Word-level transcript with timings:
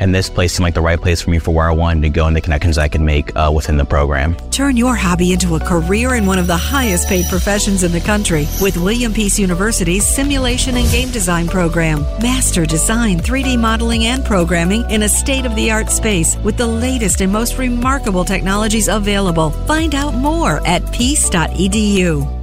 and 0.00 0.14
this 0.14 0.28
place 0.28 0.54
seemed 0.54 0.64
like 0.64 0.74
the 0.74 0.80
right 0.80 1.00
place 1.00 1.20
for 1.20 1.30
me 1.30 1.38
for 1.38 1.54
where 1.54 1.68
I 1.68 1.72
wanted 1.72 2.00
to 2.02 2.08
go 2.08 2.26
and 2.26 2.34
the 2.34 2.40
connections 2.40 2.78
I 2.78 2.88
could 2.88 3.00
make 3.02 3.36
uh, 3.36 3.52
within 3.54 3.76
the 3.76 3.84
program. 3.84 4.34
Turn 4.50 4.76
your 4.76 4.96
hobby 4.96 5.32
into 5.32 5.54
a 5.54 5.60
career 5.60 6.14
in 6.14 6.26
one 6.26 6.38
of 6.38 6.46
the 6.46 6.56
highest 6.56 7.06
paid 7.08 7.26
professions 7.26 7.84
in 7.84 7.92
the 7.92 8.00
country 8.00 8.48
with 8.60 8.76
William 8.76 9.12
Peace 9.12 9.38
University's 9.38 10.06
Simulation 10.06 10.76
and 10.76 10.90
Game 10.90 11.10
Design 11.10 11.46
program. 11.46 12.00
Master 12.20 12.66
design, 12.66 13.20
3D 13.20 13.58
modeling, 13.58 14.06
and 14.06 14.24
programming 14.24 14.90
in 14.90 15.02
a 15.02 15.08
state 15.08 15.44
of 15.44 15.54
the 15.54 15.70
art 15.70 15.90
space 15.90 16.36
with 16.38 16.56
the 16.56 16.66
latest 16.66 17.20
and 17.20 17.32
most 17.32 17.58
remarkable 17.58 18.24
technologies 18.24 18.88
available. 18.88 19.50
Find 19.68 19.94
out 19.94 20.14
more 20.14 20.66
at 20.66 20.92
peace.edu. 20.92 22.40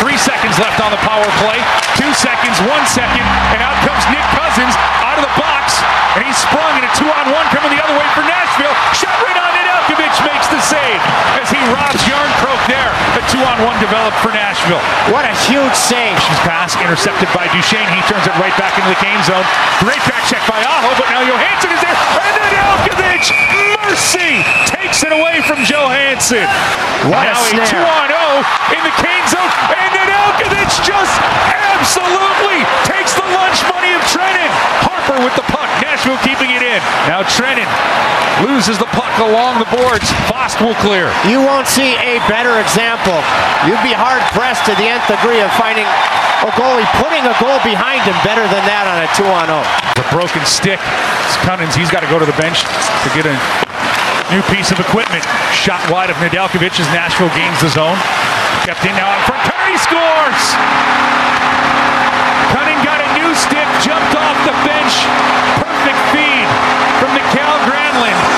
Three 0.00 0.18
seconds 0.18 0.58
left 0.58 0.80
on 0.80 0.90
the 0.90 0.96
power 0.98 1.26
play. 1.42 1.58
Two 1.96 2.12
seconds, 2.14 2.58
one 2.66 2.86
second, 2.86 3.26
and 3.54 3.62
out 3.62 3.76
comes 3.86 4.02
Nick 4.10 4.26
Cousins 4.34 4.74
out 4.98 5.18
of 5.18 5.22
the 5.22 5.40
box. 5.40 5.92
And 6.12 6.28
he 6.28 6.32
sprung 6.36 6.76
in 6.76 6.84
a 6.84 6.92
two-on-one 6.92 7.46
coming 7.56 7.72
the 7.72 7.80
other 7.80 7.96
way 7.96 8.08
for 8.12 8.20
Nashville. 8.20 8.76
Shot 8.92 9.16
right 9.24 9.38
on 9.40 9.50
Nedeljkovic 9.56 10.12
makes 10.12 10.31
the 10.52 10.60
save 10.60 11.00
as 11.40 11.48
he 11.48 11.56
robs 11.72 11.96
Jarnkrok 12.04 12.60
there. 12.68 12.92
A 13.16 13.22
two-on-one 13.32 13.80
developed 13.80 14.20
for 14.20 14.28
Nashville. 14.36 14.84
What 15.08 15.24
a 15.24 15.32
huge 15.48 15.72
save. 15.72 16.12
She's 16.20 16.42
pass 16.44 16.76
intercepted 16.76 17.32
by 17.32 17.48
Duchene. 17.56 17.88
He 17.88 18.04
turns 18.04 18.28
it 18.28 18.36
right 18.36 18.52
back 18.60 18.76
into 18.76 18.92
the 18.92 19.00
Kane 19.00 19.20
zone. 19.24 19.44
Great 19.80 20.04
back 20.04 20.20
check 20.28 20.44
by 20.44 20.60
Aho, 20.60 20.92
but 21.00 21.08
now 21.08 21.24
Johansen 21.24 21.72
is 21.72 21.80
there. 21.80 21.96
And 21.96 22.34
Nedeljkovic, 22.36 23.24
mercy, 23.80 24.44
takes 24.68 25.00
it 25.00 25.12
away 25.16 25.40
from 25.48 25.64
Johansen. 25.64 26.44
What 27.08 27.24
now 27.24 27.40
a, 27.40 27.56
a 27.56 27.64
2 27.64 27.80
on 27.80 28.08
0 28.12 28.76
in 28.76 28.82
the 28.84 28.94
Kane 29.00 29.26
zone. 29.32 29.50
And 29.72 29.88
Nedeljkovic 29.96 30.68
just 30.84 31.16
absolutely 31.80 32.60
takes 32.84 33.16
the 33.16 33.24
lunch 33.32 33.64
money 33.72 33.96
of 33.96 34.04
Trenin. 34.12 34.52
Harpur 34.84 35.24
with 35.24 35.32
the 35.32 35.46
puck. 35.48 35.72
Nashville 35.80 36.20
keeping 36.20 36.52
it 36.52 36.60
in. 36.60 36.80
Now 37.08 37.24
Trenin 37.24 37.68
loses 38.40 38.78
the 38.78 38.90
puck 38.96 39.12
along 39.18 39.58
the 39.58 39.68
boards. 39.70 40.08
Fast 40.42 40.58
will 40.58 40.74
clear. 40.82 41.06
You 41.30 41.38
won't 41.38 41.70
see 41.70 41.94
a 42.02 42.18
better 42.26 42.58
example. 42.58 43.14
You'd 43.62 43.78
be 43.86 43.94
hard 43.94 44.18
pressed 44.34 44.66
to 44.66 44.74
the 44.74 44.90
nth 44.90 45.06
degree 45.06 45.38
of 45.38 45.46
finding 45.54 45.86
a 45.86 46.50
goalie 46.58 46.82
putting 46.98 47.22
a 47.22 47.30
goal 47.38 47.62
behind 47.62 48.02
him 48.02 48.18
better 48.26 48.42
than 48.50 48.58
that 48.66 48.90
on 48.90 49.06
a 49.06 49.08
2 49.14 49.22
on 49.22 49.46
0. 49.46 49.62
The 49.94 50.02
broken 50.10 50.42
stick. 50.42 50.82
It's 51.30 51.38
Kunin's. 51.46 51.78
He's 51.78 51.94
got 51.94 52.02
to 52.02 52.10
go 52.10 52.18
to 52.18 52.26
the 52.26 52.34
bench 52.34 52.66
to 52.66 53.08
get 53.14 53.22
a 53.22 53.38
new 54.34 54.42
piece 54.50 54.74
of 54.74 54.82
equipment. 54.82 55.22
Shot 55.54 55.78
wide 55.86 56.10
of 56.10 56.18
Nedeljkovic 56.18 56.74
as 56.74 56.90
Nashville 56.90 57.30
gains 57.38 57.62
the 57.62 57.70
zone. 57.70 57.94
Kept 58.66 58.82
in 58.82 58.98
now 58.98 59.14
out 59.14 59.22
front. 59.30 59.46
Scores! 59.78 60.44
Cunningham 62.50 62.82
got 62.82 62.98
a 62.98 63.08
new 63.14 63.30
stick, 63.38 63.66
jumped 63.78 64.14
off 64.18 64.38
the 64.42 64.54
bench. 64.66 65.06
Perfect 65.62 66.02
feed 66.10 66.50
from 66.98 67.14
Cal 67.30 67.54
Granlund. 67.62 68.31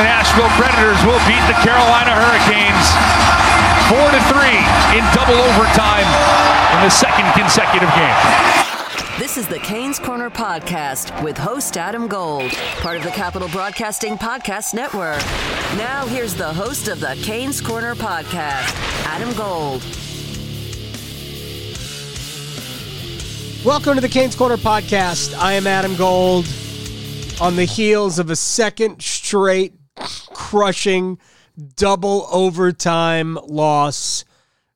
The 0.00 0.04
Nashville 0.04 0.48
Predators 0.56 0.96
will 1.04 1.20
beat 1.28 1.44
the 1.44 1.52
Carolina 1.60 2.16
Hurricanes 2.16 2.88
4 3.92 4.00
to 4.00 4.20
3 4.32 4.96
in 4.96 5.04
double 5.12 5.36
overtime 5.52 6.08
in 6.74 6.84
the 6.84 6.88
second 6.88 7.30
consecutive 7.36 7.90
game. 7.92 9.18
This 9.18 9.36
is 9.36 9.46
the 9.46 9.58
Canes 9.58 9.98
Corner 9.98 10.30
Podcast 10.30 11.22
with 11.22 11.36
host 11.36 11.76
Adam 11.76 12.08
Gold, 12.08 12.50
part 12.80 12.96
of 12.96 13.02
the 13.02 13.10
Capital 13.10 13.46
Broadcasting 13.48 14.16
Podcast 14.16 14.72
Network. 14.72 15.20
Now, 15.76 16.06
here's 16.06 16.34
the 16.34 16.50
host 16.50 16.88
of 16.88 17.00
the 17.00 17.18
Canes 17.22 17.60
Corner 17.60 17.94
Podcast, 17.94 18.74
Adam 19.04 19.34
Gold. 19.34 19.82
Welcome 23.66 23.96
to 23.96 24.00
the 24.00 24.08
Canes 24.08 24.34
Corner 24.34 24.56
Podcast. 24.56 25.38
I 25.38 25.52
am 25.52 25.66
Adam 25.66 25.94
Gold 25.96 26.46
on 27.38 27.56
the 27.56 27.66
heels 27.66 28.18
of 28.18 28.30
a 28.30 28.36
second 28.36 29.02
straight 29.02 29.74
crushing 30.50 31.16
double 31.76 32.26
overtime 32.32 33.38
loss 33.46 34.24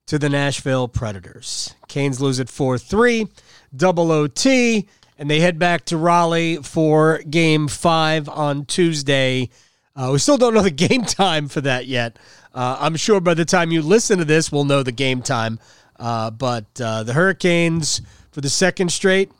to 0.06 0.20
the 0.20 0.28
Nashville 0.28 0.86
Predators. 0.86 1.74
Canes 1.88 2.20
lose 2.20 2.38
at 2.38 2.48
4 2.48 2.78
3 2.78 3.26
double 3.74 4.12
OT, 4.12 4.86
and 5.18 5.28
they 5.28 5.40
head 5.40 5.58
back 5.58 5.84
to 5.86 5.96
Raleigh 5.96 6.58
for 6.58 7.18
game 7.28 7.66
five 7.66 8.28
on 8.28 8.66
Tuesday. 8.66 9.50
Uh, 9.96 10.10
we 10.12 10.18
still 10.20 10.38
don't 10.38 10.54
know 10.54 10.62
the 10.62 10.70
game 10.88 11.02
time 11.02 11.48
for 11.48 11.60
that 11.62 11.86
yet. 11.86 12.20
Uh, 12.54 12.76
I'm 12.78 12.94
sure 12.94 13.18
by 13.18 13.34
the 13.34 13.44
time 13.44 13.72
you 13.72 13.82
listen 13.82 14.20
to 14.20 14.24
this, 14.24 14.52
we'll 14.52 14.64
know 14.64 14.84
the 14.84 14.92
game 14.92 15.22
time. 15.22 15.58
Uh, 15.98 16.30
but 16.30 16.66
uh, 16.80 17.02
the 17.02 17.14
Hurricanes, 17.14 18.00
for 18.30 18.40
the 18.40 18.48
second 18.48 18.92
straight 18.92 19.32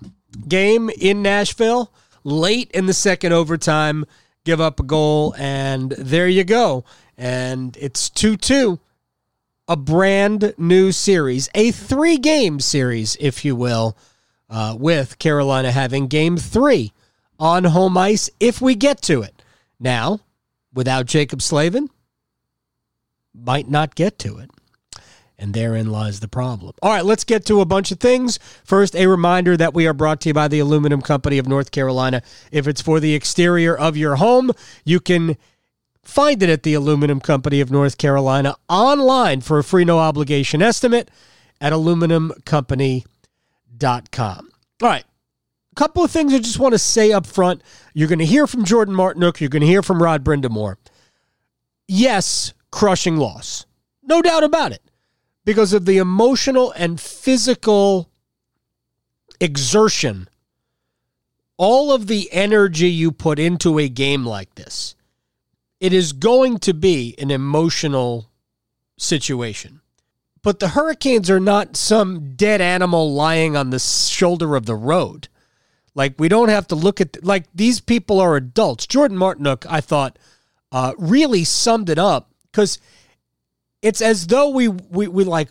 game 0.49 0.91
in 0.99 1.23
Nashville, 1.23 1.93
late 2.25 2.73
in 2.73 2.87
the 2.87 2.93
second 2.93 3.33
overtime, 3.33 4.05
give 4.45 4.61
up 4.61 4.81
a 4.81 4.85
goal, 4.85 5.35
and 5.39 5.93
there 5.93 6.29
you 6.29 6.45
go. 6.45 6.85
And 7.17 7.77
it's 7.81 8.11
2 8.11 8.37
2 8.37 8.79
a 9.67 9.77
brand 9.77 10.55
new 10.59 10.93
series, 10.93 11.49
a 11.55 11.71
three 11.71 12.19
game 12.19 12.61
series, 12.61 13.17
if 13.19 13.45
you 13.45 13.57
will, 13.57 13.97
uh, 14.51 14.77
with 14.79 15.19
Carolina 15.19 15.71
having 15.71 16.07
game 16.07 16.37
three 16.37 16.93
on 17.39 17.65
home 17.65 17.97
ice 17.97 18.31
if 18.39 18.61
we 18.61 18.75
get 18.75 19.01
to 19.03 19.23
it. 19.23 19.43
Now, 19.81 20.21
without 20.73 21.07
Jaccob 21.07 21.41
Slavin, 21.41 21.89
might 23.35 23.69
not 23.69 23.95
get 23.95 24.19
to 24.21 24.39
it. 24.39 24.51
And 25.45 25.53
therein 25.53 25.93
lies 25.93 26.21
the 26.21 26.29
problem. 26.29 26.73
All 26.81 26.91
right, 26.91 27.05
let's 27.05 27.23
get 27.23 27.45
to 27.45 27.61
a 27.61 27.67
bunch 27.67 27.93
of 27.93 28.01
things. 28.01 28.39
First, 28.65 28.97
a 28.97 29.07
reminder 29.07 29.59
that 29.59 29.75
we 29.75 29.87
are 29.87 29.93
brought 29.93 30.23
to 30.23 30.31
you 30.31 30.33
by 30.33 30.49
the 30.49 30.59
Aluminum 30.59 31.03
Company 31.03 31.37
of 31.37 31.47
North 31.47 31.71
Carolina. 31.71 32.23
If 32.51 32.67
it's 32.67 32.81
for 32.81 32.99
the 32.99 33.15
exterior 33.15 33.77
of 33.77 33.95
your 33.95 34.17
home, 34.17 34.53
you 34.87 35.01
can 35.01 35.37
find 36.03 36.43
it 36.43 36.49
at 36.49 36.63
the 36.63 36.73
Aluminum 36.73 37.21
Company 37.21 37.61
of 37.61 37.71
North 37.71 37.99
Carolina 37.99 38.57
online 38.71 39.43
for 39.43 39.59
a 39.59 39.65
free 39.65 39.85
no 39.85 39.99
obligation 39.99 40.63
estimate 40.63 41.11
at 41.61 41.75
aluminumcompany.com 41.75 43.05
com. 44.13 44.49
All 44.83 44.89
right. 44.89 45.05
A 45.05 45.75
couple 45.75 46.05
of 46.05 46.11
things 46.11 46.33
I 46.33 46.39
just 46.39 46.59
want 46.59 46.73
to 46.73 46.79
say 46.79 47.13
up 47.13 47.27
front. 47.27 47.63
You're 47.93 48.09
going 48.09 48.19
to 48.21 48.25
hear 48.25 48.47
from 48.47 48.65
Jordan 48.65 48.95
Martinook. 48.95 49.41
You're 49.41 49.51
going 49.51 49.61
to 49.61 49.67
hear 49.67 49.83
from 49.83 50.03
Rod 50.03 50.25
Brind'Amour. 50.25 50.77
Yes, 51.87 52.55
crushing 52.71 53.17
loss. 53.17 53.67
No 54.03 54.23
doubt 54.23 54.45
about 54.45 54.73
it. 54.73 54.83
Because 55.45 55.73
of 55.73 55.85
the 55.85 55.99
emotional 55.99 56.73
and 56.73 57.01
physical 57.01 58.11
exertion, 59.41 60.29
all 61.57 61.93
of 61.93 62.07
the 62.07 62.33
energy 62.33 62.89
you 62.89 63.13
put 63.13 63.39
into 63.39 63.79
a 63.79 63.89
game 63.89 64.25
like 64.25 64.55
this, 64.55 64.95
it 65.81 65.93
is 65.93 66.13
going 66.13 66.59
to 66.61 66.73
be 66.73 67.15
an 67.19 67.31
emotional 67.31 68.31
situation. 68.99 69.81
But 70.43 70.61
the 70.61 70.69
Hurricanes 70.69 71.31
are 71.31 71.41
not 71.41 71.77
some 71.77 72.37
dead 72.37 72.61
animal 72.61 73.13
lying 73.13 73.57
on 73.57 73.71
the 73.71 73.79
shoulder 73.79 74.57
of 74.57 74.67
the 74.67 74.75
road. 74.75 75.29
Like 75.95 76.15
we 76.19 76.29
don't 76.29 76.49
have 76.49 76.67
to 76.69 76.75
look 76.75 77.01
at 77.01 77.25
like 77.25 77.47
these 77.55 77.81
people 77.81 78.21
are 78.21 78.37
adults. 78.37 78.87
Jordan 78.87 79.17
Martinook, 79.17 79.67
I 79.69 79.81
thought, 79.81 80.19
uh, 80.73 80.93
really 80.99 81.45
summed 81.45 81.89
it 81.89 81.99
up 81.99 82.31
because 82.51 82.79
it's 83.85 84.01
as 84.01 84.27
though 84.27 84.49
we 84.49 84.69
we 84.69 85.07
we 85.07 85.25
like 85.25 85.51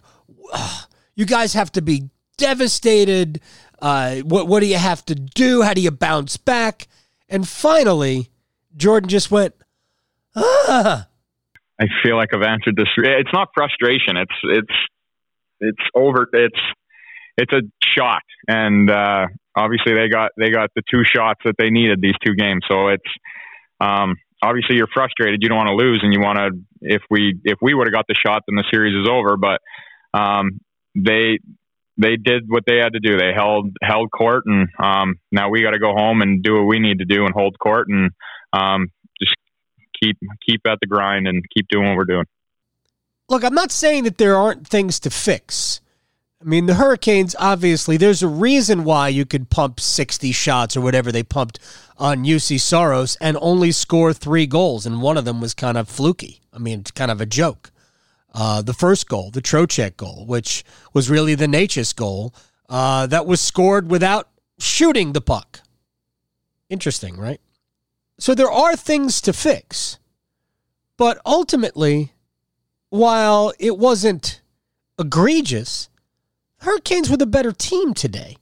you 1.15 1.25
guys 1.25 1.53
have 1.53 1.71
to 1.73 1.81
be 1.81 2.09
devastated. 2.37 3.39
Uh, 3.79 4.17
what 4.17 4.47
what 4.47 4.59
do 4.61 4.65
you 4.65 4.77
have 4.77 5.05
to 5.05 5.15
do? 5.15 5.61
How 5.61 5.73
do 5.73 5.81
you 5.81 5.91
bounce 5.91 6.35
back? 6.35 6.87
And 7.29 7.47
finally, 7.47 8.29
Jordan 8.75 9.07
just 9.07 9.31
went, 9.31 9.53
ah, 10.35 11.07
I 11.79 11.85
feel 12.03 12.17
like 12.17 12.33
I've 12.33 12.41
answered 12.41 12.75
this. 12.75 12.87
It's 12.97 13.33
not 13.33 13.49
frustration. 13.53 14.17
It's 14.17 14.35
it's 14.43 14.75
it's 15.59 15.89
over. 15.95 16.27
It's 16.33 16.59
it's 17.37 17.53
a 17.53 17.61
shot, 17.83 18.23
and 18.47 18.89
uh, 18.89 19.27
obviously 19.55 19.93
they 19.93 20.09
got 20.09 20.31
they 20.39 20.49
got 20.49 20.71
the 20.75 20.81
two 20.89 21.03
shots 21.03 21.41
that 21.45 21.55
they 21.59 21.69
needed 21.69 22.01
these 22.01 22.15
two 22.25 22.33
games. 22.33 22.63
So 22.67 22.87
it's 22.87 23.03
um, 23.79 24.15
obviously 24.43 24.75
you're 24.75 24.87
frustrated. 24.93 25.41
You 25.41 25.49
don't 25.49 25.57
want 25.57 25.69
to 25.69 25.75
lose, 25.75 26.01
and 26.03 26.13
you 26.13 26.19
want 26.19 26.37
to. 26.37 26.51
If 26.81 27.01
we 27.09 27.39
if 27.43 27.57
we 27.61 27.73
would 27.73 27.87
have 27.87 27.93
got 27.93 28.05
the 28.07 28.15
shot, 28.15 28.43
then 28.47 28.55
the 28.55 28.65
series 28.71 28.95
is 28.95 29.07
over. 29.09 29.37
But 29.37 29.61
um, 30.13 30.59
they 30.95 31.39
they 31.97 32.17
did 32.17 32.43
what 32.47 32.63
they 32.67 32.77
had 32.77 32.93
to 32.93 32.99
do. 32.99 33.17
They 33.17 33.31
held 33.33 33.75
held 33.81 34.11
court, 34.11 34.43
and 34.45 34.67
um, 34.81 35.15
now 35.31 35.49
we 35.49 35.61
got 35.61 35.71
to 35.71 35.79
go 35.79 35.93
home 35.93 36.21
and 36.21 36.43
do 36.43 36.55
what 36.55 36.63
we 36.63 36.79
need 36.79 36.99
to 36.99 37.05
do 37.05 37.25
and 37.25 37.33
hold 37.33 37.57
court 37.59 37.87
and 37.89 38.11
um, 38.51 38.87
just 39.19 39.35
keep 40.01 40.17
keep 40.47 40.61
at 40.67 40.79
the 40.81 40.87
grind 40.87 41.27
and 41.27 41.43
keep 41.55 41.67
doing 41.69 41.87
what 41.87 41.97
we're 41.97 42.05
doing. 42.05 42.25
Look, 43.29 43.43
I'm 43.43 43.55
not 43.55 43.71
saying 43.71 44.03
that 44.03 44.17
there 44.17 44.35
aren't 44.35 44.67
things 44.67 44.99
to 45.01 45.09
fix. 45.09 45.81
I 46.43 46.45
mean, 46.45 46.65
the 46.65 46.73
Hurricanes, 46.73 47.37
obviously, 47.39 47.95
there's 47.95 48.21
a 48.21 48.27
reason 48.27 48.83
why 48.83 49.07
you 49.07 49.23
could 49.25 49.49
pump 49.49 49.79
60 49.79 50.33
shots 50.33 50.75
or 50.75 50.81
whatever 50.81 51.09
they 51.09 51.23
pumped 51.23 51.57
on 51.97 52.25
Juuse 52.25 52.59
Saros 52.59 53.15
and 53.21 53.37
only 53.39 53.71
score 53.71 54.11
three 54.11 54.45
goals, 54.45 54.85
and 54.85 55.01
one 55.01 55.17
of 55.17 55.23
them 55.23 55.39
was 55.39 55.53
kind 55.53 55.77
of 55.77 55.87
fluky. 55.87 56.41
I 56.51 56.57
mean, 56.57 56.81
it's 56.81 56.91
kind 56.91 57.11
of 57.11 57.21
a 57.21 57.25
joke. 57.25 57.71
Uh, 58.33 58.61
the 58.61 58.73
first 58.73 59.07
goal, 59.07 59.31
the 59.31 59.41
Trocheck 59.41 59.95
goal, 59.95 60.25
which 60.25 60.65
was 60.91 61.09
really 61.09 61.33
the 61.33 61.45
Necas 61.47 61.95
goal, 61.95 62.33
uh, 62.67 63.07
that 63.07 63.25
was 63.25 63.39
scored 63.39 63.89
without 63.89 64.27
shooting 64.59 65.13
the 65.13 65.21
puck. 65.21 65.61
Interesting, 66.69 67.15
right? 67.15 67.39
So 68.19 68.35
there 68.35 68.51
are 68.51 68.75
things 68.75 69.21
to 69.21 69.31
fix. 69.31 69.97
But 70.97 71.21
ultimately, 71.25 72.11
while 72.89 73.53
it 73.59 73.77
wasn't 73.77 74.41
egregious, 74.99 75.89
Hurricanes 76.63 77.09
were 77.09 77.17
the 77.17 77.25
better 77.25 77.51
team 77.51 77.93
today. 77.93 78.37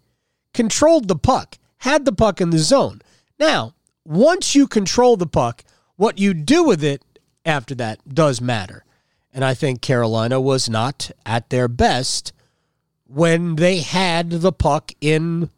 Controlled 0.54 1.08
the 1.08 1.16
puck, 1.16 1.58
had 1.78 2.06
the 2.06 2.12
puck 2.12 2.40
in 2.40 2.52
the 2.52 2.60
zone. 2.60 3.02
Now, 3.40 3.74
once 4.06 4.54
you 4.54 4.68
control 4.68 5.18
the 5.18 5.26
puck, 5.26 5.64
what 5.96 6.20
you 6.20 6.36
do 6.36 6.64
with 6.64 6.84
it 6.84 7.02
after 7.46 7.74
that 7.76 8.00
does 8.08 8.40
matter. 8.40 8.86
And 9.34 9.44
I 9.44 9.56
think 9.56 9.82
Carolina 9.82 10.40
was 10.40 10.70
not 10.70 11.10
at 11.26 11.50
their 11.50 11.68
best 11.68 12.32
when 13.08 13.56
they 13.56 13.80
had 13.80 14.30
the 14.30 14.52
puck 14.52 14.92
in, 15.02 15.50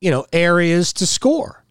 you 0.00 0.10
know, 0.10 0.26
areas 0.32 0.92
to 0.94 1.06
score. 1.06 1.64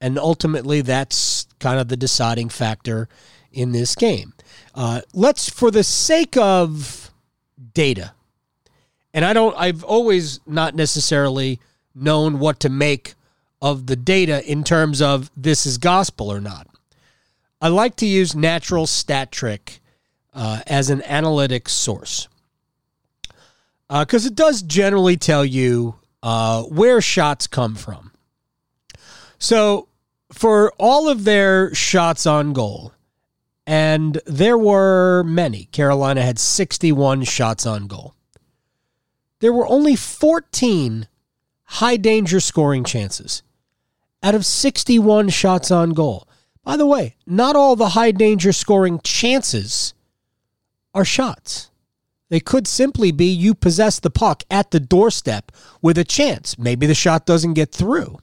And 0.00 0.18
ultimately, 0.18 0.80
that's 0.80 1.46
kind 1.58 1.78
of 1.78 1.88
the 1.88 1.96
deciding 1.96 2.48
factor 2.48 3.08
in 3.52 3.72
this 3.72 3.94
game. 3.94 4.32
Uh, 4.74 5.02
let's, 5.12 5.50
for 5.50 5.70
the 5.70 5.84
sake 5.84 6.36
of 6.38 7.10
data, 7.74 8.12
and 9.14 9.24
I 9.24 9.32
don't, 9.32 9.54
I've 9.58 9.84
always 9.84 10.40
not 10.46 10.74
necessarily 10.74 11.60
known 11.94 12.38
what 12.38 12.60
to 12.60 12.68
make 12.68 13.14
of 13.60 13.86
the 13.86 13.96
data 13.96 14.44
in 14.50 14.64
terms 14.64 15.02
of 15.02 15.30
this 15.36 15.66
is 15.66 15.78
gospel 15.78 16.32
or 16.32 16.40
not. 16.40 16.66
I 17.60 17.68
like 17.68 17.96
to 17.96 18.06
use 18.06 18.34
natural 18.34 18.86
stat 18.86 19.30
trick 19.30 19.80
uh, 20.34 20.62
as 20.66 20.90
an 20.90 21.02
analytic 21.02 21.68
source 21.68 22.28
because 23.88 24.24
uh, 24.26 24.28
it 24.28 24.34
does 24.34 24.62
generally 24.62 25.16
tell 25.16 25.44
you 25.44 25.94
uh, 26.22 26.62
where 26.62 27.00
shots 27.00 27.46
come 27.46 27.74
from. 27.74 28.12
So, 29.38 29.88
for 30.32 30.72
all 30.78 31.08
of 31.08 31.24
their 31.24 31.74
shots 31.74 32.26
on 32.26 32.54
goal, 32.54 32.92
and 33.66 34.18
there 34.24 34.56
were 34.56 35.22
many, 35.24 35.64
Carolina 35.66 36.22
had 36.22 36.38
61 36.38 37.24
shots 37.24 37.66
on 37.66 37.86
goal 37.86 38.14
there 39.42 39.52
were 39.52 39.66
only 39.66 39.96
14 39.96 41.08
high 41.64 41.96
danger 41.96 42.38
scoring 42.38 42.84
chances 42.84 43.42
out 44.22 44.36
of 44.36 44.46
61 44.46 45.30
shots 45.30 45.72
on 45.72 45.90
goal. 45.90 46.28
By 46.62 46.76
the 46.76 46.86
way, 46.86 47.16
not 47.26 47.56
all 47.56 47.74
the 47.74 47.90
high 47.90 48.12
danger 48.12 48.52
scoring 48.52 49.00
chances 49.02 49.94
are 50.94 51.04
shots. 51.04 51.70
They 52.28 52.38
could 52.38 52.68
simply 52.68 53.10
be 53.10 53.26
you 53.26 53.52
possess 53.52 53.98
the 53.98 54.10
puck 54.10 54.44
at 54.48 54.70
the 54.70 54.78
doorstep 54.78 55.50
with 55.82 55.98
a 55.98 56.04
chance. 56.04 56.56
Maybe 56.56 56.86
the 56.86 56.94
shot 56.94 57.26
doesn't 57.26 57.54
get 57.54 57.72
through. 57.72 58.20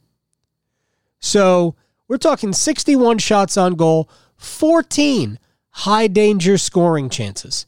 So 1.20 1.76
we're 2.08 2.18
talking 2.18 2.54
61 2.54 3.18
shots 3.18 3.58
on 3.58 3.76
goal, 3.76 4.10
14 4.38 5.38
high 5.72 6.08
danger 6.08 6.58
scoring 6.58 7.10
chances 7.10 7.66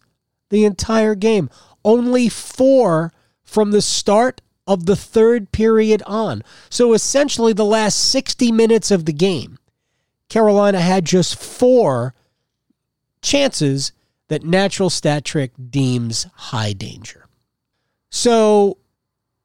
the 0.49 0.63
entire 0.63 1.15
game. 1.15 1.49
Only 1.83 2.29
four 2.29 3.11
from 3.51 3.71
the 3.71 3.81
start 3.81 4.39
of 4.65 4.85
the 4.85 4.95
third 4.95 5.51
period 5.51 6.01
on. 6.07 6.41
So 6.69 6.93
essentially, 6.93 7.51
the 7.51 7.65
last 7.65 8.11
60 8.11 8.49
minutes 8.49 8.91
of 8.91 9.03
the 9.03 9.11
game, 9.11 9.57
Carolina 10.29 10.79
had 10.79 11.03
just 11.03 11.35
four 11.35 12.13
chances 13.21 13.91
that 14.29 14.45
natural 14.45 14.89
stat 14.89 15.25
trick 15.25 15.51
deems 15.69 16.27
high 16.33 16.71
danger. 16.71 17.27
So 18.09 18.77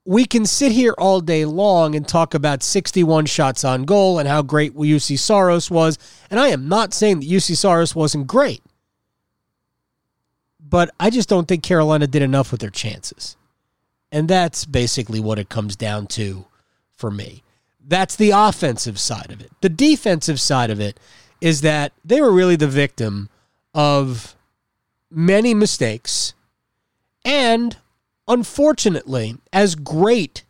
we 0.04 0.24
can 0.24 0.46
sit 0.46 0.70
here 0.70 0.94
all 0.98 1.20
day 1.20 1.44
long 1.44 1.96
and 1.96 2.06
talk 2.06 2.32
about 2.32 2.62
61 2.62 3.26
shots 3.26 3.64
on 3.64 3.86
goal 3.86 4.20
and 4.20 4.28
how 4.28 4.42
great 4.42 4.76
Juuse 4.76 5.18
Saros 5.18 5.68
was. 5.68 5.98
And 6.30 6.38
I 6.38 6.48
am 6.48 6.68
not 6.68 6.94
saying 6.94 7.18
that 7.18 7.28
Juuse 7.28 7.56
Saros 7.56 7.96
wasn't 7.96 8.28
great. 8.28 8.62
But 10.60 10.90
I 11.00 11.10
just 11.10 11.28
don't 11.28 11.48
think 11.48 11.64
Carolina 11.64 12.06
did 12.06 12.22
enough 12.22 12.52
with 12.52 12.60
their 12.60 12.70
chances. 12.70 13.36
And 14.16 14.28
that's 14.28 14.64
basically 14.64 15.20
what 15.20 15.38
it 15.38 15.50
comes 15.50 15.76
down 15.76 16.06
to 16.06 16.46
for 16.94 17.10
me. 17.10 17.42
That's 17.86 18.16
the 18.16 18.30
offensive 18.30 18.98
side 18.98 19.30
of 19.30 19.42
it. 19.42 19.52
The 19.60 19.68
defensive 19.68 20.40
side 20.40 20.70
of 20.70 20.80
it 20.80 20.98
is 21.42 21.60
that 21.60 21.92
they 22.02 22.22
were 22.22 22.32
really 22.32 22.56
the 22.56 22.66
victim 22.66 23.28
of 23.74 24.34
many 25.10 25.52
mistakes. 25.52 26.32
And 27.26 27.76
unfortunately, 28.26 29.36
as 29.52 29.74
great, 29.74 30.44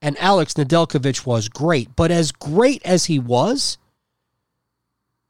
and 0.00 0.16
Alex 0.18 0.54
Nedeljkovic 0.54 1.26
was 1.26 1.48
great, 1.48 1.96
but 1.96 2.12
as 2.12 2.30
great 2.30 2.80
as 2.84 3.06
he 3.06 3.18
was, 3.18 3.78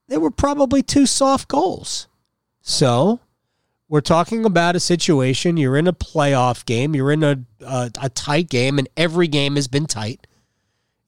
they 0.08 0.18
were 0.18 0.30
probably 0.30 0.82
two 0.82 1.06
soft 1.06 1.48
goals. 1.48 2.06
So 2.60 3.20
we're 3.88 4.00
talking 4.00 4.44
about 4.44 4.76
a 4.76 4.80
situation. 4.80 5.56
You're 5.56 5.76
in 5.76 5.86
a 5.86 5.92
playoff 5.92 6.64
game. 6.66 6.94
You're 6.94 7.12
in 7.12 7.22
a, 7.22 7.38
a, 7.64 7.90
a 8.02 8.08
tight 8.10 8.48
game, 8.48 8.78
and 8.78 8.88
every 8.96 9.28
game 9.28 9.56
has 9.56 9.66
been 9.66 9.86
tight. 9.86 10.26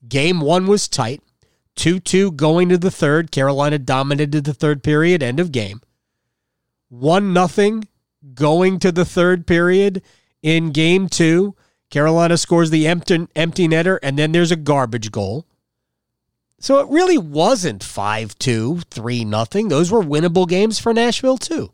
Game 0.07 0.41
one 0.41 0.67
was 0.67 0.87
tight. 0.87 1.21
2 1.75 1.99
2 1.99 2.31
going 2.31 2.69
to 2.69 2.77
the 2.77 2.91
third. 2.91 3.31
Carolina 3.31 3.79
dominated 3.79 4.43
the 4.43 4.53
third 4.53 4.83
period, 4.83 5.23
end 5.23 5.39
of 5.39 5.51
game. 5.51 5.81
1 6.89 7.31
nothing 7.31 7.87
going 8.33 8.79
to 8.79 8.91
the 8.91 9.05
third 9.05 9.47
period 9.47 10.01
in 10.41 10.71
game 10.71 11.07
two. 11.07 11.55
Carolina 11.89 12.37
scores 12.37 12.69
the 12.69 12.87
empty, 12.87 13.27
empty 13.35 13.67
netter, 13.67 13.99
and 14.01 14.17
then 14.17 14.31
there's 14.31 14.51
a 14.51 14.55
garbage 14.55 15.11
goal. 15.11 15.45
So 16.59 16.79
it 16.79 16.87
really 16.89 17.17
wasn't 17.17 17.83
5 17.83 18.37
2, 18.37 18.81
3 18.89 19.25
nothing. 19.25 19.67
Those 19.67 19.91
were 19.91 20.01
winnable 20.01 20.47
games 20.47 20.79
for 20.79 20.93
Nashville, 20.93 21.37
too. 21.37 21.73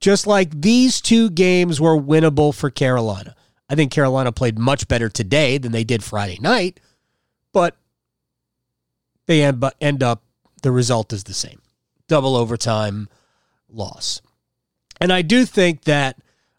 Just 0.00 0.26
like 0.26 0.60
these 0.60 1.00
two 1.00 1.30
games 1.30 1.80
were 1.80 1.96
winnable 1.96 2.54
for 2.54 2.70
Carolina. 2.70 3.34
I 3.68 3.74
think 3.74 3.92
Carolina 3.92 4.32
played 4.32 4.58
much 4.58 4.88
better 4.88 5.08
today 5.08 5.58
than 5.58 5.72
they 5.72 5.84
did 5.84 6.02
Friday 6.02 6.38
night, 6.40 6.80
but 7.52 7.76
they 9.26 9.42
end, 9.42 9.62
end 9.80 10.02
up, 10.02 10.22
the 10.62 10.70
result 10.70 11.12
is 11.12 11.24
the 11.24 11.34
same 11.34 11.60
double 12.08 12.34
overtime 12.34 13.08
loss. 13.68 14.22
And 15.00 15.12
I 15.12 15.22
do 15.22 15.44
think 15.44 15.84
that 15.84 16.16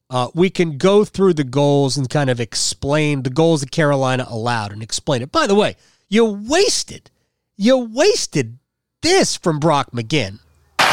uh, 0.10 0.30
we 0.34 0.50
can 0.50 0.78
go 0.78 1.04
through 1.04 1.34
the 1.34 1.44
goals 1.44 1.98
and 1.98 2.10
kind 2.10 2.30
of 2.30 2.40
explain 2.40 3.24
the 3.24 3.30
goals 3.30 3.62
that 3.62 3.72
Carolina 3.72 4.26
allowed 4.30 4.72
and 4.72 4.82
explain 4.82 5.22
it. 5.22 5.32
By 5.32 5.48
the 5.48 5.56
way, 5.56 5.76
you 6.08 6.26
wasted, 6.26 7.12
you 7.58 7.78
wasted 7.78 8.58
this 9.02 9.36
from 9.36 9.60
Brock 9.60 9.92
McGinn. 9.92 10.40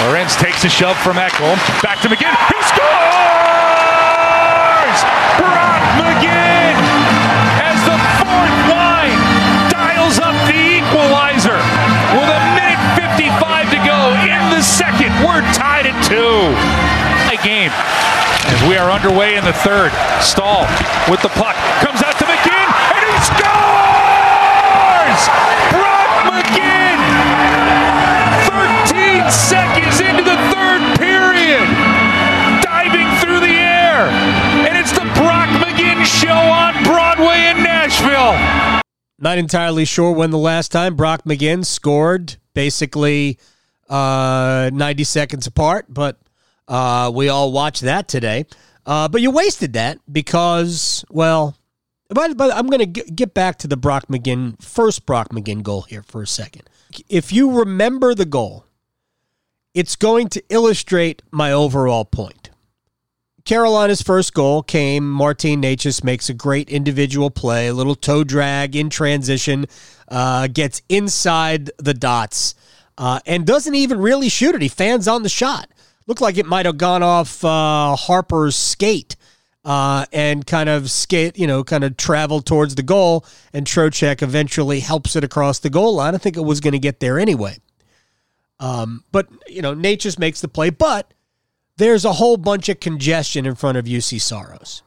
Lorentz 0.05 0.37
takes 0.37 0.65
a 0.65 0.69
shove 0.69 0.97
from 0.99 1.17
Ekholm. 1.17 1.57
Back 1.83 2.01
to 2.03 2.09
McGinn. 2.09 2.37
He 2.53 2.61
scores! 2.69 2.87
Brock 5.41 5.83
McGinn 5.97 6.77
as 7.65 7.81
the 7.89 7.97
fourth 8.21 8.59
line 8.69 9.17
dials 9.73 10.21
up 10.21 10.37
the 10.45 10.85
equalizer 10.85 11.57
with 12.13 12.29
a 12.29 12.41
minute 12.53 12.81
55 13.01 13.73
to 13.73 13.81
go 13.89 14.13
in 14.21 14.43
the 14.53 14.61
second. 14.61 15.17
We're 15.25 15.41
tied 15.57 15.89
at 15.89 15.97
two. 16.05 16.53
A 17.33 17.41
game 17.43 17.73
as 18.53 18.61
we 18.69 18.77
are 18.77 18.91
underway 18.93 19.37
in 19.37 19.45
the 19.45 19.57
third. 19.65 19.93
Staal 20.21 20.69
with 21.09 21.23
the 21.23 21.33
puck 21.41 21.57
comes 21.81 22.03
out 22.05 22.21
to 22.21 22.27
McGinn 22.29 22.69
and 22.95 23.03
he 23.03 23.17
scores! 23.25 25.23
Brock 25.73 26.13
McGinn! 26.29 27.01
13 28.45 29.31
seconds 29.33 29.66
show 36.17 36.33
on 36.33 36.83
Broadway 36.83 37.51
in 37.51 37.63
Nashville. 37.63 38.81
Not 39.19 39.37
entirely 39.37 39.85
sure 39.85 40.13
when 40.13 40.31
the 40.31 40.39
last 40.39 40.73
time 40.73 40.97
Brock 40.97 41.25
McGinn 41.25 41.65
scored, 41.65 42.37
basically 42.55 43.39
uh, 43.91 44.71
90 44.73 45.05
seconds 45.05 45.47
apart, 45.47 45.87
but 45.89 46.19
uh, 46.69 47.13
we 47.15 47.29
all 47.29 47.53
watched 47.53 47.83
that 47.83 48.09
today. 48.09 48.47
Uh, 48.87 49.09
but 49.09 49.21
you 49.21 49.31
wasted 49.31 49.75
that 49.75 49.99
because, 50.11 51.05
well, 51.11 51.55
but, 52.09 52.37
but 52.37 52.55
I'm 52.55 52.69
going 52.69 52.93
to 52.93 53.03
get 53.03 53.35
back 53.35 53.59
to 53.59 53.69
the 53.69 53.77
Brock 53.77 54.07
McGinn, 54.07 54.63
first 54.63 55.05
Brock 55.05 55.29
McGinn 55.31 55.63
goal 55.63 55.83
here 55.83 56.03
for 56.03 56.23
a 56.23 56.27
second. 56.27 56.63
If 57.09 57.31
you 57.31 57.59
remember 57.59 58.15
the 58.15 58.25
goal, 58.25 58.65
it's 59.75 59.97
going 59.97 60.29
to 60.31 60.43
illustrate 60.49 61.21
my 61.31 61.53
overall 61.53 62.07
point. 62.07 62.46
Carolina's 63.47 64.03
first 64.03 64.35
goal 64.35 64.63
came. 64.63 65.09
Martin 65.09 65.63
Necas 65.63 66.03
makes 66.03 66.29
a 66.29 66.35
great 66.35 66.69
individual 66.69 67.31
play, 67.31 67.69
a 67.69 67.73
little 67.73 67.95
toe 67.95 68.25
drag 68.25 68.75
in 68.75 68.91
transition, 68.91 69.67
uh, 70.09 70.49
gets 70.49 70.83
inside 70.89 71.71
the 71.79 71.95
dots, 71.95 72.57
uh, 72.99 73.21
and 73.25 73.47
doesn't 73.47 73.77
even 73.77 74.01
really 74.01 74.29
shoot 74.29 74.57
it. 74.57 74.63
He 74.63 74.69
fans 74.69 75.07
on 75.07 75.23
the 75.23 75.29
shot. 75.29 75.71
Looked 76.09 76.21
like 76.21 76.39
it 76.39 76.47
might 76.47 76.67
have 76.67 76.77
gone 76.77 77.05
off 77.05 77.45
uh, 77.45 77.97
Harpur's 77.97 78.57
skate 78.57 79.15
uh, 79.65 80.07
and 80.13 80.45
kind 80.45 80.69
of 80.69 80.91
skate, 80.91 81.39
you 81.39 81.47
know, 81.47 81.63
kind 81.63 81.85
of 81.85 81.97
travel 81.97 82.43
towards 82.43 82.75
the 82.75 82.83
goal. 82.83 83.25
And 83.53 83.65
Trocheck 83.65 84.23
eventually 84.23 84.81
helps 84.81 85.15
it 85.15 85.23
across 85.23 85.61
the 85.61 85.71
goal 85.71 85.95
line. 85.95 86.17
I 86.17 86.19
think 86.19 86.37
it 86.37 86.45
was 86.45 86.61
going 86.61 86.73
to 86.73 86.81
get 86.81 86.99
there 86.99 87.19
anyway. 87.19 87.59
Um, 88.59 89.05
but 89.13 89.29
you 89.47 89.63
know, 89.63 89.75
Necas 89.75 90.19
makes 90.19 90.41
the 90.41 90.49
play, 90.49 90.71
but 90.71 91.13
there's 91.77 92.05
a 92.05 92.15
whole 92.15 92.37
bunch 92.37 92.69
of 92.69 92.81
congestion 92.81 93.47
in 93.47 93.55
front 93.55 93.79
of 93.79 93.85
Juuse 93.85 94.21
Saros. 94.21 94.83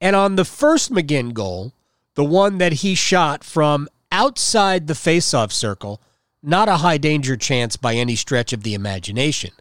And 0.00 0.16
on 0.16 0.36
the 0.36 0.44
first 0.44 0.92
McGinn 0.92 1.32
goal, 1.32 1.72
the 2.14 2.24
one 2.24 2.58
that 2.58 2.74
he 2.74 2.94
shot 2.94 3.44
from 3.44 3.88
outside 4.10 4.86
the 4.86 4.94
faceoff 4.94 5.52
circle, 5.52 6.00
not 6.42 6.68
a 6.68 6.78
high 6.78 6.98
danger 6.98 7.36
chance 7.36 7.76
by 7.76 7.94
any 7.94 8.16
stretch 8.16 8.52
of 8.52 8.62
the 8.62 8.74
imagination, 8.74 9.52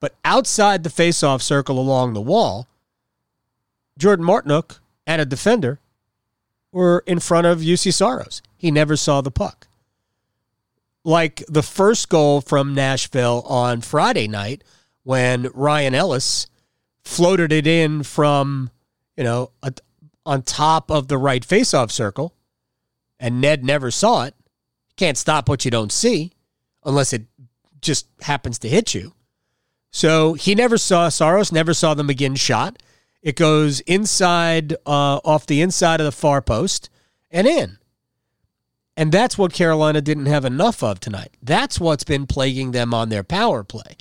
but 0.00 0.14
outside 0.24 0.82
the 0.82 0.90
faceoff 0.90 1.42
circle 1.42 1.78
along 1.78 2.12
the 2.12 2.20
wall, 2.20 2.66
Jordan 3.98 4.24
Martinook 4.24 4.78
and 5.06 5.20
a 5.20 5.26
defender 5.26 5.78
were 6.70 7.02
in 7.06 7.20
front 7.20 7.46
of 7.46 7.60
Juuse 7.60 7.92
Saros. 7.92 8.42
He 8.56 8.70
never 8.70 8.96
saw 8.96 9.20
the 9.20 9.30
puck. 9.30 9.68
Like 11.04 11.44
the 11.48 11.62
first 11.62 12.08
goal 12.08 12.40
from 12.40 12.74
Nashville 12.74 13.42
on 13.46 13.80
Friday 13.80 14.28
night 14.28 14.62
when 15.04 15.48
Ryan 15.54 15.94
Ellis 15.94 16.46
floated 17.04 17.52
it 17.52 17.66
in 17.66 18.02
from, 18.02 18.70
you 19.16 19.24
know, 19.24 19.50
a, 19.62 19.72
on 20.24 20.42
top 20.42 20.90
of 20.90 21.08
the 21.08 21.18
right 21.18 21.46
faceoff 21.46 21.90
circle, 21.90 22.34
and 23.18 23.40
Ned 23.40 23.64
never 23.64 23.90
saw 23.90 24.24
it. 24.24 24.34
Can't 24.96 25.18
stop 25.18 25.48
what 25.48 25.64
you 25.64 25.70
don't 25.70 25.92
see 25.92 26.32
unless 26.84 27.12
it 27.12 27.24
just 27.80 28.06
happens 28.20 28.58
to 28.60 28.68
hit 28.68 28.94
you. 28.94 29.12
So 29.90 30.34
he 30.34 30.54
never 30.54 30.78
saw 30.78 31.08
Saros, 31.08 31.52
never 31.52 31.74
saw 31.74 31.94
the 31.94 32.02
McGinn 32.02 32.38
shot. 32.38 32.82
It 33.20 33.36
goes 33.36 33.80
inside, 33.80 34.72
uh, 34.86 35.20
off 35.24 35.46
the 35.46 35.60
inside 35.60 36.00
of 36.00 36.06
the 36.06 36.12
far 36.12 36.40
post 36.40 36.88
and 37.30 37.46
in. 37.46 37.78
And 38.96 39.10
that's 39.12 39.38
what 39.38 39.52
Carolina 39.52 40.00
didn't 40.00 40.26
have 40.26 40.44
enough 40.44 40.82
of 40.82 41.00
tonight. 41.00 41.36
That's 41.42 41.80
what's 41.80 42.04
been 42.04 42.26
plaguing 42.26 42.72
them 42.72 42.92
on 42.92 43.08
their 43.08 43.22
power 43.22 43.64
play. 43.64 43.96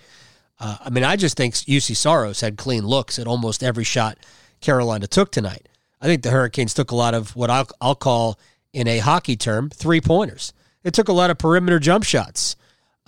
Uh, 0.61 0.77
I 0.79 0.89
mean, 0.91 1.03
I 1.03 1.15
just 1.15 1.35
think 1.35 1.55
Juuse 1.55 1.95
Saros 1.95 2.39
had 2.39 2.55
clean 2.55 2.85
looks 2.85 3.17
at 3.17 3.25
almost 3.25 3.63
every 3.63 3.83
shot 3.83 4.19
Carolina 4.61 5.07
took 5.07 5.31
tonight. 5.31 5.67
I 5.99 6.05
think 6.05 6.21
the 6.21 6.29
Hurricanes 6.29 6.75
took 6.75 6.91
a 6.91 6.95
lot 6.95 7.15
of 7.15 7.35
what 7.35 7.49
I'll, 7.49 7.67
I'll 7.81 7.95
call, 7.95 8.39
in 8.71 8.87
a 8.87 8.99
hockey 8.99 9.35
term, 9.35 9.69
three 9.71 9.99
pointers. 9.99 10.53
It 10.83 10.93
took 10.93 11.07
a 11.07 11.13
lot 11.13 11.31
of 11.31 11.39
perimeter 11.39 11.79
jump 11.79 12.03
shots. 12.03 12.55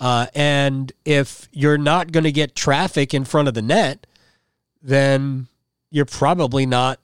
Uh, 0.00 0.26
and 0.34 0.92
if 1.04 1.48
you're 1.52 1.78
not 1.78 2.10
going 2.10 2.24
to 2.24 2.32
get 2.32 2.56
traffic 2.56 3.14
in 3.14 3.24
front 3.24 3.46
of 3.46 3.54
the 3.54 3.62
net, 3.62 4.04
then 4.82 5.46
you're 5.90 6.04
probably 6.04 6.66
not 6.66 6.98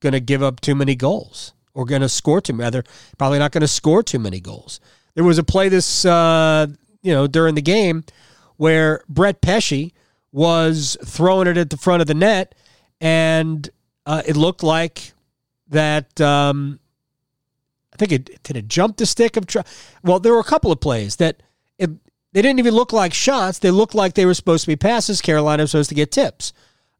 going 0.00 0.14
to 0.14 0.20
give 0.20 0.42
up 0.42 0.60
too 0.60 0.74
many 0.74 0.94
goals 0.94 1.52
or 1.74 1.84
going 1.84 2.02
to 2.02 2.08
score 2.08 2.40
too 2.40 2.54
rather 2.54 2.82
probably 3.18 3.38
not 3.38 3.52
going 3.52 3.60
to 3.60 3.68
score 3.68 4.02
too 4.02 4.18
many 4.18 4.40
goals. 4.40 4.80
There 5.14 5.24
was 5.24 5.38
a 5.38 5.44
play 5.44 5.68
this 5.68 6.04
uh, 6.04 6.66
you 7.02 7.12
know 7.12 7.26
during 7.26 7.54
the 7.54 7.62
game 7.62 8.04
where 8.62 9.02
Brett 9.08 9.40
Pesce 9.40 9.90
was 10.30 10.96
throwing 11.04 11.48
it 11.48 11.56
at 11.56 11.68
the 11.68 11.76
front 11.76 12.00
of 12.00 12.06
the 12.06 12.14
net, 12.14 12.54
and 13.00 13.68
uh, 14.06 14.22
it 14.24 14.36
looked 14.36 14.62
like 14.62 15.14
that. 15.66 16.20
Um, 16.20 16.78
I 17.92 17.96
think 17.96 18.12
it 18.12 18.40
did 18.44 18.56
it 18.56 18.68
jump 18.68 18.98
the 18.98 19.06
stick 19.06 19.36
of. 19.36 19.46
Well, 20.04 20.20
there 20.20 20.32
were 20.32 20.38
a 20.38 20.44
couple 20.44 20.70
of 20.70 20.78
plays 20.78 21.16
that 21.16 21.42
it, 21.76 21.90
they 22.32 22.40
didn't 22.40 22.60
even 22.60 22.72
look 22.72 22.92
like 22.92 23.12
shots. 23.12 23.58
They 23.58 23.72
looked 23.72 23.96
like 23.96 24.14
they 24.14 24.26
were 24.26 24.34
supposed 24.34 24.62
to 24.62 24.68
be 24.68 24.76
passes. 24.76 25.20
Carolina 25.20 25.64
was 25.64 25.72
supposed 25.72 25.88
to 25.88 25.96
get 25.96 26.12
tips. 26.12 26.52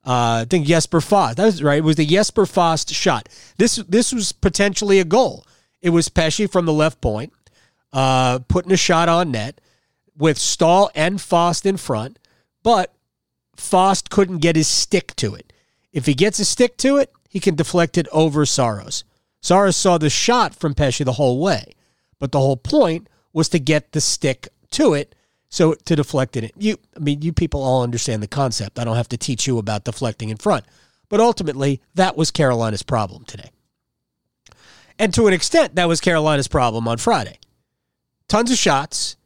Uh, 0.04 0.42
I 0.42 0.46
think 0.50 0.66
Jesper 0.66 1.00
Fast. 1.00 1.36
That 1.36 1.44
was 1.44 1.62
right. 1.62 1.78
It 1.78 1.84
was 1.84 1.94
the 1.94 2.06
Jesper 2.06 2.44
Fast 2.44 2.92
shot. 2.92 3.28
This 3.56 3.76
this 3.76 4.12
was 4.12 4.32
potentially 4.32 4.98
a 4.98 5.04
goal. 5.04 5.46
It 5.80 5.90
was 5.90 6.08
Pesce 6.08 6.48
from 6.50 6.66
the 6.66 6.72
left 6.72 7.00
point, 7.00 7.32
uh, 7.92 8.40
putting 8.48 8.72
a 8.72 8.76
shot 8.76 9.08
on 9.08 9.30
net 9.30 9.60
with 10.16 10.38
Staal 10.38 10.90
and 10.94 11.20
Fast 11.20 11.66
in 11.66 11.76
front, 11.76 12.18
but 12.62 12.94
Fast 13.56 14.10
couldn't 14.10 14.38
get 14.38 14.56
his 14.56 14.68
stick 14.68 15.14
to 15.16 15.34
it. 15.34 15.52
If 15.92 16.06
he 16.06 16.14
gets 16.14 16.38
a 16.38 16.44
stick 16.44 16.76
to 16.78 16.96
it, 16.96 17.12
he 17.28 17.40
can 17.40 17.54
deflect 17.54 17.98
it 17.98 18.08
over 18.12 18.44
Saros. 18.46 19.04
Saros 19.40 19.76
saw 19.76 19.98
the 19.98 20.10
shot 20.10 20.54
from 20.54 20.74
Pesce 20.74 20.98
the 20.98 21.12
whole 21.12 21.40
way, 21.40 21.74
but 22.18 22.32
the 22.32 22.38
whole 22.38 22.56
point 22.56 23.08
was 23.32 23.48
to 23.50 23.58
get 23.58 23.92
the 23.92 24.00
stick 24.00 24.48
to 24.72 24.94
it, 24.94 25.14
so 25.48 25.74
to 25.74 25.96
deflect 25.96 26.36
it. 26.36 26.52
You, 26.56 26.78
I 26.96 27.00
mean, 27.00 27.22
you 27.22 27.32
people 27.32 27.62
all 27.62 27.82
understand 27.82 28.22
the 28.22 28.28
concept. 28.28 28.78
I 28.78 28.84
don't 28.84 28.96
have 28.96 29.08
to 29.08 29.16
teach 29.16 29.46
you 29.46 29.58
about 29.58 29.84
deflecting 29.84 30.28
in 30.28 30.36
front, 30.36 30.64
but 31.08 31.20
ultimately 31.20 31.80
that 31.94 32.16
was 32.16 32.30
Carolina's 32.30 32.82
problem 32.82 33.24
today, 33.24 33.50
and 34.98 35.12
to 35.14 35.26
an 35.26 35.34
extent 35.34 35.74
that 35.74 35.88
was 35.88 36.00
Carolina's 36.00 36.48
problem 36.48 36.86
on 36.86 36.98
Friday. 36.98 37.38
Tons 38.28 38.50
of 38.50 38.56
shots, 38.56 39.16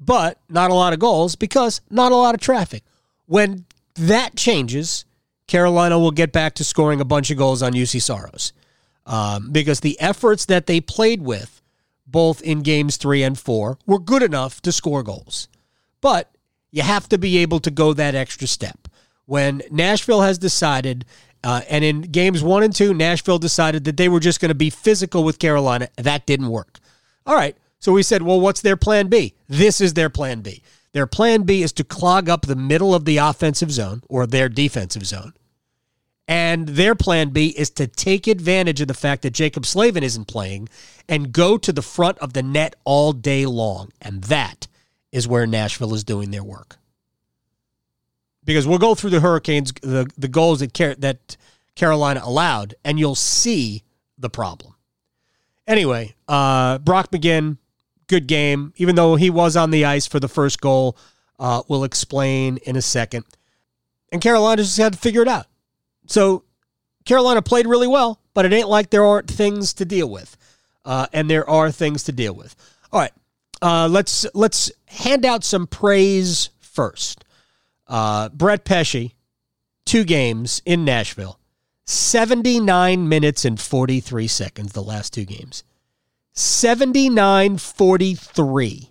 but 0.00 0.38
not 0.48 0.70
a 0.70 0.74
lot 0.74 0.92
of 0.92 0.98
goals 0.98 1.36
because 1.36 1.80
not 1.90 2.10
a 2.10 2.16
lot 2.16 2.34
of 2.34 2.40
traffic. 2.40 2.82
When 3.26 3.66
that 3.94 4.34
changes, 4.34 5.04
Carolina 5.46 5.98
will 5.98 6.10
get 6.10 6.32
back 6.32 6.54
to 6.54 6.64
scoring 6.64 7.00
a 7.00 7.04
bunch 7.04 7.30
of 7.30 7.36
goals 7.36 7.62
on 7.62 7.72
Juuse 7.74 8.00
Saros 8.00 8.52
um, 9.06 9.50
because 9.50 9.80
the 9.80 10.00
efforts 10.00 10.46
that 10.46 10.66
they 10.66 10.80
played 10.80 11.22
with, 11.22 11.60
both 12.06 12.40
in 12.42 12.62
games 12.62 12.96
three 12.96 13.22
and 13.22 13.38
four, 13.38 13.78
were 13.86 13.98
good 13.98 14.22
enough 14.22 14.62
to 14.62 14.72
score 14.72 15.02
goals. 15.02 15.48
But 16.00 16.30
you 16.70 16.82
have 16.82 17.08
to 17.10 17.18
be 17.18 17.38
able 17.38 17.60
to 17.60 17.70
go 17.70 17.92
that 17.92 18.14
extra 18.14 18.46
step. 18.46 18.88
When 19.26 19.62
Nashville 19.70 20.22
has 20.22 20.38
decided, 20.38 21.04
uh, 21.44 21.62
and 21.68 21.84
in 21.84 22.02
games 22.02 22.42
one 22.42 22.62
and 22.62 22.74
two, 22.74 22.94
Nashville 22.94 23.38
decided 23.38 23.84
that 23.84 23.96
they 23.96 24.08
were 24.08 24.20
just 24.20 24.40
going 24.40 24.48
to 24.48 24.54
be 24.54 24.70
physical 24.70 25.24
with 25.24 25.38
Carolina, 25.38 25.88
that 25.96 26.26
didn't 26.26 26.48
work. 26.48 26.78
All 27.26 27.34
right, 27.34 27.56
so 27.80 27.92
we 27.92 28.02
said, 28.02 28.22
well, 28.22 28.40
what's 28.40 28.60
their 28.60 28.76
plan 28.76 29.08
B? 29.08 29.34
This 29.48 29.80
is 29.80 29.94
their 29.94 30.10
plan 30.10 30.42
B. 30.42 30.62
Their 30.92 31.06
plan 31.06 31.42
B 31.42 31.62
is 31.62 31.72
to 31.72 31.84
clog 31.84 32.28
up 32.28 32.42
the 32.42 32.56
middle 32.56 32.94
of 32.94 33.06
the 33.06 33.16
offensive 33.16 33.72
zone 33.72 34.02
or 34.08 34.26
their 34.26 34.48
defensive 34.48 35.06
zone. 35.06 35.32
And 36.28 36.68
their 36.68 36.94
plan 36.94 37.30
B 37.30 37.48
is 37.48 37.70
to 37.70 37.86
take 37.86 38.26
advantage 38.26 38.80
of 38.80 38.88
the 38.88 38.94
fact 38.94 39.22
that 39.22 39.32
Jaccob 39.32 39.66
Slavin 39.66 40.04
isn't 40.04 40.26
playing 40.26 40.68
and 41.08 41.32
go 41.32 41.58
to 41.58 41.72
the 41.72 41.82
front 41.82 42.18
of 42.18 42.34
the 42.34 42.42
net 42.42 42.76
all 42.84 43.12
day 43.12 43.46
long. 43.46 43.90
And 44.00 44.22
that 44.24 44.68
is 45.10 45.26
where 45.26 45.46
Nashville 45.46 45.94
is 45.94 46.04
doing 46.04 46.30
their 46.30 46.44
work. 46.44 46.76
Because 48.44 48.66
we'll 48.66 48.78
go 48.78 48.94
through 48.94 49.10
the 49.10 49.20
Hurricanes, 49.20 49.72
the, 49.82 50.08
the 50.16 50.28
goals 50.28 50.60
that, 50.60 50.72
Car- 50.72 50.94
that 50.98 51.36
Carolina 51.74 52.20
allowed, 52.22 52.74
and 52.84 52.98
you'll 52.98 53.14
see 53.14 53.82
the 54.18 54.30
problem. 54.30 54.74
Anyway, 55.66 56.14
uh, 56.28 56.78
Brock 56.78 57.10
McGinn, 57.10 57.58
good 58.10 58.26
game, 58.26 58.74
even 58.76 58.96
though 58.96 59.14
he 59.14 59.30
was 59.30 59.56
on 59.56 59.70
the 59.70 59.86
ice 59.86 60.06
for 60.06 60.20
the 60.20 60.28
first 60.28 60.60
goal. 60.60 60.98
Uh, 61.38 61.62
we'll 61.68 61.84
explain 61.84 62.58
in 62.64 62.76
a 62.76 62.82
second. 62.82 63.24
And 64.12 64.20
Carolina 64.20 64.62
just 64.62 64.76
had 64.76 64.92
to 64.92 64.98
figure 64.98 65.22
it 65.22 65.28
out. 65.28 65.46
So 66.06 66.42
Carolina 67.06 67.40
played 67.40 67.66
really 67.66 67.86
well, 67.86 68.20
but 68.34 68.44
it 68.44 68.52
ain't 68.52 68.68
like 68.68 68.90
there 68.90 69.06
aren't 69.06 69.30
things 69.30 69.72
to 69.74 69.84
deal 69.84 70.10
with. 70.10 70.36
Uh, 70.84 71.06
and 71.12 71.30
there 71.30 71.48
are 71.48 71.70
things 71.70 72.04
to 72.04 72.12
deal 72.12 72.34
with. 72.34 72.56
All 72.92 73.00
right, 73.00 73.12
uh, 73.62 73.88
let's 73.88 74.26
let's 74.34 74.72
hand 74.86 75.24
out 75.24 75.44
some 75.44 75.66
praise 75.66 76.50
first. 76.58 77.24
Uh, 77.86 78.28
Brett 78.30 78.64
Pesce, 78.64 79.14
two 79.84 80.04
games 80.04 80.62
in 80.64 80.84
Nashville, 80.84 81.38
seventy 81.84 82.58
nine 82.58 83.08
minutes 83.08 83.44
and 83.44 83.60
forty 83.60 84.00
three 84.00 84.26
seconds. 84.26 84.72
The 84.72 84.82
last 84.82 85.12
two 85.12 85.24
games. 85.24 85.62
79 86.32 87.58
43. 87.58 88.90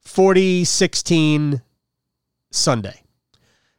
40 0.00 0.64
16 0.64 1.62
Sunday. 2.50 3.02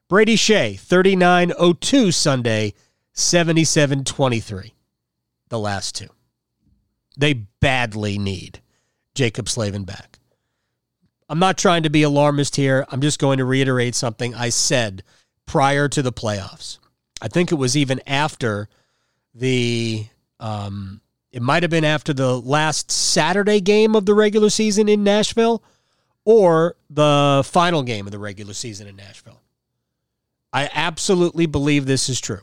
Brady 0.07 0.35
Skjei, 0.35 0.79
39 0.79 1.53
02 1.79 2.11
Sunday, 2.11 2.73
77 3.13 4.03
23. 4.03 4.73
The 5.49 5.59
last 5.59 5.95
two. 5.95 6.09
They 7.17 7.33
badly 7.33 8.17
need 8.17 8.61
Jaccob 9.15 9.49
Slavin 9.49 9.83
back. 9.83 10.19
I'm 11.27 11.39
not 11.39 11.57
trying 11.57 11.83
to 11.83 11.89
be 11.89 12.03
alarmist 12.03 12.55
here. 12.55 12.85
I'm 12.89 13.01
just 13.01 13.19
going 13.19 13.37
to 13.37 13.45
reiterate 13.45 13.93
something 13.93 14.33
I 14.33 14.49
said 14.49 15.03
prior 15.45 15.87
to 15.89 16.01
the 16.01 16.13
playoffs. 16.13 16.79
I 17.21 17.27
think 17.27 17.51
it 17.51 17.55
was 17.55 17.75
even 17.75 18.01
after 18.07 18.69
the 19.35 20.07
um, 20.39 21.01
it 21.31 21.41
might 21.41 21.63
have 21.63 21.69
been 21.69 21.85
after 21.85 22.13
the 22.13 22.39
last 22.39 22.91
Saturday 22.91 23.61
game 23.61 23.95
of 23.95 24.05
the 24.05 24.15
regular 24.15 24.49
season 24.49 24.89
in 24.89 25.03
Nashville 25.03 25.63
or 26.25 26.75
the 26.89 27.43
final 27.45 27.83
game 27.83 28.07
of 28.07 28.11
the 28.11 28.19
regular 28.19 28.53
season 28.53 28.87
in 28.87 28.95
Nashville. 28.95 29.41
I 30.51 30.69
absolutely 30.73 31.45
believe 31.45 31.85
this 31.85 32.09
is 32.09 32.19
true. 32.19 32.41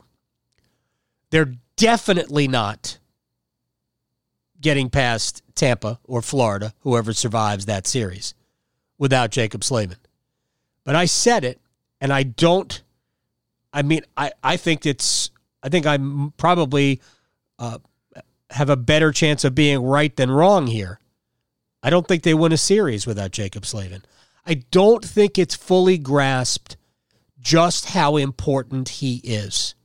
They're 1.29 1.53
definitely 1.75 2.47
not 2.47 2.97
getting 4.61 4.89
past 4.89 5.43
Tampa 5.55 5.99
or 6.05 6.21
Florida, 6.21 6.73
whoever 6.81 7.13
survives 7.13 7.65
that 7.65 7.85
series, 7.85 8.33
without 8.97 9.31
Jaccob 9.31 9.63
Slavin. 9.63 9.97
But 10.83 10.95
I 10.95 11.05
said 11.05 11.43
it, 11.43 11.59
and 11.99 12.13
I 12.13 12.23
don't. 12.23 12.81
I 13.73 13.81
mean, 13.81 14.01
I, 14.15 14.31
I 14.43 14.57
think 14.57 14.85
it's. 14.85 15.31
I 15.61 15.69
think 15.69 15.85
I'm 15.85 16.31
probably 16.37 17.01
uh, 17.59 17.79
have 18.51 18.69
a 18.69 18.77
better 18.77 19.11
chance 19.11 19.43
of 19.43 19.55
being 19.55 19.83
right 19.83 20.15
than 20.15 20.31
wrong 20.31 20.67
here. 20.67 20.99
I 21.83 21.89
don't 21.89 22.07
think 22.07 22.23
they 22.23 22.33
win 22.33 22.51
a 22.51 22.57
series 22.57 23.05
without 23.05 23.31
Jaccob 23.31 23.65
Slavin. 23.65 24.03
I 24.45 24.65
don't 24.71 25.03
think 25.03 25.37
it's 25.37 25.55
fully 25.55 25.97
grasped 25.97 26.77
just 27.39 27.87
how 27.87 28.17
important 28.17 28.89
he 28.89 29.17
is. 29.23 29.75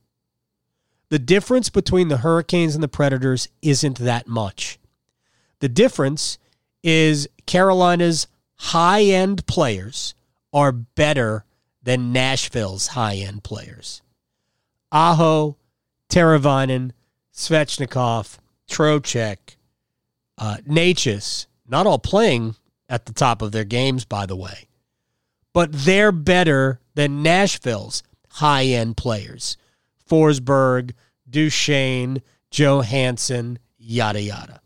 The 1.09 1.19
difference 1.19 1.69
between 1.69 2.07
the 2.07 2.17
Hurricanes 2.17 2.73
and 2.73 2.83
the 2.83 2.87
Predators 2.87 3.47
isn't 3.61 3.99
that 3.99 4.27
much. 4.27 4.79
The 5.59 5.69
difference 5.69 6.39
is 6.81 7.27
Carolina's 7.45 8.27
high 8.55 9.03
end 9.03 9.45
players 9.45 10.15
are 10.51 10.71
better 10.71 11.45
than 11.83 12.11
Nashville's 12.13 12.87
high 12.87 13.15
end 13.15 13.43
players. 13.43 14.01
Aho, 14.91 15.57
Teravainen, 16.09 16.91
Svechnikov, 17.33 18.37
Trocheck, 18.69 19.37
uh, 20.37 20.57
Necas, 20.67 21.47
not 21.67 21.87
all 21.87 21.99
playing 21.99 22.55
at 22.89 23.05
the 23.05 23.13
top 23.13 23.41
of 23.41 23.51
their 23.51 23.63
games, 23.63 24.05
by 24.05 24.25
the 24.25 24.35
way, 24.35 24.67
but 25.53 25.71
they're 25.71 26.11
better 26.11 26.79
than 26.95 27.23
Nashville's 27.23 28.03
high 28.29 28.65
end 28.65 28.97
players. 28.97 29.57
Forsberg, 30.09 30.91
Duchene, 31.29 32.21
Johansen, 32.51 33.57
yada, 33.77 34.21
yada. 34.21 34.61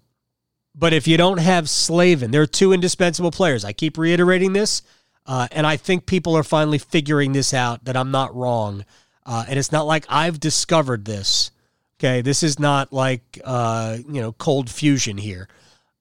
But 0.75 0.93
if 0.93 1.07
you 1.07 1.17
don't 1.17 1.39
have 1.39 1.69
Slavin, 1.69 2.31
there 2.31 2.41
are 2.41 2.47
two 2.47 2.71
indispensable 2.71 3.31
players. 3.31 3.65
I 3.65 3.73
keep 3.73 3.97
reiterating 3.97 4.53
this, 4.53 4.83
uh, 5.25 5.47
and 5.51 5.65
I 5.65 5.77
think 5.77 6.05
people 6.05 6.37
are 6.37 6.43
finally 6.43 6.77
figuring 6.77 7.33
this 7.33 7.53
out 7.53 7.85
that 7.85 7.97
I'm 7.97 8.11
not 8.11 8.35
wrong. 8.35 8.85
Uh, 9.25 9.45
and 9.47 9.57
it's 9.57 9.71
not 9.71 9.87
like 9.87 10.05
I've 10.07 10.39
discovered 10.39 11.05
this. 11.05 11.51
Okay, 11.99 12.21
this 12.21 12.43
is 12.43 12.59
not 12.59 12.93
like 12.93 13.39
uh, 13.43 13.97
you 14.07 14.21
know 14.21 14.31
cold 14.33 14.69
fusion 14.69 15.17
here. 15.17 15.47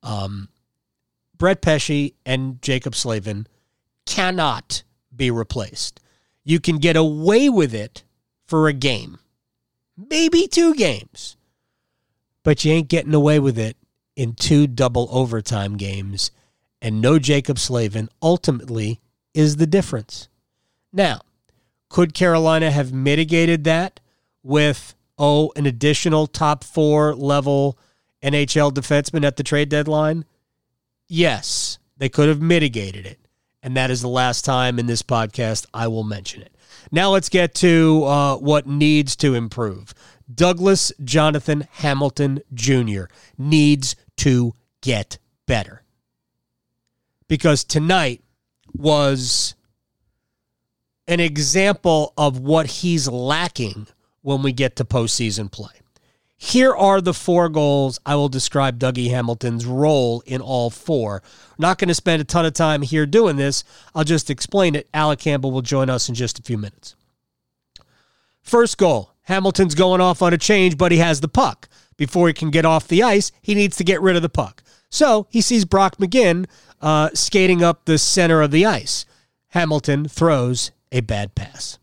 Um, 0.03 0.49
Brett 1.37 1.61
Pesce 1.61 2.13
and 2.25 2.61
Jaccob 2.61 2.95
Slavin 2.95 3.47
cannot 4.05 4.83
be 5.15 5.31
replaced. 5.31 6.01
You 6.45 6.61
can 6.61 6.79
get 6.79 6.97
away 6.97 7.49
with 7.49 7.75
it 7.75 8.05
for 8.47 8.69
a 8.69 8.73
game 8.73 9.19
maybe 9.97 10.47
two 10.47 10.75
games. 10.75 11.37
But 12.43 12.65
you 12.65 12.73
ain't 12.73 12.89
getting 12.89 13.15
away 13.15 13.39
with 13.39 13.59
it 13.59 13.77
in 14.15 14.35
two 14.35 14.67
double 14.67 15.09
overtime 15.11 15.77
games. 15.77 16.31
And 16.81 17.01
no 17.01 17.19
Jaccob 17.19 17.59
Slavin 17.59 18.09
ultimately 18.23 19.01
is 19.35 19.57
the 19.57 19.67
difference. 19.67 20.29
Now, 20.93 21.23
could 21.89 22.15
Carolina 22.15 22.71
have 22.71 22.93
mitigated 22.93 23.65
that 23.65 24.01
with, 24.43 24.95
oh, 25.19 25.53
an 25.57 25.67
additional 25.67 26.27
top 26.27 26.65
four 26.65 27.15
level 27.15 27.79
NHL 28.23 28.73
defenseman 28.73 29.25
at 29.25 29.37
the 29.37 29.43
trade 29.43 29.69
deadline? 29.69 30.25
Yes, 31.09 31.79
they 31.97 32.09
could 32.09 32.29
have 32.29 32.41
mitigated 32.41 33.07
it. 33.07 33.19
And 33.63 33.77
that 33.77 33.91
is 33.91 34.01
the 34.01 34.09
last 34.09 34.45
time 34.45 34.79
in 34.79 34.87
this 34.87 35.03
podcast 35.03 35.67
I 35.75 35.89
will 35.89 36.05
mention 36.05 36.43
it. 36.43 36.55
Now 36.93 37.11
let's 37.11 37.29
get 37.29 37.55
to 37.57 38.05
uh, 38.05 38.37
what 38.37 38.67
needs 38.67 39.17
to 39.17 39.35
improve. 39.35 39.93
Douglas 40.33 40.93
Jonathan 41.03 41.67
Hamilton 41.73 42.41
Jr. 42.55 43.05
needs 43.39 43.97
to 44.19 44.55
get 44.83 45.19
better. 45.47 45.83
Because 47.29 47.65
tonight 47.65 48.23
was 48.73 49.55
an 51.09 51.21
example 51.21 52.13
of 52.17 52.39
what 52.39 52.67
he's 52.67 53.09
lacking 53.09 53.87
when 54.27 54.43
we 54.43 54.51
get 54.51 54.75
to 54.75 54.85
postseason 54.85 55.49
play. 55.49 55.71
Here 56.37 56.75
are 56.75 57.01
the 57.01 57.15
four 57.15 57.49
goals 57.49 58.01
I 58.05 58.17
will 58.17 58.29
describe 58.29 58.77
Dougie 58.77 59.11
Hamilton's 59.11 59.65
role 59.65 60.21
in 60.27 60.41
all 60.41 60.69
four. 60.69 61.23
Not 61.59 61.79
going 61.79 61.87
to 61.87 61.95
spend 61.95 62.21
a 62.21 62.25
ton 62.25 62.45
of 62.45 62.53
time 62.53 62.83
here 62.83 63.07
doing 63.07 63.37
this. 63.37 63.63
I'll 63.95 64.03
just 64.03 64.29
explain 64.29 64.75
it. 64.75 64.89
Alec 64.93 65.21
Campbell 65.21 65.53
will 65.53 65.63
join 65.63 65.89
us 65.89 66.09
in 66.09 66.17
just 66.17 66.41
a 66.41 66.43
few 66.43 66.59
minutes. 66.59 66.97
First 68.43 68.79
goal 68.79 69.13
Hamilton's 69.23 69.77
going 69.77 70.01
off 70.01 70.23
on 70.23 70.35
a 70.35 70.39
change, 70.39 70.77
but 70.77 70.91
he 70.91 70.99
has 70.99 71.21
the 71.21 71.29
puck. 71.29 71.69
Before 71.97 72.27
he 72.27 72.35
can 72.35 72.51
get 72.51 72.65
off 72.65 72.89
the 72.89 73.05
ice, 73.05 73.31
he 73.41 73.55
needs 73.55 73.77
to 73.77 73.85
get 73.85 74.03
rid 74.03 74.17
of 74.17 74.23
the 74.23 74.29
puck. 74.29 74.65
So 74.91 75.29
he 75.31 75.41
sees 75.41 75.65
Brock 75.65 75.99
McGinn 75.99 76.47
uh, 76.81 77.11
skating 77.15 77.63
up 77.63 77.85
the 77.85 77.97
center 77.97 78.43
of 78.43 78.51
the 78.51 78.67
ice. 78.67 79.07
Hamilton 79.51 80.09
throws 80.09 80.73
a 80.91 81.01
bad 81.01 81.37
pass 81.37 81.79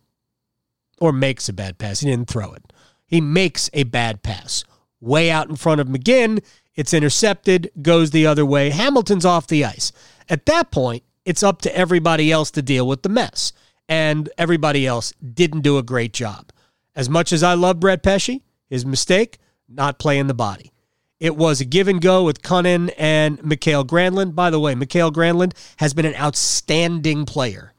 or 1.04 1.12
makes 1.12 1.50
a 1.50 1.54
bad 1.54 1.78
pass. 1.78 2.00
He 2.00 2.10
didn't 2.10 2.30
throw 2.30 2.54
it. 2.54 2.72
He 3.06 3.20
makes 3.20 3.70
a 3.74 3.84
bad 3.84 4.24
pass. 4.24 4.64
Way 5.02 5.30
out 5.30 5.50
in 5.50 5.58
front 5.58 5.82
of 5.82 5.90
McGinn, 5.90 6.42
it's 6.76 6.94
intercepted, 6.94 7.70
goes 7.82 8.12
the 8.12 8.26
other 8.26 8.46
way. 8.46 8.70
Hamilton's 8.70 9.26
off 9.26 9.46
the 9.46 9.66
ice. 9.66 9.92
At 10.30 10.46
that 10.46 10.72
point, 10.72 11.04
it's 11.26 11.44
up 11.44 11.62
to 11.64 11.78
everybody 11.78 12.32
else 12.32 12.52
to 12.52 12.62
deal 12.62 12.88
with 12.88 13.04
the 13.04 13.10
mess. 13.10 13.52
And 13.90 14.30
everybody 14.38 14.88
else 14.88 15.12
didn't 15.22 15.60
do 15.60 15.78
a 15.78 15.84
great 15.84 16.14
job. 16.14 16.54
As 16.96 17.10
much 17.10 17.34
as 17.34 17.44
I 17.44 17.54
love 17.54 17.82
Brett 17.82 18.02
Pesce, 18.02 18.40
his 18.70 18.86
mistake, 18.86 19.40
not 19.68 20.00
playing 20.00 20.28
the 20.28 20.34
body. 20.34 20.72
It 21.20 21.36
was 21.36 21.60
a 21.60 21.66
give 21.66 21.90
and 21.90 22.00
go 22.00 22.24
with 22.24 22.42
Kunin 22.42 22.94
and 22.98 23.44
Mikael 23.44 23.84
Granlund. 23.84 24.36
By 24.36 24.50
the 24.50 24.60
way, 24.60 24.74
Mikael 24.74 25.12
Granlund 25.12 25.52
has 25.80 25.94
been 25.94 26.06
an 26.06 26.16
outstanding 26.16 27.26
player 27.26 27.73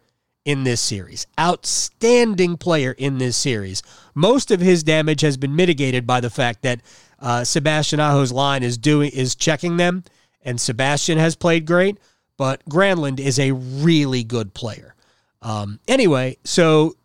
in 0.44 0.64
this 0.64 0.80
series. 0.80 1.26
Outstanding 1.38 2.56
player 2.56 2.92
in 2.92 3.18
this 3.18 3.36
series. 3.36 3.82
Most 4.14 4.50
of 4.50 4.60
his 4.60 4.82
damage 4.82 5.22
has 5.22 5.36
been 5.36 5.56
mitigated 5.56 6.06
by 6.06 6.20
the 6.20 6.30
fact 6.30 6.62
that 6.62 6.80
uh, 7.18 7.44
Sebastian 7.44 8.00
Aho's 8.00 8.32
line 8.32 8.62
is 8.62 8.76
doing 8.76 9.10
is 9.12 9.34
checking 9.34 9.76
them, 9.76 10.04
and 10.42 10.60
Sebastian 10.60 11.18
has 11.18 11.36
played 11.36 11.66
great, 11.66 11.98
but 12.36 12.64
Granlund 12.68 13.20
is 13.20 13.38
a 13.38 13.52
really 13.52 14.24
good 14.24 14.52
player. 14.52 14.94
Um, 15.40 15.80
anyway, 15.88 16.36
so 16.44 16.96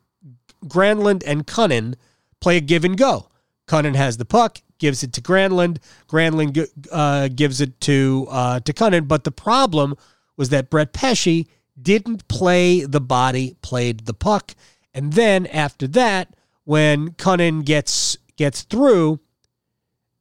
Granlund 0.65 1.23
and 1.25 1.47
Kunin 1.47 1.95
play 2.41 2.57
a 2.57 2.61
give 2.61 2.83
and 2.83 2.97
go. 2.97 3.29
Kunin 3.67 3.95
has 3.95 4.17
the 4.17 4.25
puck, 4.25 4.61
gives 4.79 5.03
it 5.03 5.13
to 5.13 5.21
Granlund. 5.21 5.77
Granlund 6.07 6.67
uh, 6.91 7.29
gives 7.29 7.61
it 7.61 7.79
to 7.81 8.27
uh, 8.29 8.59
to 8.61 8.73
Kunin. 8.73 9.07
But 9.07 9.23
the 9.23 9.31
problem 9.31 9.95
was 10.35 10.49
that 10.49 10.69
Brett 10.69 10.91
Pesce 10.93 11.45
didn't 11.81 12.27
play 12.27 12.81
the 12.85 13.01
body, 13.01 13.55
played 13.61 14.05
the 14.05 14.13
puck. 14.13 14.55
And 14.93 15.13
then 15.13 15.45
after 15.47 15.87
that, 15.87 16.35
when 16.63 17.11
Kunin 17.11 17.65
gets 17.65 18.17
gets 18.35 18.63
through, 18.63 19.19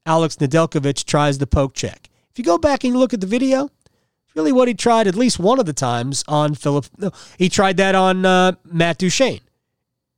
Alex 0.07 0.37
Nedeljkovic 0.37 1.05
tries 1.05 1.39
the 1.39 1.47
poke 1.47 1.75
check. 1.75 2.09
If 2.31 2.39
you 2.39 2.45
go 2.45 2.59
back 2.59 2.85
and 2.85 2.93
you 2.93 2.99
look 2.99 3.15
at 3.15 3.21
the 3.21 3.27
video, 3.27 3.65
it's 3.65 4.37
really 4.37 4.53
what 4.53 4.69
he 4.69 4.75
tried 4.75 5.07
at 5.07 5.15
least 5.15 5.39
one 5.39 5.59
of 5.59 5.67
the 5.67 5.73
times 5.73 6.25
on 6.29 6.55
Filip. 6.55 6.87
No, 6.97 7.11
he 7.37 7.49
tried 7.49 7.77
that 7.79 7.95
on 7.95 8.25
uh, 8.25 8.53
Matt 8.65 8.99
Duchene 8.99 9.41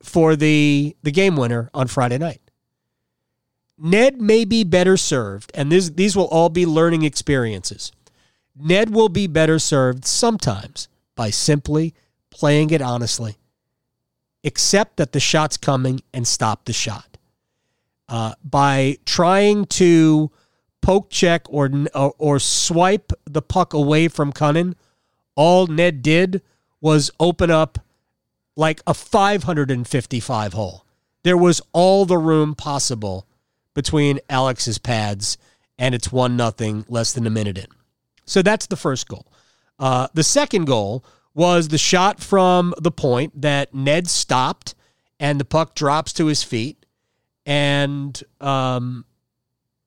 for 0.01 0.35
the 0.35 0.95
the 1.03 1.11
game 1.11 1.35
winner 1.35 1.69
on 1.73 1.87
Friday 1.87 2.17
night. 2.17 2.41
Ned 3.83 4.21
may 4.21 4.45
be 4.45 4.63
better 4.63 4.95
served, 4.95 5.51
and 5.55 5.71
this, 5.71 5.89
these 5.89 6.15
will 6.15 6.27
all 6.27 6.49
be 6.49 6.67
learning 6.67 7.01
experiences. 7.01 7.91
Ned 8.55 8.91
will 8.91 9.09
be 9.09 9.25
better 9.25 9.57
served 9.57 10.05
sometimes 10.05 10.87
by 11.15 11.29
simply 11.29 11.93
playing 12.29 12.71
it 12.71 12.81
honestly. 12.81 13.37
Accept 14.43 14.97
that 14.97 15.11
the 15.11 15.19
shot's 15.19 15.57
coming 15.57 16.01
and 16.13 16.27
stop 16.27 16.65
the 16.65 16.73
shot. 16.73 17.17
Uh, 18.09 18.33
by 18.43 18.97
trying 19.05 19.65
to 19.65 20.31
poke 20.81 21.09
check 21.09 21.43
or, 21.47 21.69
or, 21.93 22.13
or 22.17 22.39
swipe 22.39 23.13
the 23.25 23.41
puck 23.41 23.73
away 23.73 24.07
from 24.07 24.33
Kunin, 24.33 24.73
all 25.35 25.67
Ned 25.67 26.01
did 26.01 26.41
was 26.81 27.11
open 27.19 27.51
up 27.51 27.79
like 28.55 28.81
a 28.85 28.93
555 28.93 30.53
hole. 30.53 30.85
There 31.23 31.37
was 31.37 31.61
all 31.71 32.05
the 32.05 32.17
room 32.17 32.55
possible 32.55 33.27
between 33.73 34.19
Alex's 34.29 34.77
pads, 34.77 35.37
and 35.77 35.95
it's 35.95 36.11
one 36.11 36.35
nothing 36.35 36.83
less 36.89 37.13
than 37.13 37.27
a 37.27 37.29
minute 37.29 37.57
in. 37.57 37.67
So 38.25 38.41
that's 38.41 38.67
the 38.67 38.75
first 38.75 39.07
goal. 39.07 39.30
Uh, 39.79 40.07
the 40.13 40.23
second 40.23 40.65
goal 40.65 41.03
was 41.33 41.69
the 41.69 41.77
shot 41.77 42.19
from 42.19 42.73
the 42.77 42.91
point 42.91 43.41
that 43.41 43.73
Ned 43.73 44.07
stopped 44.07 44.75
and 45.19 45.39
the 45.39 45.45
puck 45.45 45.75
drops 45.75 46.13
to 46.13 46.25
his 46.25 46.43
feet 46.43 46.85
and 47.45 48.21
um, 48.39 49.05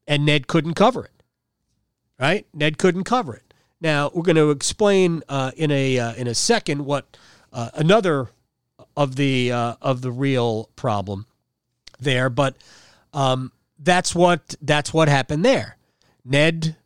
and 0.07 0.25
Ned 0.25 0.47
couldn't 0.47 0.75
cover 0.75 1.05
it. 1.05 1.11
Right? 2.19 2.47
Ned 2.55 2.79
couldn't 2.79 3.05
cover 3.05 3.35
it. 3.35 3.55
Now 3.81 4.11
we're 4.15 4.23
going 4.23 4.37
to 4.37 4.51
explain 4.51 5.23
uh, 5.29 5.51
in 5.57 5.71
a 5.71 5.99
uh, 5.99 6.15
in 6.15 6.27
a 6.27 6.35
second 6.35 6.85
what 6.85 7.17
uh, 7.53 7.71
another 7.75 8.31
of 8.97 9.17
the 9.17 9.53
uh, 9.53 9.75
of 9.83 10.01
the 10.01 10.13
real 10.13 10.71
problem 10.77 11.27
there. 12.01 12.31
But 12.31 12.57
um, 13.13 13.53
that's 13.79 14.15
what 14.15 14.55
that's 14.63 14.95
what 14.95 15.09
happened 15.09 15.45
there. 15.45 15.77
Ned 16.25 16.77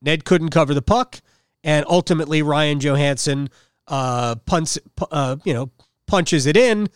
Ned 0.00 0.24
couldn't 0.24 0.50
cover 0.50 0.74
the 0.74 0.82
puck, 0.82 1.20
and 1.64 1.84
ultimately 1.88 2.42
Ryan 2.42 2.80
Johansen 2.80 3.48
uh, 3.86 4.36
punts, 4.46 4.78
uh, 5.10 5.36
you 5.44 5.54
know, 5.54 5.70
punches 6.06 6.46
it 6.46 6.56
in, 6.56 6.88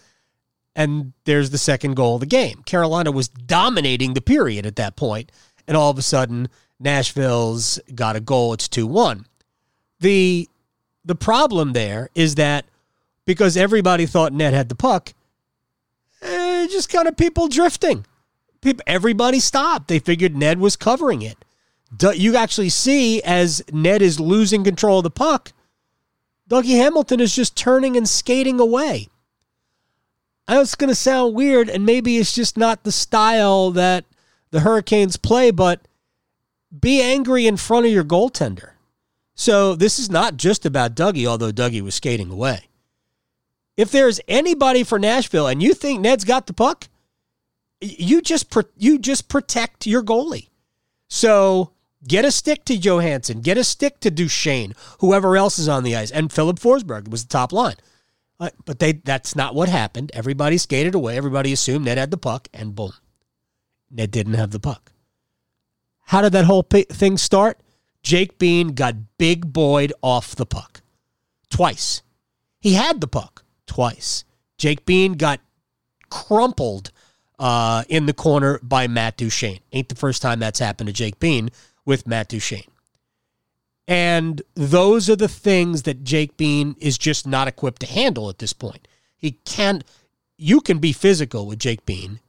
and 0.74 1.12
there's 1.24 1.50
the 1.50 1.58
second 1.58 1.94
goal 1.94 2.14
of 2.14 2.20
the 2.20 2.26
game. 2.26 2.62
Carolina 2.64 3.12
was 3.12 3.28
dominating 3.28 4.14
the 4.14 4.20
period 4.20 4.66
at 4.66 4.76
that 4.76 4.96
point, 4.96 5.32
and 5.66 5.76
all 5.76 5.90
of 5.90 5.98
a 5.98 6.02
sudden 6.02 6.48
Nashville's 6.80 7.78
got 7.94 8.16
a 8.16 8.20
goal. 8.20 8.52
It's 8.52 8.68
two 8.68 8.86
one. 8.86 9.26
The 10.00 10.48
the 11.04 11.14
problem 11.14 11.72
there 11.72 12.08
is 12.14 12.36
that 12.36 12.64
because 13.24 13.56
everybody 13.56 14.06
thought 14.06 14.32
Ned 14.32 14.54
had 14.54 14.68
the 14.68 14.74
puck, 14.74 15.12
eh, 16.22 16.66
just 16.68 16.88
kind 16.88 17.08
of 17.08 17.16
people 17.16 17.48
drifting. 17.48 18.04
People, 18.60 18.82
everybody 18.86 19.40
stopped. 19.40 19.88
They 19.88 19.98
figured 19.98 20.36
Ned 20.36 20.58
was 20.58 20.76
covering 20.76 21.22
it. 21.22 21.36
You 22.14 22.36
actually 22.36 22.70
see 22.70 23.22
as 23.22 23.62
Ned 23.72 24.02
is 24.02 24.18
losing 24.18 24.64
control 24.64 24.98
of 24.98 25.04
the 25.04 25.10
puck, 25.10 25.52
Dougie 26.48 26.76
Hamilton 26.76 27.20
is 27.20 27.34
just 27.34 27.56
turning 27.56 27.96
and 27.96 28.08
skating 28.08 28.60
away. 28.60 29.08
I 30.48 30.54
know 30.54 30.60
it's 30.62 30.74
going 30.74 30.88
to 30.88 30.94
sound 30.94 31.34
weird, 31.34 31.68
and 31.68 31.86
maybe 31.86 32.18
it's 32.18 32.34
just 32.34 32.56
not 32.56 32.82
the 32.82 32.92
style 32.92 33.70
that 33.72 34.04
the 34.50 34.60
Hurricanes 34.60 35.16
play, 35.16 35.50
but 35.50 35.80
be 36.78 37.00
angry 37.00 37.46
in 37.46 37.56
front 37.56 37.86
of 37.86 37.92
your 37.92 38.04
goaltender. 38.04 38.70
So 39.34 39.74
this 39.74 39.98
is 39.98 40.10
not 40.10 40.36
just 40.36 40.66
about 40.66 40.94
Dougie, 40.94 41.26
although 41.26 41.52
Dougie 41.52 41.80
was 41.80 41.94
skating 41.94 42.30
away. 42.30 42.68
If 43.76 43.90
there's 43.90 44.20
anybody 44.28 44.84
for 44.84 44.98
Nashville 44.98 45.46
and 45.46 45.62
you 45.62 45.74
think 45.74 46.00
Ned's 46.00 46.24
got 46.24 46.46
the 46.46 46.52
puck, 46.52 46.88
you 47.80 48.20
just 48.20 48.54
you 48.76 48.98
just 48.98 49.28
protect 49.28 49.86
your 49.86 50.02
goalie. 50.02 50.48
So 51.08 51.72
get 52.06 52.24
a 52.24 52.30
stick 52.30 52.64
to 52.66 52.76
Johansen, 52.76 53.42
get 53.42 53.58
a 53.58 53.64
stick 53.64 54.00
to 54.00 54.10
Duchene, 54.10 54.74
whoever 55.00 55.36
else 55.36 55.58
is 55.58 55.68
on 55.68 55.84
the 55.84 55.96
ice, 55.96 56.10
and 56.10 56.32
Filip 56.32 56.58
Forsberg 56.58 57.08
was 57.08 57.24
the 57.24 57.32
top 57.32 57.52
line. 57.52 57.76
Uh, 58.40 58.50
but 58.64 58.78
they 58.78 58.92
that's 58.92 59.36
not 59.36 59.54
what 59.54 59.68
happened. 59.68 60.10
Everybody 60.14 60.58
skated 60.58 60.94
away. 60.94 61.16
Everybody 61.16 61.52
assumed 61.52 61.84
Ned 61.84 61.98
had 61.98 62.10
the 62.10 62.16
puck, 62.16 62.48
and 62.52 62.74
boom, 62.74 62.92
Ned 63.90 64.10
didn't 64.10 64.34
have 64.34 64.50
the 64.50 64.60
puck. 64.60 64.92
How 66.06 66.22
did 66.22 66.32
that 66.32 66.44
whole 66.44 66.62
thing 66.62 67.16
start? 67.16 67.60
Jake 68.02 68.38
Bean 68.38 68.74
got 68.74 69.16
big 69.16 69.52
boyed 69.52 69.92
off 70.02 70.34
the 70.34 70.46
puck 70.46 70.82
twice. 71.50 72.02
He 72.58 72.74
had 72.74 73.00
the 73.00 73.06
puck 73.06 73.44
twice. 73.66 74.24
Jake 74.58 74.84
Bean 74.84 75.14
got 75.14 75.40
crumpled 76.10 76.90
uh, 77.38 77.84
in 77.88 78.06
the 78.06 78.12
corner 78.12 78.58
by 78.62 78.88
Matt 78.88 79.16
Duchene. 79.16 79.60
Ain't 79.72 79.88
the 79.88 79.94
first 79.94 80.20
time 80.20 80.40
that's 80.40 80.58
happened 80.58 80.88
to 80.88 80.92
Jake 80.92 81.18
Bean 81.20 81.50
with 81.84 82.06
Matt 82.06 82.28
Duchene. 82.28 82.64
And 83.88 84.42
those 84.54 85.10
are 85.10 85.16
the 85.16 85.28
things 85.28 85.82
that 85.82 86.04
Jake 86.04 86.36
Bean 86.36 86.76
is 86.78 86.96
just 86.96 87.26
not 87.26 87.48
equipped 87.48 87.80
to 87.80 87.86
handle 87.86 88.28
at 88.28 88.38
this 88.38 88.52
point. 88.52 88.86
He 89.16 89.32
can't, 89.44 89.84
you 90.36 90.60
can 90.60 90.78
be 90.78 90.92
physical 90.92 91.46
with 91.46 91.58
Jake 91.58 91.84
Bean 91.84 92.20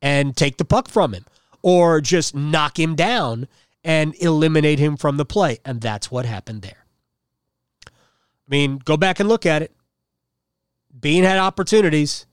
and 0.00 0.36
take 0.36 0.56
the 0.56 0.64
puck 0.64 0.88
from 0.88 1.12
him 1.12 1.26
or 1.62 2.00
just 2.00 2.34
knock 2.34 2.78
him 2.78 2.94
down 2.94 3.46
and 3.84 4.14
eliminate 4.16 4.78
him 4.78 4.96
from 4.96 5.16
the 5.16 5.24
play. 5.24 5.58
And 5.64 5.80
that's 5.80 6.10
what 6.10 6.24
happened 6.26 6.62
there. 6.62 6.84
I 7.86 7.90
mean, 8.48 8.78
go 8.78 8.96
back 8.96 9.20
and 9.20 9.28
look 9.28 9.46
at 9.46 9.62
it. 9.62 9.72
Bean 10.98 11.24
had 11.24 11.38
opportunities, 11.38 12.26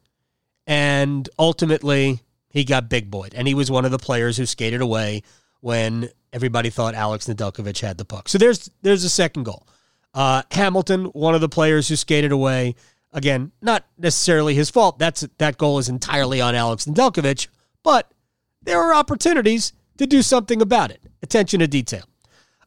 and 0.67 1.29
ultimately 1.39 2.19
he 2.49 2.63
got 2.63 2.89
big 2.89 3.09
boyed. 3.09 3.33
And 3.33 3.47
he 3.47 3.53
was 3.53 3.71
one 3.71 3.85
of 3.85 3.91
the 3.91 3.99
players 3.99 4.37
who 4.37 4.45
skated 4.45 4.81
away 4.81 5.23
when 5.61 6.09
everybody 6.31 6.69
thought 6.69 6.95
Alex 6.95 7.27
Nedeljkovic 7.27 7.79
had 7.79 7.97
the 7.97 8.05
puck. 8.05 8.29
So 8.29 8.37
there's 8.37 8.69
there's 8.81 9.03
a 9.03 9.09
second 9.09 9.43
goal. 9.43 9.67
Uh, 10.13 10.43
Hamilton, 10.51 11.05
one 11.05 11.35
of 11.35 11.41
the 11.41 11.49
players 11.49 11.87
who 11.87 11.95
skated 11.95 12.31
away. 12.31 12.75
Again, 13.11 13.51
not 13.59 13.85
necessarily 13.97 14.53
his 14.53 14.69
fault. 14.69 14.99
That's 14.99 15.27
that 15.39 15.57
goal 15.57 15.79
is 15.79 15.89
entirely 15.89 16.41
on 16.41 16.53
Alex 16.53 16.85
Nedeljkovic, 16.85 17.47
but 17.83 18.13
there 18.61 18.79
are 18.79 18.93
opportunities 18.93 19.73
to 19.97 20.05
do 20.05 20.21
something 20.21 20.61
about 20.61 20.91
it. 20.91 21.01
Attention 21.23 21.59
to 21.59 21.67
detail. 21.67 22.03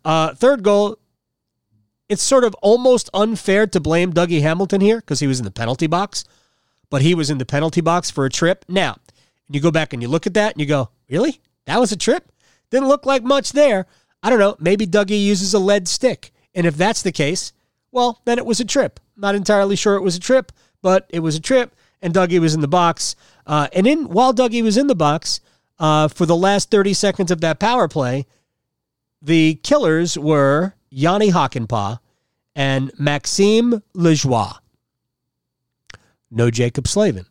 Uh, 0.05 0.35
third 0.35 0.65
goal, 0.65 0.99
it's 2.09 2.25
sort 2.25 2.43
of 2.43 2.55
almost 2.61 3.09
unfair 3.15 3.69
to 3.69 3.79
blame 3.79 4.13
Dougie 4.13 4.43
Hamilton 4.43 4.81
here 4.81 4.97
because 4.97 5.21
he 5.21 5.29
was 5.29 5.39
in 5.39 5.45
the 5.45 5.53
penalty 5.53 5.87
box, 5.87 6.25
but 6.91 7.03
he 7.03 7.15
was 7.15 7.31
in 7.31 7.39
the 7.39 7.47
penalty 7.47 7.81
box 7.81 8.11
for 8.11 8.25
a 8.25 8.31
trip. 8.31 8.65
Now, 8.69 8.97
you 9.49 9.61
go 9.61 9.71
back 9.71 9.93
and 9.93 10.03
you 10.03 10.09
look 10.09 10.27
at 10.27 10.35
that 10.35 10.55
and 10.55 10.61
you 10.61 10.67
go, 10.67 10.91
really? 11.09 11.41
That 11.67 11.79
was 11.79 11.93
a 11.93 11.97
trip? 11.97 12.32
Didn't 12.73 12.89
look 12.89 13.05
like 13.05 13.23
much 13.23 13.53
there. 13.53 13.87
I 14.23 14.31
don't 14.31 14.39
know. 14.39 14.57
Maybe 14.59 14.87
Dougie 14.87 15.23
uses 15.23 15.53
a 15.53 15.59
lead 15.59 15.87
stick. 15.87 16.33
And 16.55 16.67
if 16.67 16.75
that's 16.75 17.03
the 17.03 17.13
case, 17.13 17.53
well, 17.93 18.23
then 18.25 18.39
it 18.39 18.47
was 18.47 18.61
a 18.61 18.65
trip. 18.65 18.99
Not 19.15 19.35
entirely 19.35 19.77
sure 19.77 19.95
it 19.95 20.01
was 20.01 20.17
a 20.17 20.21
trip, 20.21 20.51
but 20.81 21.07
it 21.11 21.21
was 21.21 21.37
a 21.37 21.41
trip, 21.41 21.77
and 22.01 22.15
Dougie 22.15 22.41
was 22.41 22.55
in 22.55 22.63
the 22.63 22.69
box. 22.69 23.15
Uh, 23.47 23.69
and 23.75 23.87
in 23.87 24.09
while 24.09 24.33
Dougie 24.33 24.63
was 24.63 24.79
in 24.79 24.87
the 24.87 24.95
box, 24.95 25.41
uh, 25.79 26.09
for 26.09 26.25
the 26.25 26.35
last 26.35 26.71
30 26.71 26.95
seconds 26.95 27.31
of 27.31 27.43
that 27.43 27.61
power 27.61 27.89
play, 27.89 28.25
the 29.21 29.57
killers 29.63 30.17
were 30.17 30.73
Jani 30.89 31.31
Hakanpää 31.31 31.99
and 32.57 32.91
Maxime 32.99 33.83
Lajoie. 33.95 34.59
No 36.31 36.51
Jaccob 36.51 36.87
Slavin. 36.87 37.27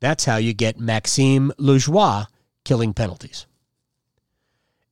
That's 0.00 0.24
how 0.24 0.36
you 0.36 0.54
get 0.54 0.78
Maxime 0.78 1.50
Lajoie 1.58 2.26
killing 2.64 2.94
penalties. 2.94 3.46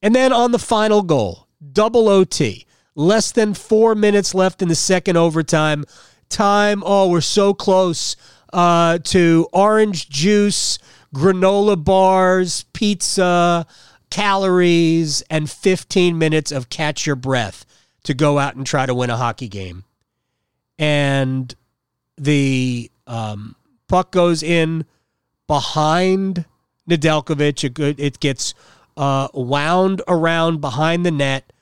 And 0.02 0.14
then 0.14 0.32
on 0.32 0.52
the 0.52 0.58
final 0.58 1.02
goal, 1.02 1.46
double 1.72 2.08
OT, 2.08 2.66
less 2.94 3.32
than 3.32 3.54
four 3.54 3.94
minutes 3.94 4.34
left 4.34 4.60
in 4.60 4.68
the 4.68 4.74
second 4.74 5.16
overtime. 5.16 5.84
Time, 6.28 6.82
oh, 6.84 7.08
we're 7.08 7.20
so 7.20 7.54
close 7.54 8.16
uh, 8.52 8.98
to 9.04 9.48
orange 9.52 10.08
juice 10.08 10.78
granola 11.14 11.82
bars, 11.82 12.64
pizza, 12.72 13.66
calories, 14.10 15.22
and 15.30 15.50
15 15.50 16.18
minutes 16.18 16.50
of 16.52 16.68
catch 16.68 17.06
your 17.06 17.16
breath 17.16 17.64
to 18.04 18.14
go 18.14 18.38
out 18.38 18.56
and 18.56 18.66
try 18.66 18.86
to 18.86 18.94
win 18.94 19.10
a 19.10 19.16
hockey 19.16 19.48
game. 19.48 19.84
And 20.78 21.54
the 22.16 22.90
um, 23.06 23.56
puck 23.88 24.10
goes 24.10 24.42
in 24.42 24.84
behind 25.46 26.44
Nedeljkovic. 26.88 27.98
It 27.98 28.20
gets 28.20 28.54
uh, 28.96 29.28
wound 29.32 30.02
around 30.08 30.60
behind 30.60 31.04
the 31.04 31.10
net. 31.10 31.52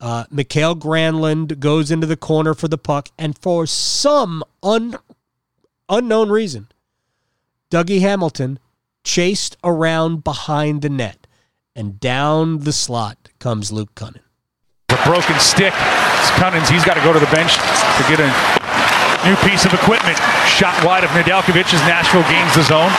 Uh, 0.00 0.24
Mikael 0.30 0.76
Granlund 0.76 1.60
goes 1.60 1.90
into 1.90 2.06
the 2.06 2.16
corner 2.16 2.54
for 2.54 2.68
the 2.68 2.78
puck, 2.78 3.08
and 3.18 3.38
for 3.38 3.66
some 3.66 4.44
un- 4.62 4.98
unknown 5.88 6.30
reason, 6.30 6.68
Dougie 7.70 8.00
Hamilton 8.00 8.58
chased 9.02 9.56
around 9.64 10.24
behind 10.24 10.82
the 10.82 10.90
net, 10.90 11.26
and 11.74 11.98
down 12.00 12.60
the 12.60 12.72
slot 12.72 13.30
comes 13.38 13.72
Luke 13.72 13.94
Kunin. 13.94 14.20
The 14.88 15.00
broken 15.04 15.38
stick. 15.40 15.72
It's 15.72 16.30
Kunin's. 16.36 16.68
He's 16.68 16.84
got 16.84 16.94
to 16.94 17.02
go 17.02 17.12
to 17.12 17.20
the 17.20 17.30
bench 17.32 17.54
to 17.54 18.02
get 18.08 18.20
a 18.20 18.28
new 19.24 19.36
piece 19.48 19.64
of 19.64 19.72
equipment. 19.72 20.18
Shot 20.46 20.76
wide 20.84 21.04
of 21.04 21.10
Nedeljkovic 21.10 21.72
as 21.72 21.80
Nashville 21.88 22.24
gains 22.28 22.54
the 22.54 22.62
zone. 22.62 22.92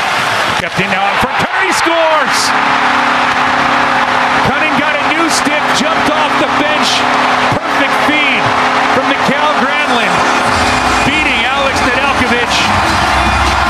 Kept 0.59 0.79
in 0.79 0.87
now 0.89 1.13
in 1.13 1.19
front. 1.21 1.35
Scores! 1.75 3.44
New 5.25 5.31
stick, 5.33 5.65
jumped 5.73 6.05
off 6.13 6.29
the 6.37 6.45
bench. 6.61 7.01
Perfect 7.57 7.95
feed 8.05 8.43
from 8.93 9.09
Mikael 9.09 9.57
Granlund. 9.57 10.13
Beating 11.09 11.41
Alex 11.49 11.81
Nedeljkovic 11.81 12.53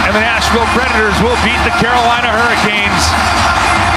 and 0.03 0.11
the 0.11 0.19
Nashville 0.19 0.67
Predators 0.75 1.15
will 1.23 1.39
beat 1.47 1.55
the 1.63 1.71
Carolina 1.79 2.27
Hurricanes 2.27 3.03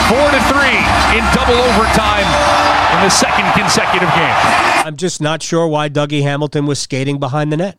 4 0.06 0.38
to 0.38 0.40
3 0.54 1.18
in 1.18 1.24
double 1.34 1.58
overtime 1.74 2.30
in 2.94 3.02
the 3.02 3.10
second 3.10 3.50
consecutive 3.58 4.10
game. 4.14 4.36
I'm 4.86 4.96
just 4.96 5.20
not 5.20 5.42
sure 5.42 5.66
why 5.66 5.88
Dougie 5.88 6.22
Hamilton 6.22 6.64
was 6.64 6.78
skating 6.78 7.18
behind 7.18 7.50
the 7.50 7.56
net. 7.56 7.76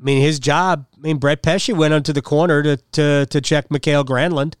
I 0.00 0.02
mean, 0.02 0.20
his 0.20 0.40
job, 0.40 0.86
I 0.96 1.00
mean, 1.02 1.18
Brett 1.18 1.42
Pesce 1.42 1.68
went 1.68 1.94
onto 1.94 2.12
the 2.12 2.22
corner 2.22 2.64
to, 2.64 2.78
to, 2.78 3.26
to 3.26 3.40
check 3.40 3.70
Mikael 3.70 4.04
Granlund, 4.04 4.54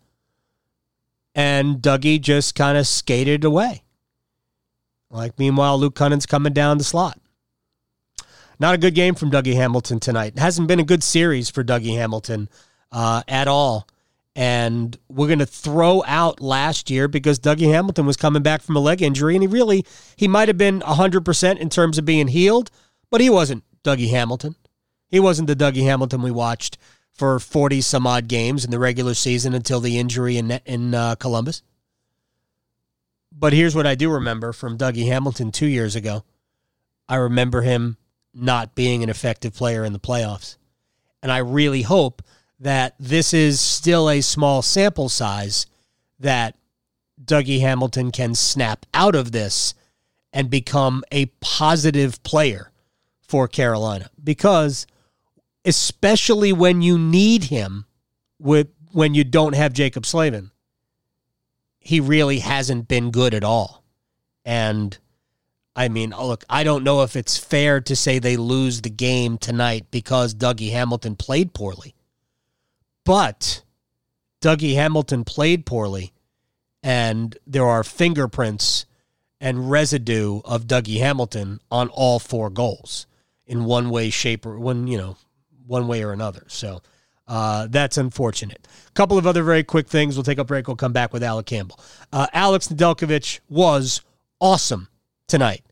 and 1.34 1.76
Dougie 1.76 2.20
just 2.20 2.54
kind 2.54 2.76
of 2.76 2.86
skated 2.86 3.44
away. 3.44 3.82
Like, 5.10 5.38
meanwhile, 5.38 5.78
Luke 5.78 5.94
Kunin's 5.94 6.26
coming 6.26 6.52
down 6.52 6.78
the 6.78 6.84
slot. 6.84 7.18
Not 8.58 8.74
a 8.74 8.78
good 8.78 8.94
game 8.94 9.14
from 9.14 9.30
Dougie 9.30 9.54
Hamilton 9.54 10.00
tonight. 10.00 10.34
It 10.36 10.38
hasn't 10.38 10.68
been 10.68 10.80
a 10.80 10.84
good 10.84 11.02
series 11.02 11.50
for 11.50 11.64
Dougie 11.64 11.96
Hamilton 11.96 12.48
uh, 12.92 13.22
at 13.26 13.48
all. 13.48 13.88
And 14.36 14.96
we're 15.08 15.26
going 15.26 15.40
to 15.40 15.46
throw 15.46 16.04
out 16.06 16.40
last 16.40 16.90
year 16.90 17.08
because 17.08 17.40
Dougie 17.40 17.72
Hamilton 17.72 18.06
was 18.06 18.16
coming 18.16 18.42
back 18.42 18.62
from 18.62 18.76
a 18.76 18.80
leg 18.80 19.02
injury, 19.02 19.34
and 19.34 19.42
he 19.42 19.48
really 19.48 19.84
he 20.14 20.28
might 20.28 20.48
have 20.48 20.58
been 20.58 20.80
100% 20.80 21.58
in 21.58 21.68
terms 21.68 21.98
of 21.98 22.04
being 22.04 22.28
healed, 22.28 22.70
but 23.10 23.20
he 23.20 23.28
wasn't 23.28 23.64
Dougie 23.82 24.10
Hamilton. 24.10 24.54
He 25.08 25.18
wasn't 25.18 25.48
the 25.48 25.56
Dougie 25.56 25.82
Hamilton 25.82 26.22
we 26.22 26.30
watched 26.30 26.78
for 27.12 27.38
40 27.38 27.80
some 27.80 28.06
odd 28.06 28.28
games 28.28 28.64
in 28.64 28.70
the 28.70 28.78
regular 28.78 29.14
season 29.14 29.54
until 29.54 29.80
the 29.80 29.98
injury 29.98 30.36
in, 30.36 30.50
in 30.64 30.94
uh, 30.94 31.14
Columbus. 31.16 31.62
But 33.32 33.52
here's 33.52 33.74
what 33.74 33.86
I 33.86 33.94
do 33.94 34.10
remember 34.10 34.52
from 34.52 34.76
Dougie 34.76 35.06
Hamilton 35.06 35.52
two 35.52 35.66
years 35.66 35.96
ago. 35.96 36.24
I 37.08 37.16
remember 37.16 37.62
him 37.62 37.96
not 38.34 38.74
being 38.74 39.02
an 39.02 39.08
effective 39.08 39.54
player 39.54 39.84
in 39.84 39.92
the 39.92 39.98
playoffs. 39.98 40.56
And 41.22 41.30
I 41.30 41.38
really 41.38 41.82
hope 41.82 42.22
that 42.58 42.94
this 42.98 43.34
is 43.34 43.60
still 43.60 44.08
a 44.08 44.20
small 44.20 44.62
sample 44.62 45.08
size 45.08 45.66
that 46.18 46.56
Dougie 47.22 47.60
Hamilton 47.60 48.10
can 48.10 48.34
snap 48.34 48.86
out 48.94 49.14
of 49.14 49.32
this 49.32 49.74
and 50.32 50.48
become 50.48 51.02
a 51.10 51.26
positive 51.40 52.22
player 52.22 52.70
for 53.20 53.48
Carolina. 53.48 54.10
Because 54.22 54.86
especially 55.64 56.52
when 56.52 56.82
you 56.82 56.98
need 56.98 57.44
him 57.44 57.86
with 58.38 58.68
when 58.92 59.14
you 59.14 59.24
don't 59.24 59.54
have 59.54 59.72
Jaccob 59.72 60.06
Slavin, 60.06 60.50
he 61.78 62.00
really 62.00 62.40
hasn't 62.40 62.88
been 62.88 63.10
good 63.10 63.34
at 63.34 63.44
all. 63.44 63.84
And 64.44 64.96
I 65.76 65.88
mean, 65.88 66.12
oh, 66.12 66.26
look, 66.26 66.44
I 66.50 66.64
don't 66.64 66.84
know 66.84 67.02
if 67.02 67.16
it's 67.16 67.38
fair 67.38 67.80
to 67.82 67.94
say 67.94 68.18
they 68.18 68.36
lose 68.36 68.82
the 68.82 68.90
game 68.90 69.38
tonight 69.38 69.86
because 69.90 70.34
Dougie 70.34 70.72
Hamilton 70.72 71.16
played 71.16 71.54
poorly. 71.54 71.94
But 73.04 73.62
Dougie 74.42 74.74
Hamilton 74.74 75.24
played 75.24 75.66
poorly, 75.66 76.12
and 76.82 77.36
there 77.46 77.66
are 77.66 77.84
fingerprints 77.84 78.86
and 79.40 79.70
residue 79.70 80.40
of 80.44 80.66
Dougie 80.66 80.98
Hamilton 80.98 81.60
on 81.70 81.88
all 81.88 82.18
four 82.18 82.50
goals 82.50 83.06
in 83.46 83.64
one 83.64 83.90
way, 83.90 84.10
shape, 84.10 84.44
or 84.44 84.58
one, 84.58 84.86
you 84.86 84.98
know, 84.98 85.16
one 85.70 85.86
way 85.86 86.02
or 86.02 86.12
another. 86.12 86.44
So 86.48 86.82
uh, 87.28 87.68
that's 87.70 87.96
unfortunate. 87.96 88.66
A 88.88 88.92
couple 88.92 89.16
of 89.16 89.26
other 89.26 89.44
very 89.44 89.62
quick 89.62 89.88
things. 89.88 90.16
We'll 90.16 90.24
take 90.24 90.38
a 90.38 90.44
break. 90.44 90.66
We'll 90.66 90.76
come 90.76 90.92
back 90.92 91.12
with 91.12 91.22
Alec 91.22 91.46
Campbell. 91.46 91.78
Uh, 92.12 92.26
Alex 92.32 92.68
Nedeljkovic 92.68 93.38
was 93.48 94.02
awesome 94.40 94.88
tonight. 95.28 95.62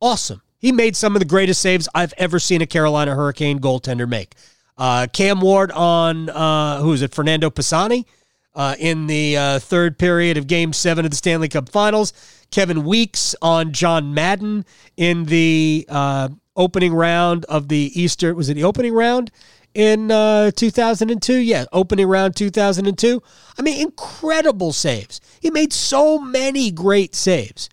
Awesome. 0.00 0.40
He 0.58 0.72
made 0.72 0.96
some 0.96 1.14
of 1.14 1.20
the 1.20 1.26
greatest 1.26 1.60
saves 1.60 1.86
I've 1.94 2.14
ever 2.16 2.38
seen 2.38 2.62
a 2.62 2.66
Carolina 2.66 3.14
Hurricane 3.14 3.58
goaltender 3.58 4.08
make. 4.08 4.34
Uh, 4.78 5.06
Cam 5.12 5.42
Ward 5.42 5.70
on, 5.72 6.30
uh, 6.30 6.80
who 6.80 6.94
is 6.94 7.02
it, 7.02 7.14
Fernando 7.14 7.50
Pisani 7.50 8.06
uh, 8.54 8.74
in 8.78 9.06
the 9.06 9.36
uh, 9.36 9.58
third 9.58 9.98
period 9.98 10.38
of 10.38 10.46
Game 10.46 10.72
7 10.72 11.04
of 11.04 11.10
the 11.10 11.16
Stanley 11.16 11.48
Cup 11.48 11.68
Finals. 11.68 12.14
Kevin 12.50 12.84
Weeks 12.84 13.34
on 13.42 13.72
John 13.72 14.14
Madden 14.14 14.64
in 14.96 15.24
the 15.24 15.84
uh, 15.90 16.28
opening 16.56 16.94
round 16.94 17.44
of 17.46 17.68
the 17.68 17.90
Easter, 17.94 18.34
was 18.34 18.48
it 18.48 18.54
the 18.54 18.64
opening 18.64 18.94
round? 18.94 19.30
in 19.74 20.10
uh, 20.10 20.52
2002. 20.52 21.34
Yeah, 21.34 21.64
opening 21.72 22.06
round 22.06 22.36
2002. 22.36 23.22
I 23.58 23.62
mean, 23.62 23.80
incredible 23.80 24.72
saves. 24.72 25.20
He 25.40 25.50
made 25.50 25.72
so 25.72 26.18
many 26.18 26.70
great 26.70 27.14
saves, 27.14 27.68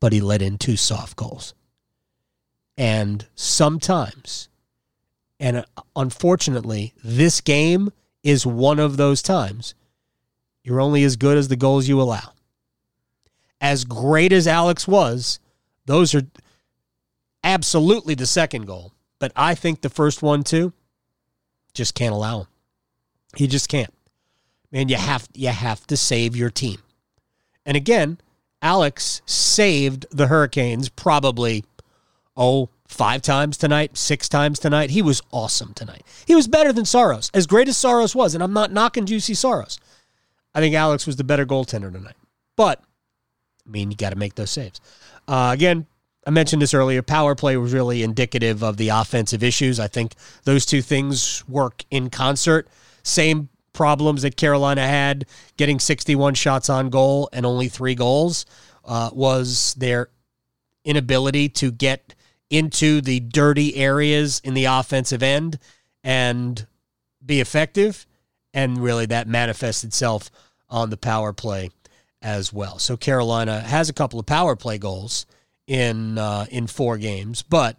but 0.00 0.12
he 0.12 0.20
let 0.20 0.42
in 0.42 0.58
two 0.58 0.76
soft 0.76 1.16
goals. 1.16 1.54
And 2.78 3.26
sometimes, 3.34 4.48
and 5.38 5.58
uh, 5.58 5.64
unfortunately, 5.94 6.94
this 7.04 7.40
game 7.40 7.92
is 8.22 8.46
one 8.46 8.78
of 8.78 8.96
those 8.96 9.22
times. 9.22 9.74
You're 10.62 10.80
only 10.80 11.04
as 11.04 11.16
good 11.16 11.38
as 11.38 11.48
the 11.48 11.56
goals 11.56 11.86
you 11.86 12.00
allow. 12.00 12.32
As 13.60 13.84
great 13.84 14.32
as 14.32 14.46
Alex 14.46 14.86
was, 14.86 15.38
those 15.86 16.14
are 16.14 16.22
absolutely 17.46 18.14
the 18.14 18.26
second 18.26 18.66
goal. 18.66 18.92
But 19.18 19.32
I 19.34 19.54
think 19.54 19.80
the 19.80 19.88
first 19.88 20.20
one, 20.20 20.42
too, 20.42 20.74
just 21.72 21.94
can't 21.94 22.12
allow 22.12 22.40
him. 22.40 22.46
He 23.36 23.46
just 23.46 23.68
can't. 23.68 23.92
Man, 24.70 24.88
you 24.88 24.96
have 24.96 25.28
you 25.32 25.48
have 25.48 25.86
to 25.86 25.96
save 25.96 26.36
your 26.36 26.50
team. 26.50 26.78
And 27.64 27.76
again, 27.76 28.18
Alex 28.60 29.22
saved 29.24 30.06
the 30.10 30.26
Hurricanes 30.26 30.88
probably 30.88 31.64
oh 32.36 32.68
five 32.88 33.22
times 33.22 33.56
tonight, 33.56 33.96
six 33.96 34.28
times 34.28 34.58
tonight. 34.58 34.90
He 34.90 35.02
was 35.02 35.22
awesome 35.30 35.72
tonight. 35.74 36.02
He 36.26 36.34
was 36.34 36.48
better 36.48 36.72
than 36.72 36.84
Saros, 36.84 37.30
as 37.32 37.46
great 37.46 37.68
as 37.68 37.76
Saros 37.76 38.14
was, 38.14 38.34
and 38.34 38.42
I'm 38.42 38.52
not 38.52 38.72
knocking 38.72 39.06
Juuse 39.06 39.36
Saros. 39.36 39.78
I 40.54 40.60
think 40.60 40.74
Alex 40.74 41.06
was 41.06 41.16
the 41.16 41.24
better 41.24 41.46
goaltender 41.46 41.92
tonight. 41.92 42.16
But 42.56 42.82
I 43.66 43.70
mean, 43.70 43.90
you 43.90 43.96
got 43.96 44.10
to 44.10 44.16
make 44.16 44.34
those 44.34 44.50
saves. 44.50 44.80
Uh, 45.28 45.50
again, 45.52 45.86
I 46.26 46.30
mentioned 46.30 46.60
this 46.60 46.74
earlier. 46.74 47.02
Power 47.02 47.36
play 47.36 47.56
was 47.56 47.72
really 47.72 48.02
indicative 48.02 48.64
of 48.64 48.76
the 48.76 48.88
offensive 48.88 49.44
issues. 49.44 49.78
I 49.78 49.86
think 49.86 50.14
those 50.42 50.66
two 50.66 50.82
things 50.82 51.48
work 51.48 51.84
in 51.88 52.10
concert. 52.10 52.68
Same 53.04 53.48
problems 53.72 54.22
that 54.22 54.36
Carolina 54.36 54.84
had 54.84 55.26
getting 55.56 55.78
61 55.78 56.34
shots 56.34 56.68
on 56.68 56.90
goal 56.90 57.28
and 57.32 57.46
only 57.46 57.68
three 57.68 57.94
goals 57.94 58.44
uh, 58.84 59.10
was 59.12 59.74
their 59.74 60.08
inability 60.84 61.48
to 61.50 61.70
get 61.70 62.14
into 62.50 63.00
the 63.00 63.20
dirty 63.20 63.76
areas 63.76 64.40
in 64.42 64.54
the 64.54 64.64
offensive 64.64 65.22
end 65.22 65.60
and 66.02 66.66
be 67.24 67.40
effective. 67.40 68.04
And 68.52 68.78
really, 68.78 69.06
that 69.06 69.28
manifests 69.28 69.84
itself 69.84 70.30
on 70.68 70.90
the 70.90 70.96
power 70.96 71.32
play 71.32 71.70
as 72.20 72.52
well. 72.52 72.78
So 72.78 72.96
Carolina 72.96 73.60
has 73.60 73.88
a 73.88 73.92
couple 73.92 74.18
of 74.18 74.26
power 74.26 74.56
play 74.56 74.78
goals 74.78 75.26
in 75.66 76.18
uh, 76.18 76.46
in 76.50 76.66
four 76.66 76.98
games, 76.98 77.42
but 77.42 77.76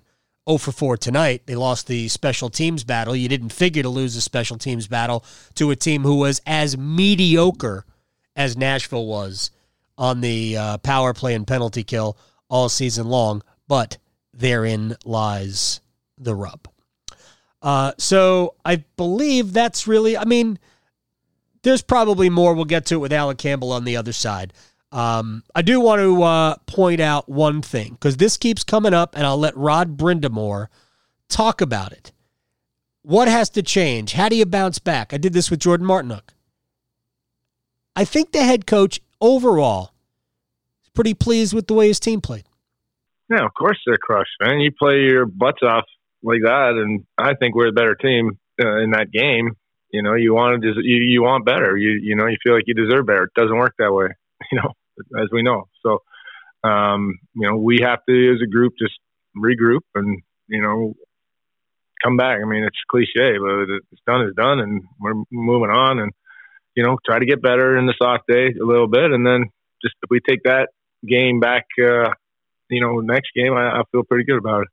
0 0.47 0.57
for 0.57 0.71
4 0.71 0.97
tonight. 0.97 1.43
They 1.45 1.55
lost 1.55 1.87
the 1.87 2.07
special 2.07 2.49
teams 2.49 2.83
battle. 2.83 3.15
You 3.15 3.27
didn't 3.27 3.49
figure 3.49 3.83
to 3.83 3.89
lose 3.89 4.15
a 4.15 4.21
special 4.21 4.57
teams 4.57 4.87
battle 4.87 5.25
to 5.55 5.71
a 5.71 5.75
team 5.75 6.03
who 6.03 6.15
was 6.15 6.41
as 6.45 6.77
mediocre 6.77 7.85
as 8.35 8.55
Nashville 8.55 9.05
was 9.05 9.51
on 9.97 10.21
the 10.21 10.55
uh, 10.55 10.77
power 10.77 11.13
play 11.13 11.33
and 11.33 11.45
penalty 11.45 11.83
kill 11.83 12.17
all 12.49 12.69
season 12.69 13.07
long, 13.07 13.43
but 13.67 13.97
therein 14.33 14.95
lies 15.03 15.81
the 16.17 16.35
rub. 16.35 16.67
Uh, 17.61 17.91
so 17.97 18.55
I 18.63 18.85
believe 18.95 19.51
that's 19.51 19.87
really, 19.87 20.15
I 20.17 20.25
mean, 20.25 20.59
there's 21.63 21.81
probably 21.81 22.29
more. 22.29 22.53
We'll 22.53 22.65
get 22.65 22.85
to 22.87 22.95
it 22.95 22.99
with 22.99 23.11
Alec 23.11 23.39
Campbell 23.39 23.71
on 23.71 23.83
the 23.83 23.97
other 23.97 24.13
side. 24.13 24.53
Um, 24.91 25.43
I 25.53 25.61
do 25.61 25.81
want 25.81 25.99
to 26.01 26.23
uh, 26.23 26.55
point 26.65 27.01
out 27.01 27.27
one 27.27 27.61
thing 27.61 27.93
because 27.93 28.17
this 28.17 28.37
keeps 28.37 28.63
coming 28.63 28.93
up, 28.93 29.15
and 29.15 29.25
I'll 29.25 29.37
let 29.37 29.55
Rod 29.57 29.97
Brind'Amour 29.97 30.67
talk 31.27 31.61
about 31.61 31.91
it. 31.91 32.13
What 33.01 33.27
has 33.27 33.49
to 33.51 33.63
change? 33.63 34.13
How 34.13 34.29
do 34.29 34.35
you 34.35 34.45
bounce 34.45 34.79
back? 34.79 35.13
I 35.13 35.17
did 35.17 35.33
this 35.33 35.49
with 35.49 35.59
Jordan 35.59 35.87
Martinook. 35.87 36.29
I 37.95 38.05
think 38.05 38.31
the 38.31 38.43
head 38.43 38.67
coach 38.67 39.01
overall 39.19 39.91
is 40.83 40.89
pretty 40.89 41.13
pleased 41.13 41.53
with 41.53 41.67
the 41.67 41.73
way 41.73 41.87
his 41.87 41.99
team 41.99 42.21
played. 42.21 42.43
Yeah, 43.29 43.43
of 43.43 43.53
course 43.53 43.77
they're 43.85 43.97
crushed, 43.97 44.35
man. 44.39 44.59
You 44.59 44.71
play 44.71 45.01
your 45.01 45.25
butts 45.25 45.61
off 45.63 45.83
like 46.23 46.41
that, 46.43 46.81
and 46.81 47.05
I 47.17 47.33
think 47.33 47.55
we're 47.55 47.69
a 47.69 47.73
better 47.73 47.95
team 47.95 48.37
uh, 48.61 48.77
in 48.77 48.91
that 48.91 49.11
game. 49.11 49.51
You 49.91 50.01
know, 50.01 50.13
you 50.13 50.33
want 50.33 50.61
to, 50.61 50.73
you, 50.81 50.97
you 50.97 51.23
want 51.23 51.45
better. 51.45 51.77
You 51.77 51.99
you 52.01 52.15
know, 52.15 52.27
you 52.27 52.37
feel 52.43 52.53
like 52.53 52.65
you 52.67 52.73
deserve 52.73 53.05
better. 53.05 53.23
It 53.23 53.33
doesn't 53.35 53.57
work 53.57 53.73
that 53.79 53.91
way. 53.91 54.09
you 54.51 54.59
know, 54.61 54.73
as 55.21 55.29
we 55.31 55.43
know. 55.43 55.67
So, 55.85 55.99
um, 56.67 57.19
you 57.35 57.47
know, 57.47 57.57
we 57.57 57.79
have 57.83 57.99
to, 58.07 58.33
as 58.33 58.41
a 58.43 58.49
group, 58.49 58.73
just 58.79 58.93
regroup 59.35 59.81
and, 59.95 60.21
you 60.47 60.61
know, 60.61 60.93
come 62.03 62.17
back. 62.17 62.39
I 62.43 62.47
mean, 62.47 62.63
it's 62.63 62.77
cliche, 62.89 63.37
but 63.39 63.69
it's 63.91 64.01
done 64.05 64.27
is 64.27 64.35
done 64.35 64.59
and 64.59 64.83
we're 64.99 65.23
moving 65.31 65.69
on 65.69 65.99
and, 65.99 66.11
you 66.75 66.83
know, 66.83 66.97
try 67.05 67.19
to 67.19 67.25
get 67.25 67.41
better 67.41 67.77
in 67.77 67.85
the 67.85 67.95
soft 68.01 68.25
day 68.27 68.53
a 68.59 68.65
little 68.65 68.87
bit. 68.87 69.11
And 69.11 69.25
then 69.25 69.45
just 69.81 69.95
if 70.03 70.09
we 70.09 70.19
take 70.27 70.43
that 70.43 70.69
game 71.07 71.39
back, 71.39 71.65
uh, 71.81 72.09
you 72.69 72.81
know, 72.81 72.99
next 72.99 73.29
game, 73.35 73.53
I, 73.53 73.79
I 73.79 73.81
feel 73.91 74.03
pretty 74.03 74.25
good 74.25 74.37
about 74.37 74.63
it. 74.63 74.67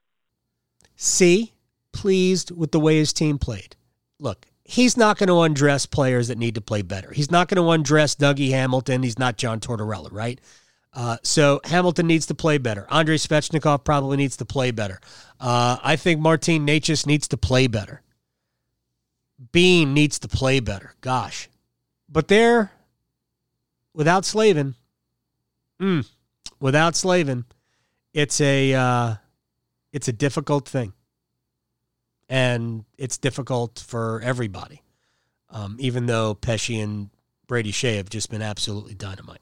See, 0.97 1.55
pleased 1.93 2.51
with 2.51 2.73
the 2.73 2.81
way 2.81 2.97
his 2.97 3.13
team 3.13 3.39
played. 3.39 3.77
Look, 4.19 4.47
he's 4.65 4.97
not 4.97 5.19
going 5.19 5.29
to 5.29 5.41
undress 5.41 5.87
players 5.87 6.29
that 6.29 6.39
need 6.39 6.55
to 6.55 6.61
play 6.61 6.83
better. 6.83 7.13
He's 7.13 7.31
not 7.31 7.49
going 7.49 7.63
to 7.63 7.71
undress 7.71 8.15
Dougie 8.15 8.51
Hamilton. 8.51 9.03
He's 9.03 9.19
not 9.19 9.37
John 9.37 9.61
Tortorella, 9.61 10.09
right? 10.11 10.41
Uh, 10.93 11.19
so 11.23 11.61
Hamilton 11.65 12.07
needs 12.07 12.27
to 12.27 12.35
play 12.35 12.59
better. 12.59 12.87
Andrei 12.91 13.17
Svechnikov 13.17 13.85
probably 13.85 14.17
needs 14.17 14.37
to 14.39 14.45
play 14.45 14.71
better. 14.71 15.01
Uh, 15.41 15.77
I 15.83 15.97
think 15.97 16.21
Martin 16.21 16.67
Necas 16.67 17.07
needs 17.07 17.29
to 17.29 17.37
play 17.37 17.67
better. 17.67 18.01
Bean 19.53 19.93
needs 19.93 20.19
to 20.21 20.29
play 20.29 20.61
better. 20.61 20.95
Gosh. 21.01 21.49
But 22.09 22.29
there, 22.29 22.71
without 23.93 24.25
Slavin, 24.25 24.77
mm, 25.81 26.09
without 26.61 26.95
Slavin, 26.95 27.45
it's 28.13 28.41
a 28.41 28.73
uh, 28.73 29.15
it's 29.93 30.07
a 30.07 30.13
difficult 30.13 30.69
thing 30.69 30.93
and 32.29 32.85
it's 32.99 33.19
difficult 33.19 33.85
for 33.87 34.21
everybody. 34.23 34.83
Um, 35.51 35.77
even 35.79 36.07
though 36.07 36.35
Pesce 36.35 36.81
and 36.81 37.11
Brady 37.47 37.71
Skjei 37.73 37.97
have 37.97 38.11
just 38.11 38.31
been 38.31 38.43
absolutely 38.43 38.95
dynamite. 38.95 39.41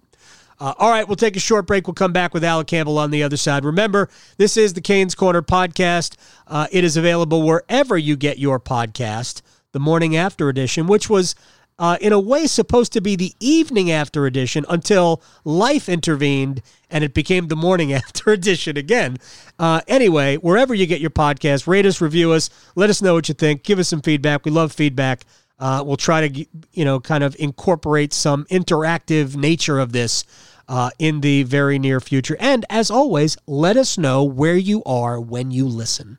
Uh, 0.60 0.74
all 0.78 0.90
right, 0.90 1.08
we'll 1.08 1.16
take 1.16 1.34
a 1.36 1.40
short 1.40 1.66
break. 1.66 1.86
We'll 1.86 1.94
come 1.94 2.12
back 2.12 2.34
with 2.34 2.44
Alec 2.44 2.66
Campbell 2.68 2.98
on 2.98 3.10
the 3.10 3.22
other 3.22 3.36
side. 3.36 3.64
Remember, 3.64 4.08
this 4.36 4.56
is 4.56 4.74
the 4.74 4.80
Canes 4.80 5.14
Corner 5.14 5.42
podcast. 5.42 6.16
Uh, 6.46 6.66
it 6.70 6.84
is 6.84 6.96
available 6.96 7.42
wherever 7.42 7.96
you 7.98 8.16
get 8.16 8.38
your 8.38 8.60
podcast. 8.60 9.42
the 9.72 9.80
morning 9.80 10.14
after 10.14 10.48
edition, 10.50 10.86
which 10.86 11.08
was 11.08 11.34
uh, 11.78 11.96
in 12.00 12.12
a 12.12 12.20
way 12.20 12.46
supposed 12.46 12.92
to 12.92 13.00
be 13.00 13.16
the 13.16 13.32
evening 13.40 13.90
after 13.90 14.26
edition 14.26 14.64
until 14.68 15.22
life 15.44 15.88
intervened 15.88 16.62
and 16.90 17.02
it 17.02 17.14
became 17.14 17.48
the 17.48 17.56
morning 17.56 17.92
after 17.92 18.30
edition 18.30 18.76
again. 18.76 19.16
Uh, 19.58 19.80
anyway, 19.88 20.36
wherever 20.36 20.74
you 20.74 20.86
get 20.86 21.00
your 21.00 21.10
podcast, 21.10 21.66
rate 21.66 21.86
us, 21.86 22.00
review 22.00 22.32
us, 22.32 22.50
let 22.76 22.90
us 22.90 23.02
know 23.02 23.14
what 23.14 23.28
you 23.28 23.34
think, 23.34 23.62
give 23.62 23.78
us 23.78 23.88
some 23.88 24.02
feedback. 24.02 24.44
We 24.44 24.50
love 24.50 24.72
feedback. 24.72 25.24
Uh, 25.58 25.82
we'll 25.84 25.96
try 25.96 26.28
to, 26.28 26.46
you 26.72 26.84
know, 26.84 26.98
kind 26.98 27.22
of 27.22 27.36
incorporate 27.38 28.12
some 28.12 28.44
interactive 28.46 29.36
nature 29.36 29.78
of 29.78 29.92
this 29.92 30.24
uh, 30.68 30.90
in 30.98 31.20
the 31.20 31.42
very 31.44 31.78
near 31.78 32.00
future. 32.00 32.36
And 32.40 32.64
as 32.70 32.90
always, 32.90 33.36
let 33.46 33.76
us 33.76 33.98
know 33.98 34.24
where 34.24 34.56
you 34.56 34.82
are 34.84 35.20
when 35.20 35.50
you 35.50 35.66
listen. 35.66 36.18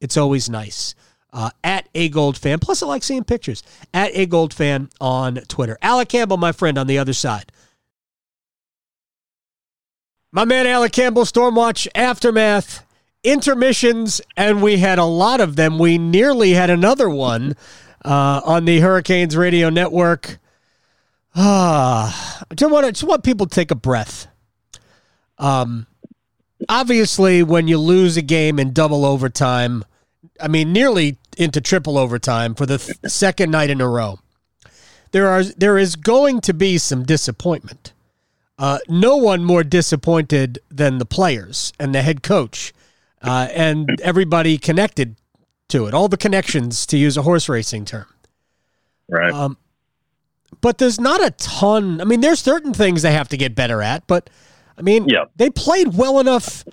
It's 0.00 0.16
always 0.16 0.48
nice. 0.48 0.94
Uh, 1.38 1.50
at 1.62 1.86
a 1.94 2.08
gold 2.08 2.38
fan. 2.38 2.58
Plus, 2.58 2.82
I 2.82 2.86
like 2.86 3.02
seeing 3.02 3.22
pictures 3.22 3.62
at 3.92 4.10
a 4.14 4.24
gold 4.24 4.54
fan 4.54 4.88
on 5.02 5.34
Twitter. 5.48 5.76
Alec 5.82 6.08
Campbell, 6.08 6.38
my 6.38 6.50
friend, 6.50 6.78
on 6.78 6.86
the 6.86 6.96
other 6.96 7.12
side. 7.12 7.52
My 10.32 10.46
man 10.46 10.66
Alec 10.66 10.92
Campbell, 10.92 11.24
Stormwatch 11.24 11.88
Aftermath, 11.94 12.86
intermissions, 13.22 14.22
and 14.34 14.62
we 14.62 14.78
had 14.78 14.98
a 14.98 15.04
lot 15.04 15.42
of 15.42 15.56
them. 15.56 15.78
We 15.78 15.98
nearly 15.98 16.52
had 16.52 16.70
another 16.70 17.10
one 17.10 17.54
uh, 18.02 18.40
on 18.42 18.64
the 18.64 18.80
Hurricanes 18.80 19.36
radio 19.36 19.68
network. 19.68 20.38
Ah, 21.34 22.44
I 22.50 22.54
just 22.54 22.72
want, 22.72 22.86
to, 22.86 22.92
just 22.92 23.04
want 23.04 23.24
people 23.24 23.44
to 23.44 23.54
take 23.54 23.70
a 23.70 23.74
breath. 23.74 24.26
Um, 25.36 25.86
obviously, 26.66 27.42
when 27.42 27.68
you 27.68 27.76
lose 27.76 28.16
a 28.16 28.22
game 28.22 28.58
in 28.58 28.72
double 28.72 29.04
overtime, 29.04 29.84
I 30.40 30.48
mean, 30.48 30.72
nearly 30.72 31.18
into 31.36 31.60
triple 31.60 31.98
overtime 31.98 32.54
for 32.54 32.66
the 32.66 32.78
th- 32.78 32.96
second 33.06 33.50
night 33.50 33.70
in 33.70 33.80
a 33.80 33.88
row, 33.88 34.18
there 35.12 35.28
are 35.28 35.44
there 35.44 35.78
is 35.78 35.96
going 35.96 36.40
to 36.42 36.54
be 36.54 36.78
some 36.78 37.04
disappointment. 37.04 37.92
Uh, 38.58 38.78
no 38.88 39.16
one 39.16 39.44
more 39.44 39.62
disappointed 39.62 40.58
than 40.70 40.98
the 40.98 41.04
players 41.04 41.72
and 41.78 41.94
the 41.94 42.00
head 42.02 42.22
coach 42.22 42.72
uh, 43.22 43.48
and 43.52 44.00
everybody 44.00 44.56
connected 44.56 45.14
to 45.68 45.86
it. 45.86 45.92
All 45.94 46.08
the 46.08 46.16
connections, 46.16 46.86
to 46.86 46.96
use 46.96 47.16
a 47.18 47.22
horse 47.22 47.48
racing 47.50 47.84
term. 47.84 48.06
Right. 49.10 49.32
Um, 49.32 49.58
but 50.62 50.78
there's 50.78 50.98
not 50.98 51.22
a 51.22 51.32
ton. 51.32 52.00
I 52.00 52.04
mean, 52.04 52.20
there's 52.20 52.40
certain 52.40 52.72
things 52.72 53.02
they 53.02 53.12
have 53.12 53.28
to 53.28 53.36
get 53.36 53.54
better 53.54 53.82
at, 53.82 54.06
but 54.06 54.30
I 54.78 54.82
mean, 54.82 55.06
Yeah. 55.08 55.24
they 55.36 55.50
played 55.50 55.94
well 55.94 56.18
enough. 56.18 56.64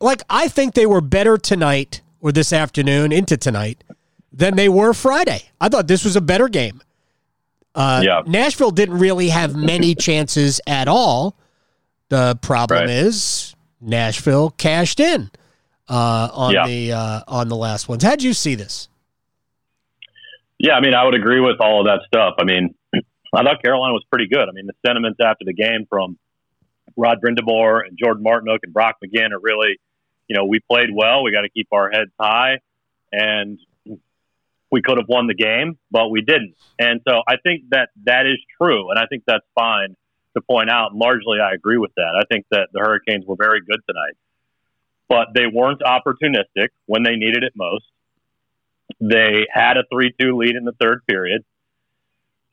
Like, 0.00 0.22
I 0.28 0.48
think 0.48 0.74
they 0.74 0.86
were 0.86 1.00
better 1.00 1.38
tonight 1.38 2.02
or 2.26 2.32
this 2.32 2.52
afternoon 2.52 3.12
into 3.12 3.36
tonight 3.36 3.84
than 4.32 4.56
they 4.56 4.68
were 4.68 4.92
Friday. 4.92 5.42
I 5.60 5.68
thought 5.68 5.86
this 5.86 6.04
was 6.04 6.16
a 6.16 6.20
better 6.20 6.48
game. 6.48 6.82
Uh, 7.72 8.02
Yeah. 8.04 8.22
Nashville 8.26 8.72
didn't 8.72 8.98
really 8.98 9.28
have 9.28 9.54
many 9.54 9.94
chances 9.94 10.60
at 10.66 10.88
all. 10.88 11.36
The 12.08 12.36
problem 12.42 12.80
Right. 12.80 12.90
is 12.90 13.54
Nashville 13.80 14.50
cashed 14.50 14.98
in 14.98 15.30
uh, 15.88 16.28
on 16.32 16.52
Yeah. 16.54 16.66
the 16.66 16.92
uh, 16.92 17.20
on 17.28 17.46
the 17.48 17.54
last 17.56 17.88
ones. 17.88 18.02
How'd 18.02 18.22
you 18.22 18.32
see 18.32 18.56
this? 18.56 18.88
Yeah, 20.58 20.72
I 20.74 20.80
mean, 20.80 20.94
I 20.94 21.04
would 21.04 21.14
agree 21.14 21.38
with 21.40 21.60
all 21.60 21.80
of 21.80 21.86
that 21.86 22.00
stuff. 22.08 22.34
I 22.40 22.44
mean, 22.44 22.74
I 23.34 23.42
thought 23.44 23.62
Carolina 23.62 23.92
was 23.92 24.02
pretty 24.10 24.26
good. 24.26 24.48
I 24.48 24.52
mean, 24.52 24.66
the 24.66 24.72
sentiments 24.84 25.18
after 25.22 25.44
the 25.44 25.52
game 25.54 25.86
from 25.88 26.18
Rod 26.96 27.18
Brind'Amour 27.24 27.86
and 27.86 27.96
Jordan 27.96 28.24
Martinook 28.24 28.58
and 28.64 28.72
Brock 28.72 28.96
McGinn 29.04 29.30
are 29.30 29.38
really, 29.40 29.78
you 30.28 30.36
know, 30.36 30.44
we 30.44 30.60
played 30.60 30.88
well. 30.92 31.22
We 31.22 31.32
got 31.32 31.42
to 31.42 31.48
keep 31.48 31.68
our 31.72 31.90
heads 31.90 32.10
high, 32.18 32.60
and 33.12 33.58
we 34.70 34.82
could 34.82 34.98
have 34.98 35.08
won 35.08 35.26
the 35.26 35.34
game, 35.34 35.78
but 35.90 36.08
we 36.08 36.20
didn't. 36.22 36.54
And 36.78 37.00
so 37.08 37.22
I 37.26 37.36
think 37.36 37.64
that 37.70 37.90
that 38.04 38.26
is 38.26 38.38
true, 38.60 38.90
and 38.90 38.98
I 38.98 39.06
think 39.06 39.22
that's 39.26 39.46
fine 39.54 39.96
to 40.34 40.40
point 40.42 40.70
out. 40.70 40.94
Largely, 40.94 41.38
I 41.40 41.52
agree 41.52 41.78
with 41.78 41.92
that. 41.96 42.14
I 42.20 42.24
think 42.32 42.46
that 42.50 42.68
the 42.72 42.80
Hurricanes 42.80 43.24
were 43.26 43.36
very 43.38 43.60
good 43.60 43.80
tonight, 43.88 44.16
but 45.08 45.28
they 45.34 45.46
weren't 45.46 45.80
opportunistic 45.82 46.68
when 46.86 47.02
they 47.04 47.14
needed 47.16 47.42
it 47.44 47.52
most. 47.54 47.84
They 49.00 49.46
had 49.52 49.76
a 49.76 49.84
3 49.90 50.12
2 50.20 50.36
lead 50.36 50.56
in 50.56 50.64
the 50.64 50.72
third 50.80 51.02
period. 51.06 51.44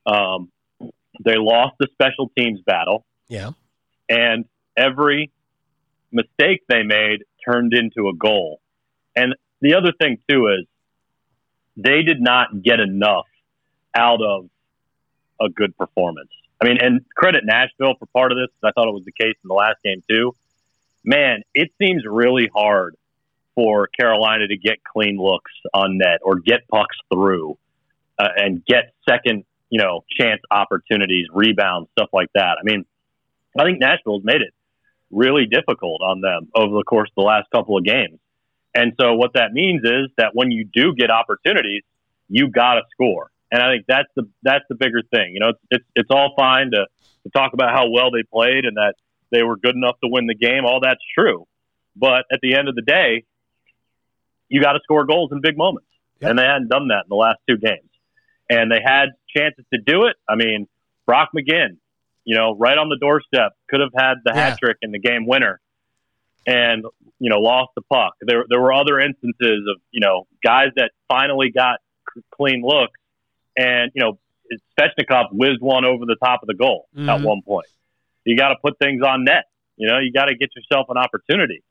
Um, 0.05 0.51
they 1.23 1.35
lost 1.37 1.75
the 1.79 1.87
special 1.93 2.29
teams 2.37 2.59
battle, 2.61 3.05
Yeah. 3.29 3.51
and 4.09 4.45
every 4.75 5.31
mistake 6.11 6.63
they 6.67 6.83
made 6.83 7.23
turned 7.49 7.73
into 7.73 8.09
a 8.09 8.15
goal. 8.15 8.59
And 9.15 9.35
the 9.61 9.75
other 9.75 9.91
thing, 9.99 10.17
too, 10.29 10.47
is 10.47 10.67
they 11.77 12.03
did 12.03 12.21
not 12.21 12.61
get 12.61 12.79
enough 12.79 13.25
out 13.95 14.21
of 14.21 14.49
a 15.41 15.49
good 15.49 15.77
performance. 15.77 16.29
I 16.61 16.65
mean, 16.65 16.77
and 16.79 17.01
credit 17.15 17.43
Nashville 17.45 17.95
for 17.99 18.05
part 18.07 18.31
of 18.31 18.37
this. 18.37 18.47
I 18.63 18.71
thought 18.71 18.87
it 18.87 18.93
was 18.93 19.05
the 19.05 19.11
case 19.11 19.35
in 19.43 19.47
the 19.47 19.53
last 19.53 19.77
game, 19.83 20.03
too. 20.09 20.35
Man, 21.03 21.43
it 21.53 21.71
seems 21.81 22.03
really 22.05 22.49
hard 22.53 22.95
for 23.55 23.87
Carolina 23.87 24.47
to 24.47 24.57
get 24.57 24.83
clean 24.83 25.17
looks 25.17 25.51
on 25.73 25.97
net 25.97 26.19
or 26.23 26.39
get 26.39 26.67
pucks 26.69 26.95
through 27.11 27.57
uh, 28.17 28.29
and 28.35 28.65
get 28.65 28.93
second, 29.07 29.43
you 29.69 29.81
know, 29.81 30.03
chance 30.19 30.41
opportunities, 30.49 31.27
rebounds, 31.31 31.89
stuff 31.91 32.09
like 32.13 32.29
that. 32.33 32.57
I 32.59 32.63
mean, 32.63 32.85
I 33.57 33.63
think 33.63 33.79
Nashville's 33.79 34.23
made 34.23 34.41
it 34.41 34.53
really 35.13 35.45
difficult 35.45 36.01
on 36.01 36.21
them 36.21 36.49
over 36.55 36.75
the 36.75 36.83
course 36.83 37.09
of 37.09 37.15
the 37.15 37.27
last 37.27 37.49
couple 37.51 37.77
of 37.77 37.83
games. 37.83 38.19
And 38.75 38.93
so 38.99 39.13
what 39.13 39.33
that 39.35 39.53
means 39.53 39.81
is 39.83 40.09
that 40.17 40.31
when 40.33 40.51
you 40.51 40.65
do 40.65 40.93
get 40.95 41.11
opportunities, 41.11 41.83
you 42.27 42.47
got 42.49 42.75
to 42.75 42.81
score. 42.91 43.29
And 43.51 43.61
I 43.61 43.71
think 43.71 43.85
that's 43.87 44.09
the 44.15 44.27
that's 44.41 44.65
the 44.67 44.75
bigger 44.75 45.01
thing. 45.13 45.33
You 45.33 45.39
know, 45.39 45.49
it's 45.49 45.59
it's, 45.69 45.85
it's 45.95 46.09
all 46.09 46.33
fine 46.35 46.71
to, 46.71 46.87
to 47.23 47.29
talk 47.29 47.53
about 47.53 47.71
how 47.71 47.89
well 47.89 48.09
they 48.09 48.23
played 48.23 48.65
and 48.65 48.77
that 48.77 48.95
they 49.31 49.43
were 49.43 49.57
good 49.57 49.75
enough 49.75 49.95
to 50.03 50.09
win 50.09 50.25
the 50.25 50.35
game. 50.35 50.65
All 50.65 50.79
that's 50.81 51.03
true. 51.13 51.45
But 51.95 52.25
at 52.31 52.39
the 52.41 52.55
end 52.55 52.67
of 52.67 52.75
the 52.75 52.81
day, 52.81 53.25
you 54.49 54.61
got 54.61 54.73
to 54.73 54.79
score 54.83 55.05
goals 55.05 55.31
in 55.31 55.41
big 55.41 55.57
moments. 55.57 55.87
Yep. 56.19 56.29
And 56.31 56.39
they 56.39 56.43
hadn't 56.43 56.69
done 56.69 56.87
that 56.87 57.05
in 57.05 57.09
the 57.09 57.15
last 57.15 57.37
two 57.47 57.57
games. 57.57 57.89
And 58.49 58.71
they 58.71 58.81
had 58.83 59.09
chances 59.35 59.65
to 59.73 59.79
do 59.79 60.05
it. 60.05 60.15
I 60.27 60.35
mean, 60.35 60.67
Brock 61.05 61.29
McGinn, 61.35 61.77
you 62.25 62.35
know, 62.37 62.55
right 62.55 62.77
on 62.77 62.89
the 62.89 62.97
doorstep, 62.97 63.53
could 63.69 63.81
have 63.81 63.91
had 63.95 64.15
the 64.23 64.31
Yeah. 64.33 64.49
hat 64.49 64.57
trick 64.59 64.77
and 64.81 64.93
the 64.93 64.99
game 64.99 65.25
winner 65.25 65.59
and, 66.45 66.83
you 67.19 67.29
know, 67.29 67.39
lost 67.39 67.71
the 67.75 67.81
puck. 67.81 68.13
There, 68.21 68.45
there 68.49 68.59
were 68.61 68.73
other 68.73 68.99
instances 68.99 69.65
of, 69.69 69.81
you 69.91 70.01
know, 70.01 70.27
guys 70.43 70.69
that 70.75 70.91
finally 71.07 71.51
got 71.51 71.79
c- 72.13 72.21
clean 72.31 72.61
looks 72.63 72.99
and, 73.57 73.91
you 73.95 74.03
know, 74.03 74.19
Svechnikov 74.79 75.29
whizzed 75.31 75.61
one 75.61 75.85
over 75.85 76.05
the 76.05 76.17
top 76.23 76.43
of 76.43 76.47
the 76.47 76.53
goal 76.53 76.87
at 76.95 77.01
Mhm. 77.19 77.23
one 77.23 77.41
point. 77.41 77.67
You 78.25 78.37
got 78.37 78.49
to 78.49 78.55
put 78.61 78.77
things 78.77 79.01
on 79.03 79.23
net. 79.23 79.45
You 79.77 79.87
know, 79.87 79.99
you 79.99 80.11
got 80.11 80.25
to 80.25 80.35
get 80.35 80.49
yourself 80.55 80.87
an 80.89 80.97
opportunity. 80.97 81.61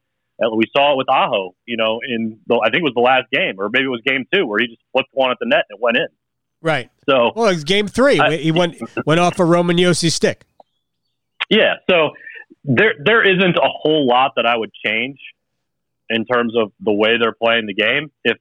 We 0.40 0.64
saw 0.76 0.92
it 0.94 0.96
with 0.96 1.08
Aho, 1.08 1.54
you 1.66 1.76
know, 1.76 2.00
in 2.04 2.40
the, 2.48 2.56
I 2.64 2.70
think 2.70 2.80
it 2.80 2.84
was 2.84 2.94
the 2.94 3.00
last 3.00 3.30
game, 3.30 3.60
or 3.60 3.68
maybe 3.70 3.84
it 3.84 3.88
was 3.88 4.00
game 4.04 4.26
two, 4.32 4.44
where 4.46 4.58
he 4.58 4.66
just 4.66 4.82
flipped 4.90 5.10
one 5.12 5.30
at 5.30 5.38
the 5.38 5.46
net 5.46 5.66
and 5.70 5.76
it 5.78 5.80
went 5.80 5.96
in. 5.98 6.08
Right. 6.62 6.90
So, 7.08 7.32
Well, 7.34 7.48
it's 7.48 7.64
game 7.64 7.88
three. 7.88 8.18
I- 8.20 8.36
he 8.36 8.52
went 8.52 8.76
went 9.04 9.20
off 9.20 9.38
a 9.40 9.44
Roman 9.44 9.76
Josi 9.76 10.10
stick. 10.10 10.44
yeah, 11.50 11.74
so 11.90 12.10
there 12.64 12.94
there 13.04 13.22
isn't 13.28 13.56
a 13.56 13.68
whole 13.68 14.06
lot 14.06 14.32
that 14.36 14.46
I 14.46 14.56
would 14.56 14.70
change 14.86 15.18
in 16.08 16.24
terms 16.24 16.54
of 16.56 16.72
the 16.80 16.92
way 16.92 17.18
they're 17.18 17.32
playing 17.34 17.66
the 17.66 17.74
game. 17.74 18.10
If 18.24 18.38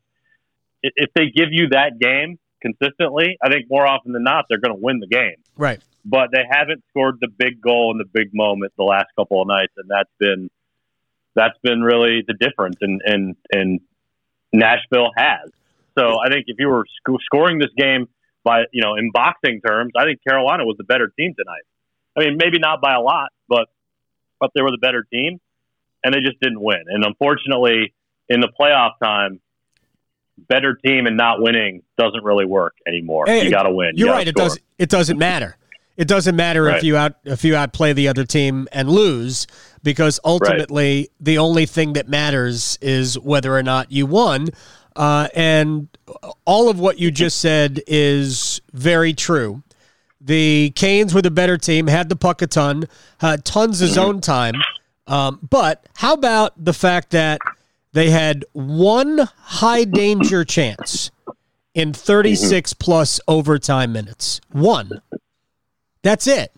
if 0.84 1.10
they 1.16 1.26
give 1.36 1.50
you 1.52 1.70
that 1.70 2.00
game 2.00 2.38
consistently, 2.62 3.38
I 3.44 3.50
think 3.50 3.66
more 3.70 3.88
often 3.88 4.12
than 4.14 4.24
not 4.24 4.46
they're 4.50 4.60
going 4.60 4.76
to 4.76 4.82
win 4.82 5.00
the 5.00 5.08
game. 5.08 5.36
Right. 5.58 5.80
But 6.06 6.30
they 6.32 6.44
haven't 6.50 6.84
scored 6.90 7.18
the 7.22 7.28
big 7.28 7.62
goal 7.62 7.92
in 7.92 7.98
the 7.98 8.06
big 8.06 8.34
moment 8.34 8.74
the 8.78 8.84
last 8.84 9.08
couple 9.16 9.42
of 9.42 9.48
nights, 9.48 9.74
and 9.78 9.90
that's 9.90 10.10
been 10.20 10.50
that's 11.36 11.58
been 11.64 11.82
really 11.82 12.24
the 12.28 12.34
difference. 12.34 12.78
And 12.82 13.02
and 13.04 13.36
and 13.52 13.80
Nashville 14.54 15.10
has. 15.18 15.50
So 15.98 16.20
I 16.20 16.30
think 16.30 16.46
if 16.48 16.58
you 16.60 16.70
were 16.70 16.86
sc- 16.86 17.22
scoring 17.24 17.60
this 17.60 17.72
game 17.78 18.08
by 18.44 18.64
you 18.72 18.82
know 18.82 18.96
in 18.96 19.12
boxing 19.12 19.62
terms, 19.66 19.92
I 19.98 20.06
think 20.06 20.20
Carolina 20.28 20.66
was 20.66 20.78
the 20.78 20.84
better 20.84 21.12
team 21.18 21.34
tonight. 21.38 21.64
I 22.18 22.26
mean, 22.26 22.38
maybe 22.38 22.60
not 22.60 22.82
by 22.82 22.94
a 22.94 23.02
lot, 23.02 23.30
but 23.48 23.68
but 24.40 24.52
they 24.56 24.62
were 24.62 24.72
the 24.72 24.78
better 24.78 25.06
team, 25.12 25.40
and 26.04 26.14
they 26.14 26.20
just 26.20 26.40
didn't 26.42 26.62
win. 26.62 26.84
And 26.88 27.04
unfortunately, 27.04 27.94
in 28.30 28.42
the 28.42 28.50
playoff 28.60 28.92
time, 29.02 29.40
better 30.38 30.76
team 30.76 31.06
and 31.06 31.18
not 31.18 31.42
winning 31.42 31.84
doesn't 31.98 32.24
really 32.24 32.46
work 32.46 32.76
anymore. 32.88 33.26
Hey, 33.28 33.44
you 33.44 33.52
got 33.52 33.64
to 33.64 33.72
win. 33.72 33.92
You 33.96 34.06
You're 34.06 34.08
gotta 34.08 34.18
right. 34.18 34.28
It 34.28 34.36
does. 34.36 34.60
It 34.78 34.90
doesn't 34.90 35.18
matter. 35.18 35.58
It 35.98 36.08
doesn't 36.08 36.36
matter 36.36 36.68
if 36.70 36.84
you 36.84 36.96
out 36.96 37.16
if 37.26 37.44
you 37.44 37.56
outplay 37.56 37.94
the 37.94 38.08
other 38.08 38.26
team 38.26 38.68
and 38.72 38.90
lose 38.90 39.46
because 39.84 40.20
ultimately 40.24 41.10
the 41.20 41.38
only 41.38 41.66
thing 41.66 41.94
that 41.94 42.08
matters 42.08 42.78
is 42.82 43.20
whether 43.20 43.56
or 43.56 43.62
not 43.62 43.92
you 43.92 44.06
won. 44.06 44.50
Uh, 44.96 45.28
and 45.34 45.88
all 46.46 46.70
of 46.70 46.80
what 46.80 47.00
you 47.00 47.12
just 47.12 47.40
said 47.40 47.82
is 47.88 48.62
very 48.74 49.14
true. 49.14 49.64
The 50.20 50.72
Canes 50.76 51.14
were 51.14 51.22
the 51.22 51.32
better 51.32 51.58
team, 51.58 51.88
had 51.88 52.10
the 52.10 52.16
puck 52.16 52.42
a 52.42 52.48
ton, 52.48 52.86
had 53.20 53.44
tons 53.46 53.82
of 53.82 53.90
zone 53.90 54.22
time. 54.22 54.56
Um, 55.08 55.40
but 55.50 55.88
how 55.96 56.14
about 56.14 56.54
the 56.64 56.74
fact 56.74 57.12
that 57.12 57.40
they 57.94 58.10
had 58.10 58.46
one 58.54 59.28
high 59.38 59.84
danger 59.84 60.46
chance 60.46 61.12
in 61.74 61.94
36 61.94 62.74
plus 62.74 63.20
overtime 63.28 63.94
minutes. 63.94 64.42
One. 64.52 65.02
That's 66.02 66.28
it. 66.28 66.54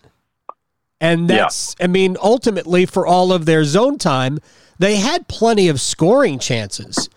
And 1.00 1.28
that's, 1.28 1.76
I 1.80 1.86
mean, 1.86 2.16
ultimately, 2.22 2.86
for 2.86 3.06
all 3.06 3.32
of 3.32 3.46
their 3.46 3.64
zone 3.64 3.98
time, 3.98 4.38
they 4.78 4.96
had 4.96 5.28
plenty 5.28 5.68
of 5.68 5.80
scoring 5.80 6.38
chances. 6.38 7.08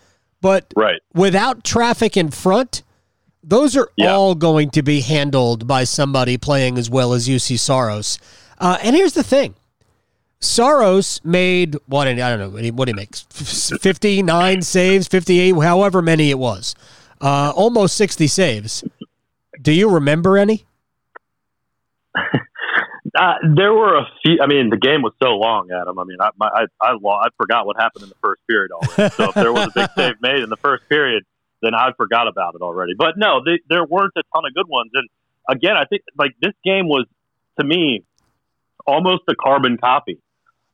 But 0.41 0.65
Right. 0.75 1.01
without 1.13 1.63
traffic 1.63 2.15
in 2.17 2.29
front, 2.31 2.83
those 3.43 3.75
are 3.75 3.89
Yeah. 3.97 4.13
all 4.13 4.35
going 4.35 4.69
to 4.71 4.81
be 4.83 5.01
handled 5.01 5.67
by 5.67 5.83
somebody 5.83 6.37
playing 6.37 6.77
as 6.77 6.89
well 6.89 7.13
as 7.13 7.27
Juuse 7.27 7.57
Saros. 7.59 8.19
Uh, 8.59 8.77
and 8.83 8.95
here's 8.95 9.13
the 9.13 9.23
thing 9.23 9.55
Saros 10.39 11.19
made, 11.23 11.75
what, 11.87 12.07
I 12.07 12.13
don't 12.13 12.39
know, 12.39 12.49
what 12.49 12.63
he, 12.63 12.71
what 12.71 12.87
he 12.87 12.93
makes 12.93 13.21
59 13.81 14.61
saves, 14.61 15.07
58, 15.07 15.55
however 15.61 16.01
many 16.01 16.29
it 16.29 16.37
was, 16.37 16.75
uh, 17.21 17.51
almost 17.55 17.95
60 17.97 18.27
saves. 18.27 18.83
Do 19.61 19.71
you 19.71 19.89
remember 19.89 20.37
any? 20.37 20.65
Uh, 23.17 23.33
there 23.55 23.73
were 23.73 23.97
a 23.97 24.05
few. 24.23 24.39
I 24.41 24.47
mean, 24.47 24.69
the 24.69 24.77
game 24.77 25.01
was 25.01 25.13
so 25.21 25.29
long, 25.29 25.69
Adam. 25.71 25.97
I 25.97 26.03
mean, 26.03 26.17
I 26.21 26.29
my, 26.37 26.47
I 26.47 26.65
I, 26.81 26.93
I 26.93 27.27
forgot 27.37 27.65
what 27.65 27.77
happened 27.77 28.03
in 28.03 28.09
the 28.09 28.15
first 28.21 28.41
period 28.47 28.71
already. 28.71 29.15
So 29.15 29.29
if 29.29 29.35
there 29.35 29.51
was 29.51 29.67
a 29.67 29.71
big 29.73 29.89
save 29.95 30.21
made 30.21 30.43
in 30.43 30.49
the 30.49 30.57
first 30.57 30.87
period, 30.87 31.23
then 31.61 31.73
I 31.73 31.91
forgot 31.97 32.27
about 32.27 32.55
it 32.55 32.61
already. 32.61 32.93
But 32.97 33.17
no, 33.17 33.41
they, 33.43 33.59
there 33.69 33.83
weren't 33.85 34.13
a 34.17 34.23
ton 34.33 34.45
of 34.45 34.53
good 34.53 34.67
ones. 34.67 34.91
And 34.93 35.09
again, 35.49 35.75
I 35.75 35.85
think 35.85 36.03
like 36.17 36.35
this 36.41 36.53
game 36.63 36.87
was 36.87 37.05
to 37.59 37.65
me 37.65 38.03
almost 38.85 39.23
a 39.27 39.35
carbon 39.35 39.77
copy 39.77 40.19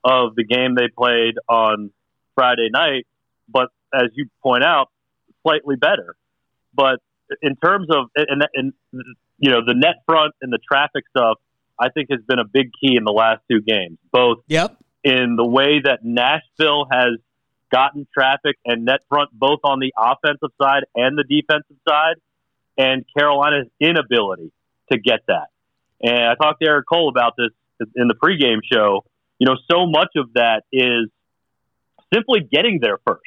of 0.03 0.35
the 0.35 0.43
game 0.43 0.75
they 0.75 0.87
played 0.87 1.35
on 1.47 1.91
Friday 2.35 2.69
night. 2.71 3.07
But 3.47 3.69
as 3.93 4.09
you 4.15 4.27
point 4.41 4.63
out, 4.63 4.89
slightly 5.43 5.75
better. 5.75 6.15
But 6.73 6.99
in 7.41 7.55
terms 7.55 7.87
of 7.89 8.09
and, 8.15 8.43
and 8.53 8.73
you 9.39 9.51
know 9.51 9.61
the 9.65 9.75
net 9.75 10.03
front 10.05 10.33
and 10.41 10.51
the 10.51 10.59
traffic 10.59 11.05
stuff, 11.09 11.39
I 11.79 11.89
think 11.89 12.09
has 12.11 12.21
been 12.27 12.39
a 12.39 12.45
big 12.45 12.71
key 12.81 12.95
in 12.97 13.03
the 13.03 13.11
last 13.11 13.41
two 13.49 13.61
games, 13.61 13.97
both 14.11 14.39
Yep. 14.47 14.77
in 15.03 15.35
the 15.35 15.45
way 15.45 15.81
that 15.83 15.99
Nashville 16.03 16.87
has 16.91 17.19
gotten 17.71 18.07
traffic 18.13 18.57
and 18.65 18.85
net 18.85 18.99
front 19.09 19.31
both 19.33 19.59
on 19.63 19.79
the 19.79 19.91
offensive 19.97 20.51
side 20.61 20.83
and 20.95 21.17
the 21.17 21.23
defensive 21.23 21.77
side, 21.87 22.15
and 22.77 23.03
Carolina's 23.17 23.67
inability 23.79 24.51
to 24.91 24.99
get 24.99 25.21
that. 25.27 25.47
And 26.01 26.23
I 26.23 26.35
talked 26.35 26.61
to 26.61 26.67
Erik 26.67 26.85
Cole 26.91 27.09
about 27.09 27.33
this 27.37 27.49
in 27.95 28.07
the 28.07 28.15
pregame 28.15 28.59
show. 28.71 29.05
You 29.39 29.47
know, 29.47 29.55
so 29.71 29.87
much 29.87 30.09
of 30.15 30.33
that 30.33 30.63
is 30.71 31.09
simply 32.13 32.41
getting 32.41 32.79
there 32.81 32.99
first. 33.05 33.21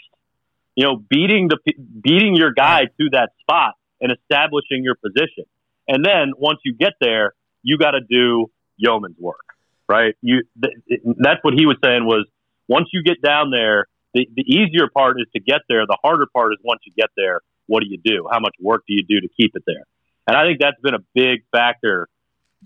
You 0.74 0.84
know, 0.84 0.96
beating 0.96 1.48
the 1.48 1.58
beating 2.02 2.36
your 2.36 2.52
guy 2.52 2.84
to 2.84 3.08
that 3.12 3.30
spot 3.40 3.74
and 4.00 4.12
establishing 4.12 4.84
your 4.84 4.94
position. 4.94 5.44
And 5.88 6.04
then 6.04 6.32
once 6.36 6.60
you 6.64 6.74
get 6.74 6.92
there, 7.00 7.32
you 7.62 7.78
got 7.78 7.92
to 7.92 8.00
do 8.08 8.50
yeoman's 8.76 9.16
work, 9.18 9.44
right? 9.88 10.14
You 10.22 10.42
th- 10.62 11.00
that's 11.18 11.40
what 11.42 11.54
he 11.54 11.66
was 11.66 11.76
saying 11.84 12.04
was 12.04 12.26
once 12.68 12.88
you 12.92 13.02
get 13.02 13.22
down 13.22 13.50
there, 13.50 13.86
the, 14.14 14.28
the 14.34 14.42
easier 14.42 14.88
part 14.92 15.20
is 15.20 15.26
to 15.34 15.40
get 15.40 15.60
there. 15.68 15.86
The 15.86 15.98
harder 16.02 16.26
part 16.32 16.52
is 16.52 16.58
once 16.64 16.80
you 16.86 16.92
get 16.96 17.10
there, 17.16 17.40
what 17.66 17.80
do 17.80 17.86
you 17.88 17.98
do? 18.02 18.26
How 18.30 18.40
much 18.40 18.54
work 18.60 18.84
do 18.86 18.94
you 18.94 19.02
do 19.08 19.20
to 19.20 19.28
keep 19.40 19.52
it 19.54 19.62
there? 19.66 19.84
And 20.26 20.36
I 20.36 20.44
think 20.44 20.58
that's 20.60 20.80
been 20.82 20.94
a 20.94 21.04
big 21.14 21.44
factor. 21.52 22.08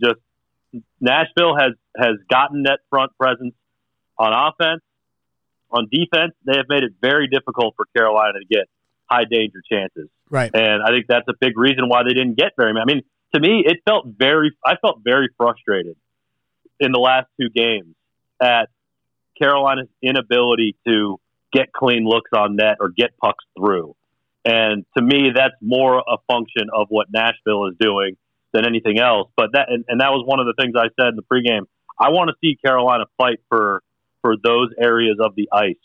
Just 0.02 0.20
Nashville 1.00 1.56
has 1.58 1.72
has 1.96 2.16
gotten 2.30 2.64
that 2.64 2.80
front 2.88 3.12
presence 3.18 3.54
on 4.18 4.32
offense. 4.32 4.82
On 5.72 5.86
defense, 5.90 6.34
they 6.44 6.56
have 6.56 6.66
made 6.68 6.82
it 6.82 6.92
very 7.00 7.28
difficult 7.28 7.74
for 7.76 7.86
Carolina 7.96 8.40
to 8.40 8.44
get 8.48 8.66
high 9.08 9.24
danger 9.24 9.62
chances. 9.70 10.08
Right. 10.28 10.50
And 10.52 10.82
I 10.82 10.88
think 10.90 11.06
that's 11.08 11.28
a 11.28 11.34
big 11.40 11.56
reason 11.56 11.88
why 11.88 12.02
they 12.02 12.14
didn't 12.14 12.34
get 12.34 12.52
very 12.56 12.72
many. 12.72 12.82
I 12.82 12.94
mean, 12.94 13.02
to 13.34 13.40
me, 13.40 13.64
it 13.66 13.78
felt 13.84 14.06
very, 14.06 14.56
I 14.64 14.76
felt 14.76 15.00
very 15.04 15.28
frustrated 15.36 15.96
in 16.78 16.92
the 16.92 16.98
last 16.98 17.28
two 17.40 17.48
games 17.50 17.94
at 18.40 18.68
Carolina's 19.38 19.88
inability 20.02 20.76
to 20.86 21.20
get 21.52 21.72
clean 21.72 22.04
looks 22.04 22.30
on 22.36 22.56
net 22.56 22.76
or 22.80 22.88
get 22.88 23.16
pucks 23.18 23.44
through. 23.56 23.94
And 24.44 24.86
to 24.96 25.02
me, 25.02 25.30
that's 25.34 25.54
more 25.60 25.98
a 25.98 26.16
function 26.26 26.68
of 26.72 26.86
what 26.88 27.08
Nashville 27.12 27.66
is 27.66 27.74
doing 27.78 28.16
than 28.52 28.66
anything 28.66 28.98
else. 28.98 29.30
But 29.36 29.52
that, 29.52 29.70
and, 29.70 29.84
and 29.88 30.00
that 30.00 30.10
was 30.10 30.24
one 30.26 30.40
of 30.40 30.46
the 30.46 30.54
things 30.60 30.74
I 30.76 30.88
said 31.00 31.10
in 31.10 31.16
the 31.16 31.22
pregame. 31.22 31.66
I 31.98 32.08
want 32.10 32.28
to 32.28 32.34
see 32.40 32.56
Carolina 32.64 33.04
fight 33.18 33.40
for, 33.48 33.82
for 34.22 34.36
those 34.42 34.70
areas 34.80 35.18
of 35.20 35.34
the 35.34 35.48
ice 35.52 35.76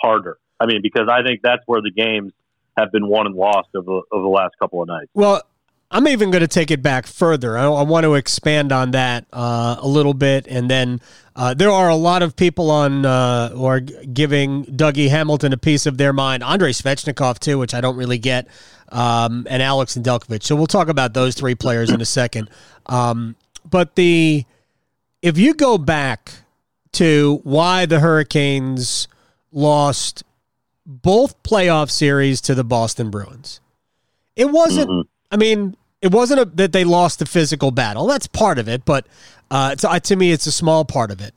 harder. 0.00 0.38
I 0.60 0.66
mean, 0.66 0.80
because 0.82 1.08
I 1.10 1.22
think 1.22 1.40
that's 1.42 1.62
where 1.66 1.80
the 1.82 1.90
games 1.90 2.32
have 2.76 2.92
been 2.92 3.08
won 3.08 3.26
and 3.26 3.34
lost 3.34 3.68
over, 3.74 4.02
over 4.12 4.22
the 4.22 4.28
last 4.28 4.54
couple 4.60 4.82
of 4.82 4.88
nights. 4.88 5.10
Well, 5.14 5.42
I'm 5.90 6.06
even 6.06 6.30
going 6.30 6.42
to 6.42 6.48
take 6.48 6.70
it 6.70 6.82
back 6.82 7.06
further. 7.06 7.58
I, 7.58 7.64
I 7.64 7.82
want 7.82 8.04
to 8.04 8.14
expand 8.14 8.70
on 8.70 8.92
that 8.92 9.26
uh, 9.32 9.76
a 9.80 9.88
little 9.88 10.14
bit, 10.14 10.46
and 10.46 10.70
then 10.70 11.00
uh, 11.34 11.54
there 11.54 11.70
are 11.70 11.88
a 11.88 11.96
lot 11.96 12.22
of 12.22 12.36
people 12.36 12.70
on 12.70 13.04
uh, 13.04 13.50
who 13.50 13.64
are 13.64 13.80
giving 13.80 14.64
Dougie 14.66 15.08
Hamilton 15.08 15.52
a 15.52 15.56
piece 15.56 15.86
of 15.86 15.98
their 15.98 16.12
mind. 16.12 16.44
Andrei 16.44 16.70
Svechnikov 16.70 17.40
too, 17.40 17.58
which 17.58 17.74
I 17.74 17.80
don't 17.80 17.96
really 17.96 18.18
get, 18.18 18.46
um, 18.90 19.46
and 19.50 19.62
Alex 19.62 19.96
Nedeljkovic. 19.96 20.44
So 20.44 20.54
we'll 20.54 20.68
talk 20.68 20.88
about 20.88 21.12
those 21.12 21.34
three 21.34 21.56
players 21.56 21.90
in 21.90 22.00
a 22.00 22.06
second. 22.06 22.50
Um, 22.86 23.34
but 23.68 23.96
the 23.96 24.44
if 25.22 25.38
you 25.38 25.54
go 25.54 25.76
back 25.76 26.32
to 26.92 27.40
why 27.42 27.86
the 27.86 28.00
Hurricanes 28.00 29.08
lost 29.52 30.22
both 30.86 31.40
playoff 31.42 31.90
series 31.90 32.40
to 32.42 32.54
the 32.54 32.64
Boston 32.64 33.10
Bruins. 33.10 33.60
It 34.36 34.50
wasn't. 34.50 35.08
I 35.30 35.36
mean, 35.36 35.76
it 36.02 36.12
wasn't 36.12 36.40
a, 36.40 36.44
that 36.44 36.72
they 36.72 36.84
lost 36.84 37.18
the 37.18 37.26
physical 37.26 37.70
battle. 37.70 38.06
That's 38.06 38.26
part 38.26 38.58
of 38.58 38.68
it, 38.68 38.84
but 38.84 39.06
uh, 39.50 39.74
to, 39.76 40.00
to 40.00 40.16
me, 40.16 40.32
it's 40.32 40.46
a 40.46 40.52
small 40.52 40.84
part 40.84 41.10
of 41.10 41.20
it. 41.20 41.34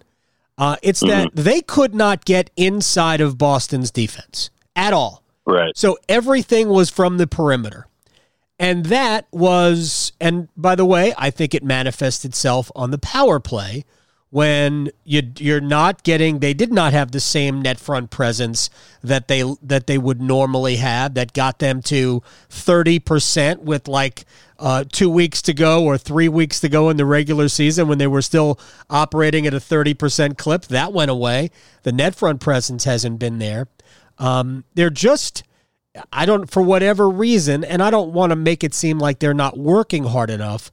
Uh, 0.58 0.78
it's 0.84 1.00
that 1.00 1.36
they 1.36 1.62
could 1.62 1.96
not 1.96 2.26
get 2.26 2.52
inside 2.56 3.22
of 3.22 3.38
Boston's 3.38 3.90
defense 3.90 4.52
at 4.76 4.94
all. 4.94 5.24
Right. 5.46 5.76
So 5.76 5.98
everything 6.08 6.70
was 6.70 6.90
from 6.90 7.18
the 7.18 7.28
perimeter. 7.28 7.88
And 8.60 8.86
that 8.86 9.28
was, 9.32 10.14
and 10.22 10.48
by 10.56 10.76
the 10.76 10.86
way, 10.86 11.14
I 11.18 11.32
think 11.32 11.56
it 11.56 11.64
manifests 11.64 12.24
itself 12.24 12.72
on 12.76 12.92
the 12.92 13.00
power 13.00 13.40
play 13.40 13.84
when 14.34 14.90
you 15.04 15.22
you're 15.38 15.62
not 15.62 16.02
getting 16.02 16.40
they 16.40 16.56
did 16.56 16.74
not 16.74 16.92
have 16.92 17.12
the 17.12 17.20
same 17.20 17.62
net 17.62 17.80
front 17.80 18.10
presence 18.10 18.68
that 19.04 19.28
they 19.28 19.44
that 19.62 19.86
they 19.86 19.96
would 19.96 20.20
normally 20.20 20.78
have 20.78 21.14
that 21.14 21.34
got 21.34 21.60
them 21.60 21.84
to 21.84 22.20
30% 22.50 23.60
with 23.60 23.88
like 23.88 24.26
uh, 24.58 24.84
2 24.92 25.08
weeks 25.08 25.40
to 25.44 25.54
go 25.54 25.86
or 25.86 26.00
3 26.00 26.30
weeks 26.30 26.60
to 26.60 26.68
go 26.68 26.90
in 26.90 26.98
the 26.98 27.06
regular 27.06 27.48
season 27.48 27.88
when 27.88 28.00
they 28.00 28.08
were 28.08 28.24
still 28.24 28.60
operating 28.90 29.46
at 29.46 29.54
a 29.54 29.58
30% 29.58 30.36
clip. 30.36 30.64
That 30.64 30.92
went 30.92 31.12
away. 31.12 31.52
The 31.84 31.92
net 31.92 32.16
front 32.16 32.42
presence 32.42 32.86
hasn't 32.86 33.20
been 33.20 33.38
there. 33.38 33.68
Um, 34.18 34.64
they're 34.74 34.90
just 34.90 35.44
I 36.12 36.26
don't 36.26 36.50
for 36.50 36.64
whatever 36.64 37.08
reason 37.08 37.64
and 37.64 37.84
I 37.84 37.92
don't 37.92 38.14
want 38.14 38.32
to 38.32 38.36
make 38.36 38.64
it 38.64 38.74
seem 38.74 38.98
like 38.98 39.20
they're 39.20 39.36
not 39.36 39.60
working 39.60 40.06
hard 40.06 40.32
enough 40.32 40.72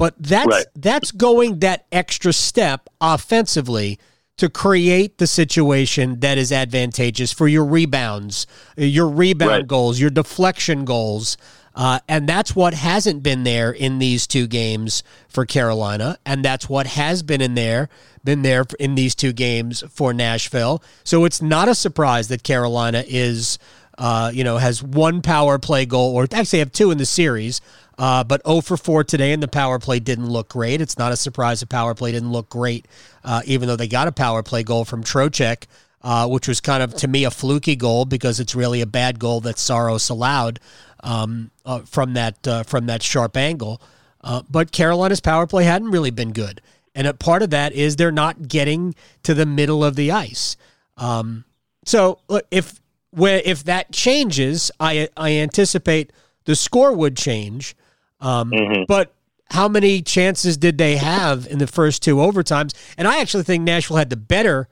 but 0.00 0.14
that's 0.18 0.46
Right. 0.48 0.66
that's 0.74 1.12
going 1.12 1.60
that 1.60 1.86
extra 1.92 2.32
step 2.32 2.88
offensively 3.00 3.98
to 4.38 4.48
create 4.48 5.18
the 5.18 5.26
situation 5.26 6.20
that 6.20 6.38
is 6.38 6.50
advantageous 6.50 7.30
for 7.32 7.46
your 7.46 7.64
rebounds, 7.64 8.46
your 8.76 9.06
rebound 9.08 9.50
Right. 9.50 9.66
goals, 9.68 10.00
your 10.00 10.08
deflection 10.10 10.84
goals. 10.86 11.36
Uh, 11.74 12.00
and 12.08 12.28
that's 12.28 12.56
what 12.56 12.74
hasn't 12.74 13.22
been 13.22 13.44
there 13.44 13.70
in 13.70 13.98
these 14.00 14.26
two 14.26 14.46
games 14.48 15.02
for 15.28 15.46
Carolina, 15.46 16.18
and 16.26 16.44
that's 16.44 16.68
what 16.68 16.86
has 16.88 17.22
been 17.22 17.40
in 17.40 17.54
there, 17.54 17.88
been 18.24 18.42
there 18.42 18.64
in 18.80 18.96
these 18.96 19.14
two 19.14 19.32
games 19.32 19.84
for 19.92 20.12
Nashville. 20.12 20.82
So 21.04 21.24
it's 21.24 21.40
not 21.40 21.68
a 21.68 21.74
surprise 21.74 22.26
that 22.28 22.42
Carolina 22.42 23.04
is, 23.06 23.56
uh, 23.98 24.32
you 24.34 24.42
know, 24.42 24.56
has 24.56 24.82
one 24.82 25.22
power 25.22 25.58
play 25.58 25.86
goal, 25.86 26.12
or 26.16 26.26
actually 26.32 26.58
have 26.58 26.72
two 26.72 26.90
in 26.90 26.98
the 26.98 27.06
series, 27.06 27.60
uh, 28.00 28.24
but 28.24 28.40
0 28.46 28.62
for 28.62 28.78
4 28.78 29.04
today, 29.04 29.30
and 29.32 29.42
the 29.42 29.48
power 29.48 29.78
play 29.78 30.00
didn't 30.00 30.30
look 30.30 30.48
great. 30.48 30.80
It's 30.80 30.96
not 30.96 31.12
a 31.12 31.16
surprise 31.16 31.60
the 31.60 31.66
power 31.66 31.94
play 31.94 32.12
didn't 32.12 32.32
look 32.32 32.48
great, 32.48 32.88
uh, 33.22 33.42
even 33.44 33.68
though 33.68 33.76
they 33.76 33.88
got 33.88 34.08
a 34.08 34.12
power 34.12 34.42
play 34.42 34.62
goal 34.62 34.86
from 34.86 35.04
Trocheck, 35.04 35.64
uh, 36.00 36.26
which 36.26 36.48
was 36.48 36.62
kind 36.62 36.82
of, 36.82 36.94
to 36.94 37.08
me, 37.08 37.24
a 37.24 37.30
fluky 37.30 37.76
goal 37.76 38.06
because 38.06 38.40
it's 38.40 38.54
really 38.54 38.80
a 38.80 38.86
bad 38.86 39.18
goal 39.18 39.42
that 39.42 39.58
Saros 39.58 40.08
allowed 40.08 40.60
um, 41.04 41.50
uh, 41.66 41.80
from 41.80 42.14
that 42.14 42.48
uh, 42.48 42.62
from 42.62 42.86
that 42.86 43.02
sharp 43.02 43.36
angle. 43.36 43.82
Uh, 44.22 44.42
but 44.48 44.72
Carolina's 44.72 45.20
power 45.20 45.46
play 45.46 45.64
hadn't 45.64 45.90
really 45.90 46.10
been 46.10 46.32
good, 46.32 46.62
and 46.94 47.06
a 47.06 47.12
part 47.12 47.42
of 47.42 47.50
that 47.50 47.74
is 47.74 47.96
they're 47.96 48.10
not 48.10 48.48
getting 48.48 48.94
to 49.24 49.34
the 49.34 49.44
middle 49.44 49.84
of 49.84 49.94
the 49.94 50.10
ice. 50.10 50.56
Um, 50.96 51.44
so 51.84 52.20
if 52.50 52.80
where 53.10 53.42
if 53.44 53.62
that 53.64 53.92
changes, 53.92 54.70
I 54.80 55.10
I 55.18 55.32
anticipate 55.32 56.14
the 56.46 56.56
score 56.56 56.94
would 56.94 57.14
change. 57.14 57.76
Um, 58.20 58.52
But 58.86 59.12
how 59.50 59.68
many 59.68 60.02
chances 60.02 60.56
did 60.56 60.78
they 60.78 60.96
have 60.96 61.46
in 61.46 61.58
the 61.58 61.66
first 61.66 62.02
two 62.02 62.16
overtimes? 62.16 62.72
And 62.96 63.08
I 63.08 63.20
actually 63.20 63.42
think 63.44 63.64
Nashville 63.64 63.96
had 63.96 64.10
the 64.10 64.16
better 64.16 64.68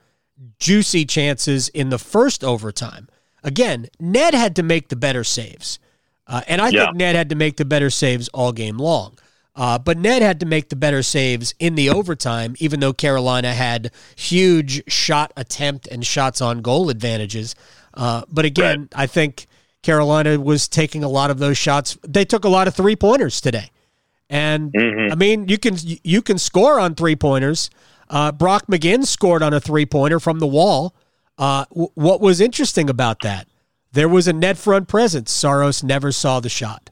juicy 0.59 1.05
chances 1.05 1.67
in 1.69 1.89
the 1.89 1.97
first 1.99 2.43
overtime. 2.43 3.07
Again, 3.43 3.87
Ned 3.99 4.33
had 4.33 4.55
to 4.57 4.63
make 4.63 4.89
the 4.89 4.95
better 4.95 5.23
saves. 5.23 5.79
Uh, 6.27 6.41
and 6.47 6.61
I 6.61 6.69
Yeah. 6.69 6.85
think 6.85 6.97
Ned 6.97 7.15
had 7.15 7.29
to 7.29 7.35
make 7.35 7.57
the 7.57 7.65
better 7.65 7.89
saves 7.89 8.27
all 8.29 8.51
game 8.51 8.77
long. 8.77 9.17
Uh, 9.55 9.77
but 9.77 9.97
Ned 9.97 10.21
had 10.21 10.39
to 10.39 10.45
make 10.45 10.69
the 10.69 10.75
better 10.77 11.03
saves 11.03 11.53
in 11.59 11.75
the 11.75 11.89
overtime, 11.89 12.55
even 12.59 12.79
though 12.79 12.93
Carolina 12.93 13.53
had 13.53 13.91
huge 14.15 14.81
shot 14.89 15.33
attempt 15.35 15.87
and 15.87 16.05
shots 16.05 16.39
on 16.39 16.61
goal 16.61 16.89
advantages. 16.89 17.55
Uh, 17.93 18.21
but 18.31 18.45
again, 18.45 18.87
I 18.95 19.07
think 19.07 19.47
Carolina 19.81 20.39
was 20.39 20.67
taking 20.67 21.03
a 21.03 21.09
lot 21.09 21.31
of 21.31 21.39
those 21.39 21.57
shots. 21.57 21.97
They 22.07 22.25
took 22.25 22.43
a 22.43 22.49
lot 22.49 22.67
of 22.67 22.75
three 22.75 22.95
pointers 22.95 23.39
today, 23.41 23.71
and 24.29 24.71
Mhm. 24.73 25.11
I 25.11 25.15
mean, 25.15 25.47
you 25.47 25.57
can 25.57 25.75
you 26.03 26.21
can 26.21 26.37
score 26.37 26.79
on 26.79 26.95
three 26.95 27.15
pointers. 27.15 27.69
Uh, 28.09 28.31
Brock 28.31 28.65
McGinn 28.67 29.05
scored 29.05 29.41
on 29.43 29.53
a 29.53 29.59
three 29.59 29.85
pointer 29.85 30.19
from 30.19 30.39
the 30.39 30.47
wall. 30.47 30.93
Uh, 31.37 31.65
w- 31.69 31.91
what 31.93 32.19
was 32.19 32.41
interesting 32.41 32.89
about 32.89 33.21
that? 33.21 33.47
There 33.93 34.09
was 34.09 34.27
a 34.27 34.33
net 34.33 34.57
front 34.57 34.87
presence. 34.87 35.31
Saros 35.31 35.83
never 35.83 36.11
saw 36.11 36.39
the 36.39 36.49
shot. 36.49 36.89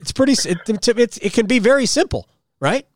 It's 0.00 0.12
pretty. 0.12 0.32
it, 0.32 0.58
it, 0.68 1.18
it 1.22 1.32
can 1.32 1.46
be 1.46 1.58
very 1.58 1.86
simple, 1.86 2.28
right? 2.60 2.86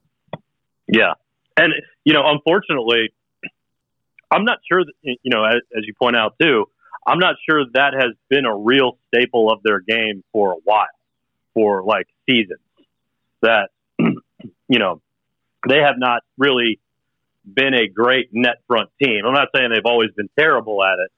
Yeah, 0.86 1.14
and 1.56 1.72
you 2.04 2.12
know, 2.12 2.22
unfortunately, 2.26 3.10
I'm 4.30 4.44
not 4.44 4.58
sure 4.70 4.84
that 4.84 4.92
you 5.02 5.30
know, 5.30 5.44
as, 5.44 5.56
as 5.76 5.84
you 5.86 5.94
point 6.00 6.16
out 6.16 6.34
too, 6.40 6.66
I'm 7.08 7.18
not 7.18 7.36
sure 7.48 7.64
that 7.74 7.94
has 7.94 8.12
been 8.28 8.44
a 8.44 8.56
real 8.56 8.98
staple 9.08 9.50
of 9.50 9.60
their 9.62 9.80
game 9.80 10.22
for 10.32 10.52
a 10.52 10.56
while, 10.62 10.86
for 11.54 11.82
like 11.82 12.06
seasons. 12.28 12.60
That 13.42 13.70
you 13.98 14.78
know, 14.78 15.00
they 15.68 15.78
have 15.78 15.96
not 15.96 16.22
really 16.36 16.80
been 17.44 17.74
a 17.74 17.88
great 17.88 18.28
net 18.32 18.56
front 18.66 18.90
team. 19.02 19.22
I'm 19.26 19.32
not 19.32 19.48
saying 19.54 19.70
they've 19.70 19.80
always 19.84 20.10
been 20.16 20.28
terrible 20.38 20.84
at 20.84 20.98
it, 21.04 21.10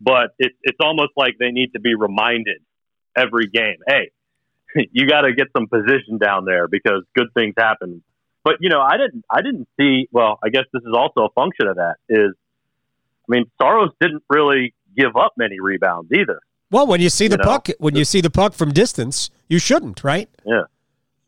but 0.00 0.34
it's 0.38 0.56
it's 0.62 0.78
almost 0.80 1.12
like 1.16 1.36
they 1.38 1.50
need 1.50 1.72
to 1.74 1.80
be 1.80 1.94
reminded 1.94 2.62
every 3.16 3.46
game. 3.46 3.76
Hey, 3.86 4.10
you 4.92 5.06
got 5.06 5.22
to 5.22 5.34
get 5.34 5.48
some 5.56 5.66
position 5.68 6.18
down 6.18 6.44
there 6.44 6.66
because 6.68 7.04
good 7.14 7.28
things 7.34 7.54
happen 7.58 8.02
but 8.44 8.56
you 8.60 8.70
know, 8.70 8.80
I 8.80 8.96
didn't, 8.96 9.24
I 9.30 9.42
didn't 9.42 9.68
see. 9.78 10.08
Well, 10.12 10.38
I 10.42 10.48
guess 10.48 10.64
this 10.72 10.82
is 10.82 10.94
also 10.94 11.26
a 11.26 11.30
function 11.30 11.66
of 11.66 11.76
that. 11.76 11.96
Is, 12.08 12.32
I 12.32 13.28
mean, 13.28 13.50
Saros 13.60 13.90
didn't 14.00 14.24
really 14.30 14.74
give 15.00 15.16
up 15.16 15.32
many 15.36 15.60
rebounds 15.60 16.10
either. 16.12 16.40
Well, 16.70 16.86
when 16.86 17.00
you 17.00 17.10
see 17.10 17.26
the 17.28 17.34
You 17.34 17.44
know? 17.44 17.50
puck, 17.50 17.68
when 17.78 17.96
you 17.96 18.04
see 18.04 18.20
the 18.20 18.30
puck 18.30 18.52
from 18.52 18.72
distance, 18.72 19.30
you 19.48 19.58
shouldn't, 19.58 20.04
right? 20.04 20.28
Yeah, 20.44 20.64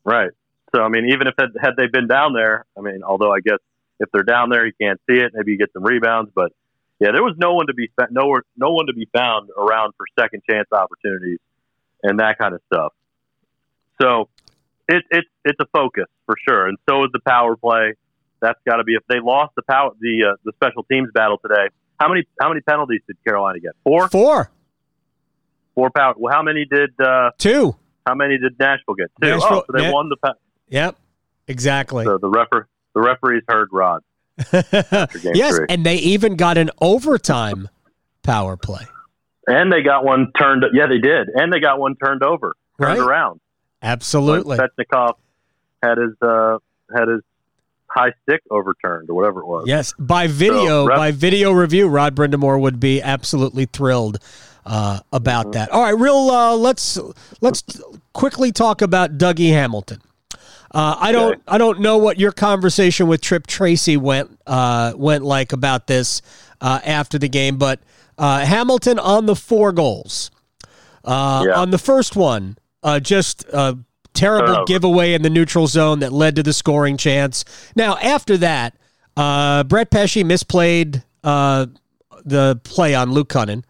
right. 0.05 0.31
So 0.75 0.83
I 0.83 0.89
mean, 0.89 1.07
even 1.07 1.27
if 1.27 1.35
had, 1.39 1.51
had 1.61 1.77
they 1.77 1.87
been 1.87 2.07
down 2.07 2.33
there, 2.33 2.65
I 2.77 2.81
mean, 2.81 3.03
although 3.03 3.33
I 3.33 3.41
guess 3.41 3.59
if 4.01 4.09
they're 4.13 4.23
down 4.23 4.51
there, 4.51 4.65
you 4.67 4.73
can't 4.81 5.01
see 5.09 5.17
it. 5.17 5.33
Maybe 5.35 5.53
you 5.53 5.59
get 5.59 5.73
some 5.73 5.85
rebounds, 5.85 6.31
but 6.35 6.53
yeah, 6.99 7.11
there 7.13 7.23
was 7.23 7.35
no 7.37 7.55
one 7.55 7.67
to 7.67 7.75
be 7.75 7.91
nowhere, 8.11 8.43
no 8.57 8.73
one 8.73 8.87
to 8.87 8.93
be 8.93 9.09
found 9.13 9.51
around 9.59 9.95
for 9.97 10.07
second 10.19 10.43
chance 10.49 10.69
opportunities 10.73 11.39
and 12.03 12.21
that 12.21 12.39
kind 12.39 12.55
of 12.55 12.61
stuff. 12.73 12.93
So 14.01 14.29
it's 14.89 15.07
it 15.11 15.25
it's 15.45 15.59
a 15.61 15.67
focus 15.73 16.07
for 16.27 16.37
sure, 16.49 16.67
and 16.69 16.79
so 16.89 17.05
is 17.05 17.11
the 17.13 17.21
power 17.27 17.57
play. 17.57 17.95
That's 18.41 18.59
got 18.67 18.77
to 18.77 18.85
be 18.85 18.95
if 18.95 19.03
they 19.09 19.21
lost 19.21 19.55
the 19.57 19.63
power 19.63 19.91
the 20.01 20.33
uh, 20.33 20.37
the 20.45 20.53
special 20.55 20.85
teams 20.85 21.11
battle 21.13 21.39
today. 21.39 21.69
How 22.03 22.09
many 22.09 22.27
how 22.41 22.49
many 22.49 22.61
penalties 22.63 23.01
did 23.07 23.17
Carolina 23.25 23.61
get? 23.61 23.73
Four. 23.85 24.09
Four, 24.09 24.51
Four 25.75 25.91
power. 25.91 26.15
Well, 26.19 26.35
how 26.35 26.43
many 26.43 26.65
did 26.65 26.91
uh, 27.01 27.31
two. 27.39 27.77
how 28.07 28.15
many 28.15 28.39
did 28.39 28.59
Nashville 28.59 28.95
get? 28.97 29.11
Two. 29.21 29.29
Nashville- 29.29 29.49
oh, 29.51 29.65
so 29.67 29.79
they 29.79 29.91
won 29.91 30.09
the. 30.09 30.17
Pa- 30.17 30.35
Yep, 30.69 30.97
exactly. 31.49 32.05
so 32.07 32.17
the 32.19 32.29
refer 32.29 32.67
the 32.95 33.01
referees 33.01 33.43
heard 33.47 33.69
Rod. 33.73 34.03
yes, 34.53 35.57
three. 35.57 35.67
and 35.69 35.85
they 35.87 35.97
even 35.97 36.37
got 36.37 36.57
an 36.59 36.71
overtime 36.81 37.69
power 38.23 38.57
play. 38.57 38.87
And 39.47 39.71
they 39.73 39.83
got 39.83 40.05
one 40.05 40.33
turned. 40.39 40.65
Yeah, 40.73 40.87
they 40.87 40.99
did. 40.99 41.29
And 41.35 41.53
they 41.53 41.61
got 41.61 41.79
one 41.79 41.95
turned 42.03 42.23
over, 42.23 42.55
turned 42.81 42.99
Right. 42.99 43.07
around. 43.07 43.41
Absolutely. 43.83 44.57
When 44.59 44.69
had 45.83 45.99
his 45.99 46.13
uh, 46.23 46.59
had 46.97 47.09
his 47.09 47.21
high 47.95 48.13
stick 48.23 48.41
overturned 48.51 49.11
or 49.11 49.15
whatever 49.15 49.41
it 49.41 49.47
was. 49.47 49.65
Yes, 49.67 49.93
by 49.99 50.27
video, 50.27 50.87
So, 50.89 50.97
by 50.97 51.11
video 51.11 51.53
review, 51.53 51.89
Rod 51.89 52.15
Brind'Amour 52.15 52.61
would 52.61 52.81
be 52.81 53.03
absolutely 53.03 53.67
thrilled 53.67 54.19
uh, 54.65 55.01
about 55.13 55.47
Mm-hmm. 55.47 55.53
that. 55.53 55.71
All 55.71 55.83
right, 55.83 55.91
real. 55.99 56.31
Uh, 56.31 56.55
let's 56.57 56.99
let's 57.41 57.63
quickly 58.13 58.53
talk 58.53 58.81
about 58.83 59.19
Dougie 59.19 59.51
Hamilton. 59.51 60.01
Uh, 60.75 60.97
I 60.99 61.13
don't 61.13 61.33
Okay. 61.33 61.43
I 61.49 61.59
don't 61.59 61.81
know 61.81 61.99
what 61.99 62.19
your 62.19 62.33
conversation 62.33 63.07
with 63.07 63.21
Tripp 63.21 63.47
Tracy 63.47 63.97
went 63.99 64.39
uh, 64.47 64.93
went 64.97 65.23
like 65.25 65.53
about 65.53 65.87
this 65.87 66.23
uh, 66.63 66.81
after 66.85 67.19
the 67.19 67.29
game, 67.29 67.59
but 67.59 67.81
uh, 68.17 68.45
Hamilton 68.45 68.99
on 68.99 69.27
the 69.27 69.37
four 69.37 69.73
goals. 69.73 70.31
Uh, 71.05 71.45
Yeah. 71.47 71.61
On 71.61 71.71
the 71.71 71.79
first 71.79 72.17
one, 72.17 72.57
uh, 72.83 73.01
just 73.01 73.45
terrible 74.15 74.49
Turnover. 74.49 74.65
giveaway 74.67 75.15
in 75.15 75.23
the 75.23 75.31
neutral 75.31 75.67
zone 75.67 76.01
that 76.01 76.13
led 76.13 76.37
to 76.37 76.43
the 76.43 76.53
scoring 76.53 76.97
chance. 76.97 77.45
Now, 77.77 77.97
after 77.99 78.37
that, 78.39 78.77
uh, 79.17 79.65
Brett 79.65 79.91
Pesce 79.91 80.23
misplayed 80.23 81.03
uh, 81.25 81.67
the 82.25 82.61
play 82.65 82.95
on 82.95 83.13
Luke 83.13 83.29
Kunin. 83.29 83.65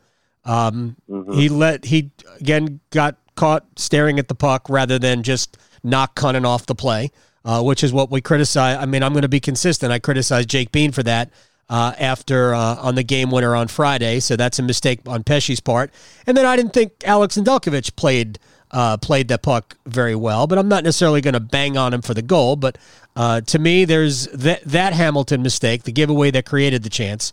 Um, 0.44 0.96
Mm-hmm. 1.08 1.32
He 1.32 1.48
let 1.48 1.84
he 1.84 2.10
again 2.40 2.80
got 2.90 3.16
caught 3.36 3.64
staring 3.76 4.18
at 4.18 4.28
the 4.28 4.34
puck 4.34 4.68
rather 4.68 4.98
than 4.98 5.22
just 5.22 5.56
knock 5.82 6.16
Kunin 6.16 6.44
off 6.44 6.66
the 6.66 6.74
play, 6.74 7.10
uh, 7.44 7.62
which 7.62 7.84
is 7.84 7.92
what 7.92 8.10
we 8.10 8.20
criticize. 8.20 8.76
I 8.80 8.86
mean, 8.86 9.02
I'm 9.02 9.12
going 9.12 9.22
to 9.22 9.28
be 9.28 9.40
consistent. 9.40 9.92
I 9.92 9.98
criticize 9.98 10.46
Jake 10.46 10.72
Bean 10.72 10.90
for 10.92 11.02
that 11.04 11.30
uh, 11.68 11.92
after 11.98 12.54
uh, 12.54 12.76
on 12.76 12.94
the 12.96 13.02
game 13.02 13.30
winner 13.30 13.54
on 13.54 13.68
Friday, 13.68 14.20
so 14.20 14.36
that's 14.36 14.58
a 14.58 14.62
mistake 14.62 15.00
on 15.06 15.22
Pesce's 15.22 15.60
part. 15.60 15.92
And 16.26 16.36
then 16.36 16.44
I 16.44 16.56
didn't 16.56 16.72
think 16.72 16.92
Alex 17.04 17.36
Nedeljkovic 17.36 17.94
played 17.96 18.38
uh, 18.72 18.96
played 18.96 19.28
the 19.28 19.38
puck 19.38 19.76
very 19.86 20.14
well, 20.14 20.46
but 20.46 20.58
I'm 20.58 20.68
not 20.68 20.84
necessarily 20.84 21.20
going 21.20 21.34
to 21.34 21.40
bang 21.40 21.76
on 21.76 21.92
him 21.92 22.02
for 22.02 22.14
the 22.14 22.22
goal. 22.22 22.56
But 22.56 22.78
uh, 23.14 23.42
to 23.42 23.58
me, 23.58 23.84
there's 23.84 24.26
that 24.28 24.62
that 24.64 24.92
Hamilton 24.94 25.42
mistake, 25.42 25.82
the 25.82 25.92
giveaway 25.92 26.30
that 26.30 26.46
created 26.46 26.82
the 26.82 26.90
chance. 26.90 27.32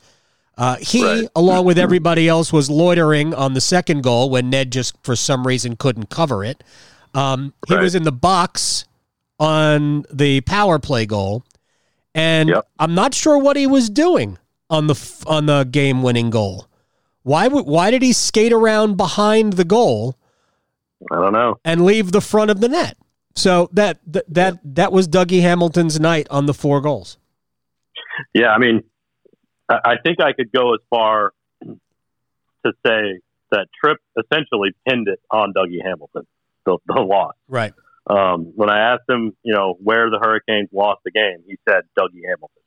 Uh, 0.58 0.76
he, 0.76 1.04
Right. 1.06 1.28
along 1.38 1.64
with 1.66 1.78
everybody 1.80 2.28
else, 2.28 2.52
was 2.52 2.70
loitering 2.70 3.34
on 3.34 3.54
the 3.54 3.62
second 3.62 4.04
goal 4.04 4.30
when 4.30 4.50
Ned 4.50 4.72
just 4.74 4.96
for 5.04 5.16
some 5.16 5.48
reason 5.48 5.78
couldn't 5.78 6.10
cover 6.10 6.44
it. 6.44 6.62
Um, 7.14 7.54
he 7.68 7.76
Right. 7.76 7.84
was 7.84 7.96
in 7.96 8.04
the 8.04 8.12
box 8.12 8.84
on 9.40 10.06
the 10.12 10.42
power 10.42 10.78
play 10.78 11.06
goal, 11.06 11.44
and 12.14 12.50
Yep. 12.50 12.68
I'm 12.78 12.94
not 12.94 13.14
sure 13.14 13.38
what 13.38 13.56
he 13.56 13.66
was 13.68 13.90
doing 13.90 14.38
on 14.70 14.88
the 14.88 15.00
on 15.26 15.46
the 15.46 15.64
game 15.64 16.04
winning 16.04 16.30
goal. 16.30 16.68
Why 17.24 17.48
would 17.48 17.66
why 17.66 17.90
did 17.90 18.02
he 18.02 18.12
skate 18.12 18.52
around 18.52 18.98
behind 18.98 19.54
the 19.54 19.64
goal 19.64 20.18
I 21.12 21.16
don't 21.16 21.34
know. 21.34 21.60
and 21.64 21.86
leave 21.86 22.12
the 22.12 22.22
front 22.22 22.52
of 22.52 22.62
the 22.62 22.70
net? 22.70 22.97
So 23.36 23.70
that 23.74 24.00
that 24.08 24.26
that, 24.34 24.60
that 24.76 24.91
was 24.91 25.08
Dougie 25.08 25.41
Hamilton's 25.41 26.00
night 26.00 26.28
on 26.30 26.45
the 26.45 26.54
four 26.54 26.82
goals. 26.82 27.18
Yeah, 28.34 28.50
I 28.50 28.58
mean, 28.58 28.84
I 29.70 29.76
I 29.86 29.95
think 30.04 30.20
I 30.22 30.34
could 30.34 30.52
go 30.52 30.74
as 30.74 30.82
far 30.89 31.32
to 31.64 32.74
say 32.86 33.22
that 33.52 33.68
Tripp 33.82 33.97
essentially 34.18 34.72
pinned 34.88 35.08
it 35.08 35.20
on 35.32 35.54
Dougie 35.54 35.84
Hamilton, 35.84 36.28
the, 36.66 36.78
the 36.86 37.02
loss. 37.02 37.34
Right. 37.47 37.74
Um, 38.08 38.52
when 38.56 38.70
I 38.70 38.93
asked 38.93 39.10
him, 39.10 39.36
you 39.43 39.54
know, 39.54 39.76
where 39.82 40.10
the 40.10 40.20
Hurricanes 40.22 40.70
lost 40.74 41.02
the 41.06 41.12
game, 41.12 41.43
he 41.47 41.58
said 41.68 41.84
Dougie 41.97 42.26
Hamilton. 42.28 42.64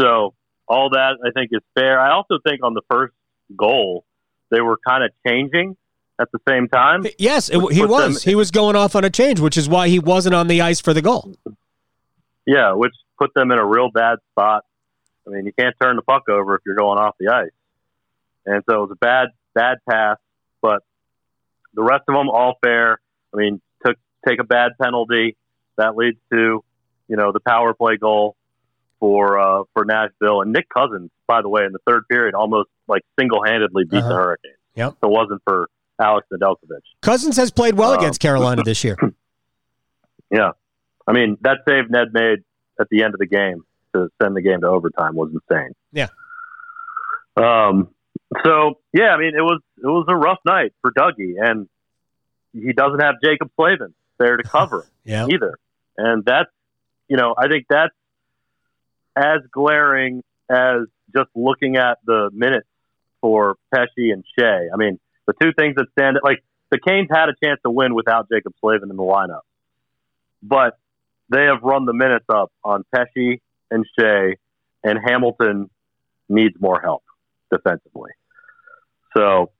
So 0.00 0.34
all 0.66 0.90
that 0.90 1.18
I 1.24 1.30
think 1.30 1.50
is 1.52 1.62
fair. 1.74 2.00
I 2.00 2.12
also 2.12 2.38
think 2.46 2.60
on 2.62 2.74
the 2.74 2.82
first 2.90 3.14
goal, 3.56 4.04
they 4.50 4.60
were 4.60 4.78
kind 4.86 5.04
of 5.04 5.10
changing 5.26 5.76
at 6.20 6.28
the 6.32 6.38
same 6.48 6.68
time. 6.68 7.04
Yes, 7.18 7.48
it, 7.48 7.54
he 7.54 7.60
put 7.60 7.72
them- 7.74 7.88
was. 7.90 8.22
He 8.22 8.34
was 8.34 8.50
going 8.50 8.76
off 8.76 8.94
on 8.96 9.04
a 9.04 9.10
change, 9.10 9.40
which 9.40 9.56
is 9.56 9.68
why 9.68 9.88
he 9.88 9.98
wasn't 9.98 10.34
on 10.34 10.46
the 10.48 10.60
ice 10.62 10.80
for 10.80 10.92
the 10.94 11.02
goal. 11.02 11.34
Yeah, 12.46 12.72
which 12.72 12.92
put 13.18 13.32
them 13.34 13.50
in 13.50 13.58
a 13.58 13.64
real 13.66 13.90
bad 13.90 14.18
spot. 14.32 14.64
I 15.26 15.30
mean, 15.30 15.46
you 15.46 15.52
can't 15.58 15.74
turn 15.80 15.96
the 15.96 16.02
puck 16.02 16.28
over 16.28 16.54
if 16.54 16.62
you're 16.64 16.76
going 16.76 16.98
off 16.98 17.16
the 17.18 17.28
ice. 17.28 17.50
And 18.44 18.62
so 18.70 18.76
it 18.76 18.80
was 18.82 18.90
a 18.92 18.96
bad, 18.96 19.28
bad 19.54 19.78
pass, 19.90 20.18
but 20.62 20.82
the 21.74 21.82
rest 21.82 22.04
of 22.08 22.14
them 22.14 22.28
all 22.28 22.54
fair. 22.62 23.00
I 23.34 23.36
mean, 23.36 23.60
took 23.84 23.96
take 24.26 24.38
a 24.40 24.44
bad 24.44 24.72
penalty 24.80 25.36
that 25.76 25.96
leads 25.96 26.18
to, 26.32 26.62
you 27.08 27.16
know, 27.16 27.32
the 27.32 27.40
power 27.40 27.74
play 27.74 27.96
goal 27.96 28.36
for 29.00 29.38
uh, 29.38 29.64
for 29.74 29.84
Nashville 29.84 30.42
and 30.42 30.52
Nick 30.52 30.68
Cousins. 30.68 31.10
By 31.26 31.42
the 31.42 31.48
way, 31.48 31.64
in 31.64 31.72
the 31.72 31.80
third 31.86 32.04
period, 32.08 32.34
almost 32.36 32.68
like 32.86 33.02
single 33.18 33.42
handedly 33.44 33.82
beat 33.84 33.98
Uh-huh. 33.98 34.08
the 34.08 34.14
Hurricanes. 34.14 34.54
Yep. 34.76 34.92
If 34.92 35.02
it 35.02 35.10
wasn't 35.10 35.42
for 35.44 35.68
Alex 36.00 36.26
Nedeljkovic. 36.32 36.80
Cousins 37.02 37.36
has 37.36 37.50
played 37.50 37.74
well 37.74 37.92
Um, 37.92 37.98
against 37.98 38.20
Carolina 38.20 38.62
this 38.64 38.82
year. 38.84 38.96
Yeah. 40.28 40.50
I 41.06 41.12
mean, 41.12 41.36
that 41.42 41.58
save 41.68 41.88
Ned 41.88 42.08
made 42.12 42.40
at 42.80 42.88
the 42.90 43.04
end 43.04 43.14
of 43.14 43.20
the 43.20 43.26
game 43.28 43.62
to 43.94 44.08
send 44.20 44.34
the 44.34 44.42
game 44.42 44.60
to 44.62 44.66
overtime 44.66 45.14
was 45.14 45.30
insane. 45.32 45.70
Yeah. 45.92 46.08
Um. 47.36 47.90
So 48.44 48.80
yeah, 48.92 49.10
I 49.14 49.18
mean, 49.18 49.34
it 49.36 49.42
was 49.42 49.60
it 49.78 49.86
was 49.86 50.06
a 50.08 50.16
rough 50.16 50.40
night 50.44 50.72
for 50.82 50.90
Dougie, 50.92 51.34
and 51.38 51.68
he 52.52 52.72
doesn't 52.72 52.98
have 53.00 53.14
Jaccob 53.24 53.50
Slavin 53.54 53.94
there 54.18 54.36
to 54.36 54.42
cover 54.48 54.82
him 54.82 54.88
Yeah. 55.04 55.26
either, 55.30 55.54
and 55.96 56.24
that's 56.24 56.50
you 57.08 57.16
know 57.16 57.34
I 57.38 57.46
think 57.46 57.66
that's 57.70 57.94
as 59.14 59.40
glaring 59.52 60.24
as 60.50 60.86
just 61.14 61.28
looking 61.36 61.76
at 61.76 61.98
the 62.04 62.30
minutes 62.32 62.66
for 63.20 63.56
Pesce 63.72 64.10
and 64.12 64.24
Skjei. 64.36 64.66
I 64.72 64.76
mean, 64.76 64.98
the 65.26 65.34
two 65.40 65.52
things 65.58 65.74
that 65.76 65.86
stand 65.92 66.18
like 66.22 66.42
the 66.70 66.78
Canes 66.78 67.08
had 67.10 67.28
a 67.28 67.34
chance 67.42 67.60
to 67.64 67.70
win 67.70 67.94
without 67.94 68.28
Jaccob 68.28 68.52
Slavin 68.60 68.90
in 68.90 68.96
the 68.96 69.02
lineup, 69.02 69.42
but 70.42 70.78
they 71.28 71.44
have 71.44 71.62
run 71.62 71.86
the 71.86 71.92
minutes 71.92 72.26
up 72.28 72.52
on 72.64 72.84
Pesce 72.94 73.40
and 73.70 73.84
Skjei, 73.98 74.34
and 74.84 74.98
Hamilton 75.04 75.70
needs 76.28 76.54
more 76.60 76.80
help 76.80 77.02
defensively. 77.50 78.10
So 79.16 79.50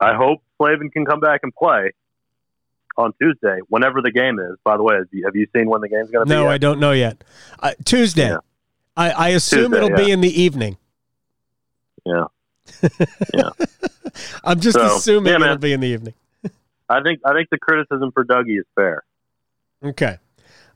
I 0.00 0.14
hope 0.14 0.42
Slavin 0.58 0.90
can 0.90 1.06
come 1.06 1.20
back 1.20 1.40
and 1.42 1.52
play 1.54 1.92
on 2.96 3.12
Tuesday, 3.20 3.58
whenever 3.68 4.02
the 4.02 4.10
game 4.10 4.38
is. 4.38 4.56
By 4.64 4.76
the 4.76 4.82
way, 4.82 4.94
have 4.96 5.34
you 5.36 5.46
seen 5.56 5.68
when 5.68 5.80
the 5.80 5.88
game's 5.88 6.10
going 6.10 6.26
to 6.26 6.28
be? 6.28 6.34
No. 6.34 6.48
I 6.48 6.58
don't 6.58 6.78
know 6.78 6.92
yet. 6.92 7.24
Uh, 7.58 7.72
Tuesday. 7.84 8.30
Yeah. 8.30 8.38
I, 8.96 9.10
I, 9.10 9.28
assume 9.30 9.72
Tuesday, 9.72 9.76
it'll 9.78 9.98
yeah. 9.98 10.04
be 10.04 10.10
in 10.10 10.20
the 10.20 10.42
evening. 10.42 10.76
Yeah. 12.04 12.24
Yeah. 13.34 13.50
I'm 14.44 14.60
just 14.60 14.76
so, 14.76 14.96
assuming 14.96 15.32
yeah, 15.32 15.44
it'll 15.44 15.58
be 15.58 15.72
in 15.72 15.80
the 15.80 15.88
evening. 15.88 16.14
I 16.88 17.02
think 17.02 17.20
I 17.24 17.32
think 17.32 17.48
the 17.50 17.58
criticism 17.58 18.12
for 18.12 18.24
Dougie 18.24 18.58
is 18.58 18.66
fair. 18.74 19.02
Okay. 19.82 20.18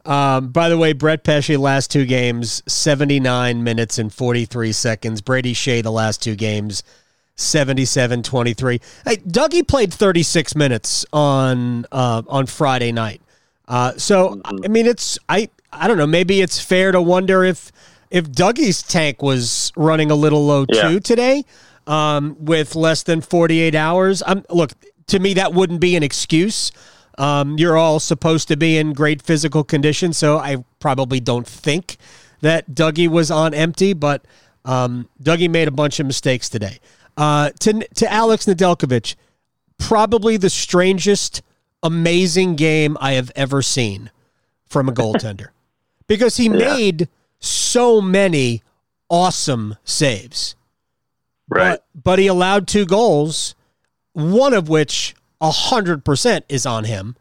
Um, 0.04 0.48
by 0.48 0.68
the 0.68 0.78
way, 0.78 0.92
Brett 0.92 1.24
Pesce 1.24 1.56
last 1.56 1.90
two 1.90 2.06
games, 2.06 2.62
79 2.68 3.62
minutes 3.64 3.98
and 3.98 4.12
43 4.12 4.72
seconds. 4.72 5.20
Brady 5.20 5.52
Skjei 5.52 5.82
the 5.82 5.90
last 5.90 6.22
two 6.22 6.36
games, 6.36 6.84
77 7.34 8.22
23. 8.22 8.80
Hey, 9.04 9.16
Dougie 9.16 9.66
played 9.66 9.92
36 9.92 10.54
minutes 10.54 11.04
on 11.12 11.86
uh, 11.92 12.22
on 12.28 12.46
Friday 12.46 12.92
night. 12.92 13.20
Uh, 13.68 13.92
so 13.96 14.36
mm-hmm. 14.36 14.64
I 14.64 14.68
mean, 14.68 14.86
it's 14.86 15.18
I 15.28 15.48
I 15.72 15.88
don't 15.88 15.98
know. 15.98 16.06
Maybe 16.06 16.40
it's 16.40 16.60
fair 16.60 16.92
to 16.92 17.02
wonder 17.02 17.44
if 17.44 17.72
if 18.10 18.30
Dougie's 18.30 18.82
tank 18.82 19.22
was 19.22 19.72
running 19.76 20.10
a 20.10 20.14
little 20.14 20.46
low 20.46 20.66
yeah. 20.68 20.88
too 20.88 21.00
today, 21.00 21.44
um, 21.86 22.36
with 22.38 22.74
less 22.74 23.02
than 23.02 23.20
48 23.20 23.74
hours. 23.74 24.22
I'm 24.26 24.44
look 24.50 24.72
to 25.08 25.18
me 25.18 25.34
that 25.34 25.52
wouldn't 25.52 25.80
be 25.80 25.96
an 25.96 26.02
excuse. 26.02 26.72
Um, 27.18 27.56
you're 27.58 27.76
all 27.76 27.98
supposed 28.00 28.48
to 28.48 28.56
be 28.56 28.76
in 28.76 28.92
great 28.92 29.22
physical 29.22 29.64
condition, 29.64 30.12
so 30.12 30.38
I 30.38 30.64
probably 30.80 31.20
don't 31.20 31.46
think 31.46 31.96
that 32.42 32.70
Dougie 32.70 33.08
was 33.08 33.30
on 33.30 33.54
empty, 33.54 33.94
but 33.94 34.24
um, 34.64 35.08
Dougie 35.22 35.48
made 35.48 35.68
a 35.68 35.72
bunch 35.72 35.98
of 35.98 36.06
mistakes 36.06 36.48
today. 36.48 36.78
Uh, 37.16 37.50
to 37.60 37.86
to 37.94 38.12
Alex 38.12 38.44
Nedeljkovic, 38.44 39.14
probably 39.78 40.36
the 40.36 40.50
strangest, 40.50 41.42
amazing 41.82 42.56
game 42.56 42.96
I 43.00 43.12
have 43.12 43.32
ever 43.34 43.62
seen 43.62 44.10
from 44.66 44.88
a 44.88 44.92
goaltender, 44.92 45.48
because 46.06 46.36
he 46.36 46.44
yeah. 46.44 46.76
made 46.76 47.08
so 47.38 48.02
many 48.02 48.62
awesome 49.08 49.76
saves. 49.84 50.56
Right, 51.48 51.80
but, 51.94 52.02
but 52.02 52.18
he 52.18 52.26
allowed 52.26 52.66
two 52.66 52.86
goals, 52.86 53.54
one 54.12 54.52
of 54.52 54.68
which 54.68 55.14
hundred 55.40 56.04
percent 56.04 56.44
is 56.48 56.66
on 56.66 56.84
him, 56.84 57.16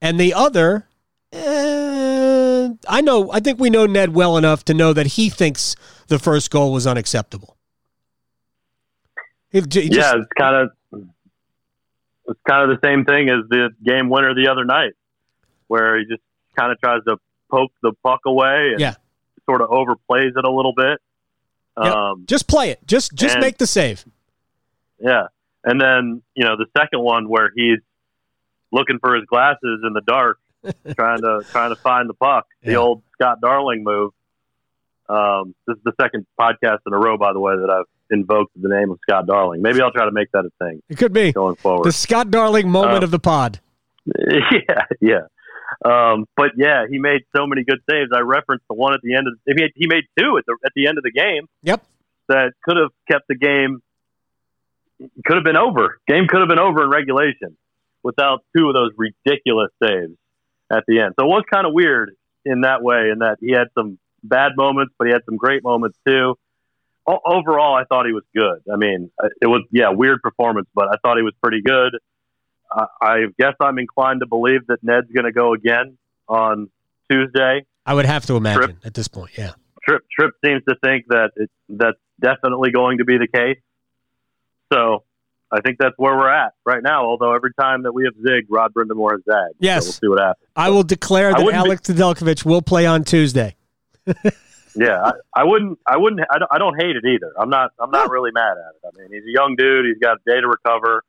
and 0.00 0.18
the 0.18 0.34
other. 0.34 0.86
Eh, 1.32 2.68
I 2.88 3.00
know. 3.00 3.30
I 3.32 3.40
think 3.40 3.58
we 3.58 3.70
know 3.70 3.86
Ned 3.86 4.14
well 4.14 4.36
enough 4.36 4.64
to 4.66 4.74
know 4.74 4.92
that 4.92 5.06
he 5.06 5.28
thinks 5.28 5.76
the 6.06 6.18
first 6.18 6.50
goal 6.50 6.72
was 6.72 6.86
unacceptable. 6.86 7.56
He, 9.50 9.60
he 9.60 9.94
yeah, 9.94 10.14
it's 10.16 10.28
kind 10.38 10.56
of 10.56 10.70
it's 12.28 12.40
kind 12.46 12.70
of 12.70 12.78
the 12.78 12.86
same 12.86 13.04
thing 13.04 13.28
as 13.30 13.48
the 13.48 13.70
game 13.84 14.10
winner 14.10 14.34
the 14.34 14.48
other 14.50 14.64
night, 14.64 14.92
where 15.66 15.98
he 15.98 16.04
just 16.04 16.22
kind 16.56 16.70
of 16.70 16.78
tries 16.80 17.02
to 17.04 17.16
poke 17.50 17.72
the 17.82 17.92
puck 18.02 18.20
away 18.26 18.70
and 18.72 18.80
yeah. 18.80 18.94
sort 19.46 19.62
of 19.62 19.70
overplays 19.70 20.36
it 20.36 20.44
a 20.44 20.50
little 20.50 20.74
bit. 20.76 20.98
Yep. 21.82 21.94
Um, 21.94 22.24
just 22.26 22.48
play 22.48 22.70
it. 22.70 22.86
Just 22.86 23.14
just 23.14 23.36
and, 23.36 23.42
make 23.42 23.58
the 23.58 23.66
save. 23.66 24.04
Yeah, 24.98 25.28
and 25.64 25.80
then 25.80 26.22
you 26.34 26.44
know 26.44 26.56
the 26.56 26.66
second 26.76 27.00
one 27.00 27.28
where 27.28 27.50
he's 27.54 27.78
looking 28.72 28.98
for 28.98 29.14
his 29.14 29.24
glasses 29.26 29.80
in 29.86 29.92
the 29.92 30.02
dark, 30.06 30.38
trying 30.96 31.20
to 31.20 31.42
trying 31.50 31.70
to 31.70 31.76
find 31.76 32.08
the 32.08 32.14
puck. 32.14 32.46
The 32.62 32.72
yeah. 32.72 32.78
old 32.78 33.02
Scott 33.14 33.40
Darling 33.40 33.84
move. 33.84 34.12
Um, 35.08 35.54
this 35.66 35.76
is 35.76 35.82
the 35.84 35.92
second 36.00 36.26
podcast 36.38 36.78
in 36.86 36.92
a 36.92 36.98
row, 36.98 37.16
by 37.16 37.32
the 37.32 37.40
way, 37.40 37.54
that 37.54 37.70
I've 37.70 37.86
invoked 38.10 38.52
the 38.60 38.68
name 38.68 38.90
of 38.90 38.98
Scott 39.08 39.26
Darling. 39.26 39.62
Maybe 39.62 39.80
I'll 39.80 39.92
try 39.92 40.04
to 40.04 40.12
make 40.12 40.30
that 40.32 40.44
a 40.44 40.50
thing. 40.64 40.82
It 40.88 40.98
could 40.98 41.12
be 41.12 41.32
going 41.32 41.56
forward. 41.56 41.84
The 41.84 41.92
Scott 41.92 42.30
Darling 42.30 42.70
moment 42.70 43.02
uh, 43.02 43.04
of 43.04 43.10
the 43.10 43.18
pod. 43.18 43.60
Yeah, 44.26 44.84
yeah. 45.02 45.20
Um, 45.84 46.26
but 46.36 46.52
yeah, 46.56 46.84
he 46.90 46.98
made 46.98 47.22
so 47.36 47.46
many 47.46 47.64
good 47.64 47.78
saves. 47.88 48.10
I 48.14 48.20
referenced 48.20 48.64
the 48.68 48.74
one 48.74 48.94
at 48.94 49.00
the 49.02 49.14
end 49.14 49.28
of. 49.28 49.34
He 49.46 49.54
made, 49.54 49.70
he 49.76 49.86
made 49.86 50.04
two 50.18 50.36
at 50.38 50.44
the 50.46 50.56
at 50.64 50.72
the 50.74 50.86
end 50.86 50.98
of 50.98 51.04
the 51.04 51.12
game. 51.12 51.46
Yep. 51.62 51.84
That 52.28 52.52
could 52.64 52.76
have 52.76 52.90
kept 53.10 53.28
the 53.28 53.36
game. 53.36 53.80
Could 55.24 55.36
have 55.36 55.44
been 55.44 55.56
over. 55.56 56.00
Game 56.08 56.26
could 56.26 56.40
have 56.40 56.48
been 56.48 56.58
over 56.58 56.82
in 56.82 56.90
regulation 56.90 57.56
without 58.02 58.44
two 58.56 58.68
of 58.68 58.74
those 58.74 58.90
ridiculous 58.96 59.70
saves 59.82 60.16
at 60.70 60.84
the 60.88 61.00
end. 61.00 61.14
So 61.18 61.26
it 61.26 61.28
was 61.28 61.44
kind 61.50 61.66
of 61.66 61.72
weird 61.72 62.14
in 62.44 62.62
that 62.62 62.82
way, 62.82 63.10
in 63.12 63.20
that 63.20 63.38
he 63.40 63.52
had 63.52 63.68
some 63.76 63.98
bad 64.24 64.52
moments, 64.56 64.92
but 64.98 65.06
he 65.06 65.12
had 65.12 65.22
some 65.24 65.36
great 65.36 65.62
moments 65.62 65.96
too 66.06 66.34
overall, 67.24 67.74
I 67.74 67.84
thought 67.84 68.06
he 68.06 68.12
was 68.12 68.24
good. 68.36 68.62
I 68.72 68.76
mean, 68.76 69.10
it 69.40 69.46
was 69.46 69.62
yeah, 69.70 69.90
weird 69.90 70.20
performance, 70.22 70.68
but 70.74 70.88
I 70.88 70.96
thought 71.02 71.16
he 71.16 71.22
was 71.22 71.34
pretty 71.42 71.62
good. 71.62 71.96
Uh, 72.70 72.86
I 73.00 73.26
guess 73.38 73.54
I'm 73.60 73.78
inclined 73.78 74.20
to 74.20 74.26
believe 74.26 74.66
that 74.68 74.82
Ned's 74.82 75.10
going 75.12 75.24
to 75.24 75.32
go 75.32 75.54
again 75.54 75.96
on 76.28 76.70
Tuesday. 77.10 77.64
I 77.86 77.94
would 77.94 78.06
have 78.06 78.26
to 78.26 78.36
imagine 78.36 78.62
Tripp, 78.62 78.86
at 78.86 78.94
this 78.94 79.08
point, 79.08 79.30
yeah. 79.38 79.52
Trip 79.82 80.04
Tripp 80.12 80.34
seems 80.44 80.62
to 80.68 80.74
think 80.84 81.06
that 81.08 81.30
it, 81.36 81.50
that's 81.68 81.98
definitely 82.20 82.70
going 82.70 82.98
to 82.98 83.04
be 83.04 83.16
the 83.16 83.28
case. 83.28 83.58
So 84.72 85.04
I 85.50 85.60
think 85.60 85.78
that's 85.78 85.94
where 85.96 86.14
we're 86.14 86.30
at 86.30 86.52
right 86.66 86.82
now. 86.82 87.04
Although 87.04 87.34
every 87.34 87.54
time 87.58 87.84
that 87.84 87.92
we 87.92 88.04
have 88.04 88.14
zig, 88.16 88.46
Rod 88.50 88.74
Brind'Amour 88.74 89.12
has 89.12 89.20
zagged. 89.24 89.54
Yes, 89.58 89.84
so 89.84 89.86
we'll 89.86 89.92
see 89.92 90.08
what 90.08 90.20
happens. 90.20 90.46
I 90.54 90.70
will 90.70 90.82
declare 90.82 91.32
that 91.32 91.52
Alex 91.52 91.88
Nedeljkovic 91.88 92.44
will 92.44 92.62
play 92.62 92.84
on 92.84 93.04
Tuesday. 93.04 93.56
yeah, 94.74 95.00
I, 95.02 95.12
I, 95.34 95.44
wouldn't. 95.44 95.78
I 95.86 95.96
wouldn't. 95.96 96.20
I 96.30 96.38
don't, 96.38 96.52
I 96.52 96.58
don't 96.58 96.78
hate 96.78 96.96
it 96.96 97.04
either. 97.06 97.32
I'm 97.38 97.48
not. 97.48 97.70
I'm 97.78 97.90
not 97.90 98.10
really 98.10 98.30
mad 98.32 98.52
at 98.52 98.74
it. 98.74 98.86
I 98.86 99.00
mean, 99.00 99.12
he's 99.12 99.24
a 99.24 99.32
young 99.32 99.56
dude. 99.56 99.86
He's 99.86 99.98
got 99.98 100.18
a 100.18 100.30
day 100.30 100.40
to 100.40 100.48
recover. 100.48 101.02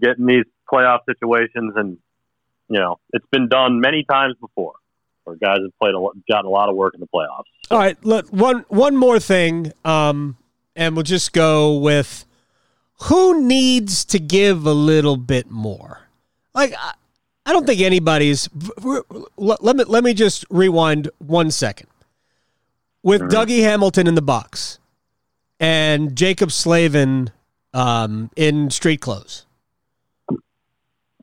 Get 0.00 0.18
in 0.18 0.26
these 0.26 0.44
playoff 0.70 1.00
situations, 1.08 1.72
and 1.76 1.98
you 2.68 2.78
know 2.78 2.98
it's 3.12 3.26
been 3.30 3.48
done 3.48 3.80
many 3.80 4.04
times 4.04 4.34
before, 4.40 4.74
where 5.24 5.36
guys 5.36 5.58
have 5.62 5.78
played 5.80 5.94
a, 5.94 5.98
lot, 5.98 6.14
gotten 6.30 6.46
a 6.46 6.50
lot 6.50 6.68
of 6.68 6.76
work 6.76 6.94
in 6.94 7.00
the 7.00 7.06
playoffs. 7.06 7.44
All 7.70 7.78
right, 7.78 7.96
look, 8.04 8.28
one 8.28 8.64
one 8.68 8.96
more 8.96 9.18
thing, 9.18 9.72
um, 9.84 10.36
and 10.76 10.94
we'll 10.94 11.02
just 11.02 11.32
go 11.32 11.76
with 11.76 12.26
who 13.04 13.42
needs 13.42 14.04
to 14.06 14.18
give 14.18 14.66
a 14.66 14.74
little 14.74 15.16
bit 15.16 15.50
more. 15.50 16.00
Like, 16.54 16.74
I, 16.78 16.92
I 17.46 17.52
don't 17.52 17.66
think 17.66 17.80
anybody's. 17.80 18.48
Let 19.36 19.76
me 19.76 19.84
let 19.84 20.04
me 20.04 20.14
just 20.14 20.44
rewind 20.50 21.10
one 21.18 21.50
second 21.50 21.88
with 23.02 23.22
mm-hmm. 23.22 23.34
Dougie 23.34 23.62
Hamilton 23.62 24.06
in 24.06 24.14
the 24.14 24.22
box 24.22 24.78
and 25.58 26.14
Jaccob 26.14 26.50
Slavin 26.50 27.30
um, 27.72 28.30
in 28.36 28.70
street 28.70 29.00
clothes. 29.00 29.46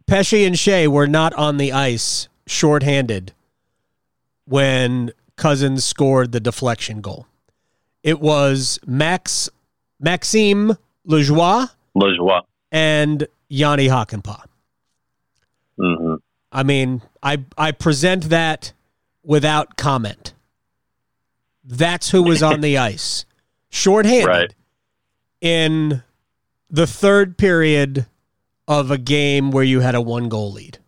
Pesce 0.07 0.45
and 0.45 0.55
Skjei 0.55 0.87
were 0.87 1.07
not 1.07 1.33
on 1.33 1.57
the 1.57 1.73
ice 1.73 2.29
shorthanded 2.47 3.33
when 4.45 5.11
Cousins 5.35 5.83
scored 5.83 6.31
the 6.31 6.39
deflection 6.39 7.01
goal. 7.01 7.27
It 8.03 8.21
was 8.21 8.79
Max 8.85 9.49
Maxime 9.99 10.77
Lejoie, 11.07 11.69
Lajoie. 11.95 12.41
and 12.71 13.27
Jani 13.49 13.87
Hakanpää. 13.87 14.45
Mm-hmm. 15.79 16.15
I 16.51 16.63
mean, 16.63 17.01
I 17.21 17.43
I 17.57 17.71
present 17.71 18.29
that 18.29 18.71
without 19.23 19.75
comment. 19.75 20.33
That's 21.65 22.11
who 22.11 22.23
was 22.23 22.41
on 22.41 22.61
the 22.61 22.77
ice, 22.93 23.25
shorthanded 23.69 24.27
right. 24.27 24.53
in 25.41 26.01
the 26.69 26.87
third 26.87 27.37
period 27.37 28.05
of 28.67 28.91
a 28.91 28.97
game 28.97 29.51
where 29.51 29.63
you 29.63 29.79
had 29.79 29.95
a 29.95 30.01
one 30.01 30.29
goal 30.29 30.51
lead. 30.51 30.79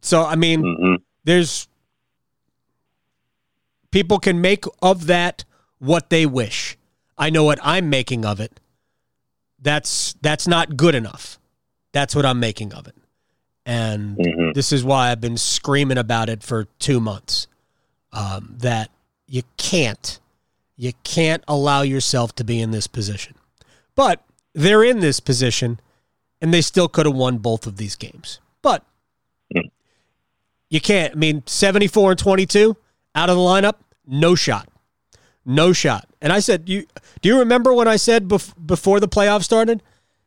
So 0.00 0.24
I 0.24 0.36
mean, 0.36 0.62
mm-hmm. 0.62 0.94
there's 1.24 1.68
people 3.90 4.18
can 4.18 4.40
make 4.40 4.64
of 4.82 5.06
that 5.06 5.44
what 5.78 6.10
they 6.10 6.26
wish. 6.26 6.76
I 7.16 7.30
know 7.30 7.44
what 7.44 7.58
I'm 7.62 7.90
making 7.90 8.24
of 8.24 8.40
it. 8.40 8.60
That's 9.60 10.14
that's 10.20 10.46
not 10.46 10.76
good 10.76 10.94
enough. 10.94 11.38
That's 11.92 12.14
what 12.14 12.24
I'm 12.24 12.40
making 12.40 12.72
of 12.74 12.86
it. 12.86 12.94
And 13.66 14.16
mm-hmm. 14.16 14.52
this 14.54 14.72
is 14.72 14.84
why 14.84 15.10
I've 15.10 15.20
been 15.20 15.36
screaming 15.36 15.98
about 15.98 16.28
it 16.28 16.42
for 16.42 16.64
two 16.78 17.00
months. 17.00 17.46
Um, 18.12 18.54
that 18.58 18.90
you 19.26 19.42
can't. 19.58 20.18
You 20.76 20.92
can't 21.04 21.44
allow 21.46 21.82
yourself 21.82 22.34
to 22.36 22.44
be 22.44 22.60
in 22.60 22.70
this 22.70 22.86
position. 22.86 23.34
But 23.94 24.24
they're 24.54 24.84
in 24.84 25.00
this 25.00 25.20
position, 25.20 25.80
and 26.40 26.52
they 26.52 26.60
still 26.60 26.88
could 26.88 27.06
have 27.06 27.14
won 27.14 27.38
both 27.38 27.66
of 27.66 27.76
these 27.76 27.96
games. 27.96 28.40
But 28.62 28.84
hmm. 29.52 29.68
you 30.70 30.80
can't. 30.80 31.14
I 31.14 31.16
mean, 31.16 31.42
74 31.46 32.12
and 32.12 32.18
22 32.18 32.76
out 33.14 33.30
of 33.30 33.36
the 33.36 33.42
lineup, 33.42 33.74
no 34.06 34.34
shot. 34.34 34.68
No 35.44 35.72
shot. 35.72 36.06
And 36.20 36.32
I 36.32 36.40
said, 36.40 36.68
you 36.68 36.86
do 37.22 37.28
you 37.28 37.38
remember 37.38 37.72
when 37.72 37.88
I 37.88 37.96
said 37.96 38.28
bef- 38.28 38.54
before 38.64 39.00
the 39.00 39.08
playoffs 39.08 39.44
started 39.44 39.82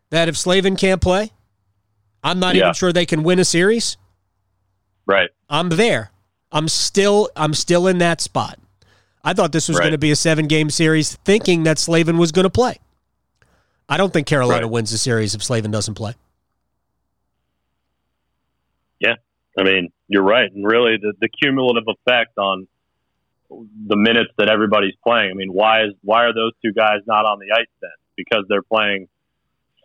that 0.09 0.27
if 0.27 0.37
Slavin 0.37 0.75
can't 0.75 1.01
play, 1.01 1.31
I'm 2.23 2.39
not 2.39 2.55
Yeah. 2.55 2.63
even 2.63 2.73
sure 2.73 2.91
they 2.91 3.05
can 3.05 3.23
win 3.23 3.39
a 3.39 3.45
series. 3.45 3.97
Right. 5.05 5.29
I'm 5.49 5.69
there. 5.69 6.11
I'm 6.51 6.67
still 6.67 7.29
I'm 7.35 7.53
still 7.53 7.87
in 7.87 7.99
that 7.99 8.19
spot. 8.21 8.59
I 9.23 9.33
thought 9.33 9.51
this 9.51 9.67
was 9.67 9.77
Right. 9.77 9.83
going 9.83 9.91
to 9.91 9.97
be 9.99 10.11
a 10.11 10.15
seven 10.15 10.47
game 10.47 10.69
series, 10.69 11.15
thinking 11.23 11.63
that 11.63 11.77
Slavin 11.77 12.17
was 12.17 12.31
going 12.31 12.43
to 12.43 12.49
play. 12.49 12.79
I 13.91 13.97
don't 13.97 14.11
think 14.11 14.25
Carolina 14.25 14.63
Right. 14.63 14.71
wins 14.71 14.89
the 14.91 14.97
series 14.97 15.35
if 15.35 15.43
Slavin 15.43 15.69
doesn't 15.69 15.93
play. 15.95 16.13
Yeah. 18.99 19.15
I 19.59 19.63
mean, 19.63 19.91
you're 20.07 20.23
right. 20.23 20.49
And 20.51 20.65
really, 20.65 20.97
the, 21.01 21.13
the 21.19 21.27
cumulative 21.27 21.83
effect 21.87 22.37
on 22.37 22.67
the 23.49 23.97
minutes 23.97 24.31
that 24.37 24.49
everybody's 24.49 24.95
playing. 25.05 25.29
I 25.31 25.33
mean, 25.33 25.51
why 25.51 25.83
is 25.83 25.93
why 26.03 26.23
are 26.23 26.33
those 26.33 26.53
two 26.63 26.71
guys 26.71 26.99
not 27.05 27.25
on 27.25 27.39
the 27.39 27.51
ice 27.53 27.67
then? 27.81 27.91
Because 28.15 28.45
they're 28.47 28.61
playing 28.63 29.07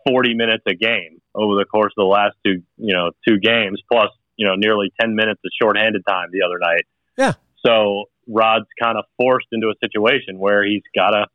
40 0.07 0.35
minutes 0.35 0.63
a 0.67 0.73
game 0.73 1.21
over 1.35 1.55
the 1.55 1.65
course 1.65 1.91
of 1.97 2.01
the 2.01 2.05
last 2.05 2.35
two, 2.45 2.63
you 2.77 2.93
know, 2.95 3.11
two 3.27 3.39
games, 3.39 3.81
plus 3.91 4.09
you 4.37 4.47
know, 4.47 4.53
nearly 4.55 4.93
10 5.01 5.15
minutes 5.15 5.41
of 5.43 5.51
shorthanded 5.61 6.03
time 6.07 6.29
the 6.31 6.43
other 6.43 6.59
night. 6.59 6.85
Yeah. 7.17 7.33
So 7.65 8.05
Rod's 8.27 8.67
kind 8.81 8.97
of 8.97 9.03
forced 9.17 9.47
into 9.51 9.67
a 9.67 9.73
situation 9.83 10.37
where 10.39 10.63
he's 10.63 10.83
got 10.95 11.09
to 11.09 11.25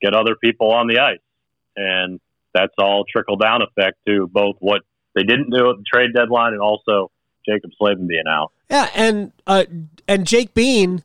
get 0.00 0.14
other 0.14 0.34
people 0.42 0.72
on 0.72 0.86
the 0.88 0.98
ice, 0.98 1.18
and 1.76 2.20
that's 2.54 2.74
all 2.78 3.04
trickle 3.10 3.36
down 3.36 3.62
effect 3.62 3.98
to 4.06 4.26
both 4.26 4.56
what 4.60 4.82
they 5.14 5.22
didn't 5.22 5.50
do 5.50 5.70
at 5.70 5.76
the 5.76 5.84
trade 5.92 6.10
deadline 6.14 6.52
and 6.52 6.60
also 6.60 7.10
Jaccob 7.48 7.70
Slavin 7.78 8.06
being 8.06 8.24
out. 8.28 8.52
Yeah, 8.70 8.88
and 8.94 9.32
uh, 9.46 9.64
and 10.06 10.26
Jake 10.26 10.54
Bean, 10.54 11.02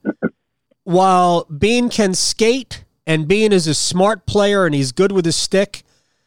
while 0.83 1.45
Bean 1.45 1.89
can 1.89 2.13
skate 2.13 2.83
and 3.07 3.27
Bean 3.27 3.51
is 3.51 3.67
a 3.67 3.73
smart 3.73 4.25
player 4.25 4.65
and 4.65 4.75
he's 4.75 4.91
good 4.91 5.11
with 5.11 5.25
his 5.25 5.35
stick, 5.35 5.83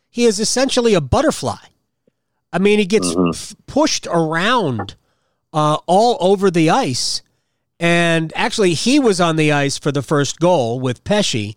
he 0.09 0.25
is 0.25 0.41
essentially 0.41 0.95
a 0.95 1.01
butterfly. 1.01 1.57
I 2.53 2.59
mean, 2.59 2.79
he 2.79 2.87
gets 2.87 3.15
f- 3.15 3.55
pushed 3.67 4.07
around 4.07 4.95
uh, 5.53 5.79
all 5.87 6.17
over 6.21 6.51
the 6.51 6.71
ice, 6.71 7.23
and 7.79 8.33
actually, 8.35 8.75
he 8.75 8.99
was 8.99 9.21
on 9.21 9.37
the 9.37 9.53
ice 9.53 9.79
for 9.79 9.93
the 9.93 10.03
first 10.03 10.41
goal 10.41 10.81
with 10.81 11.05
Pesce, 11.05 11.55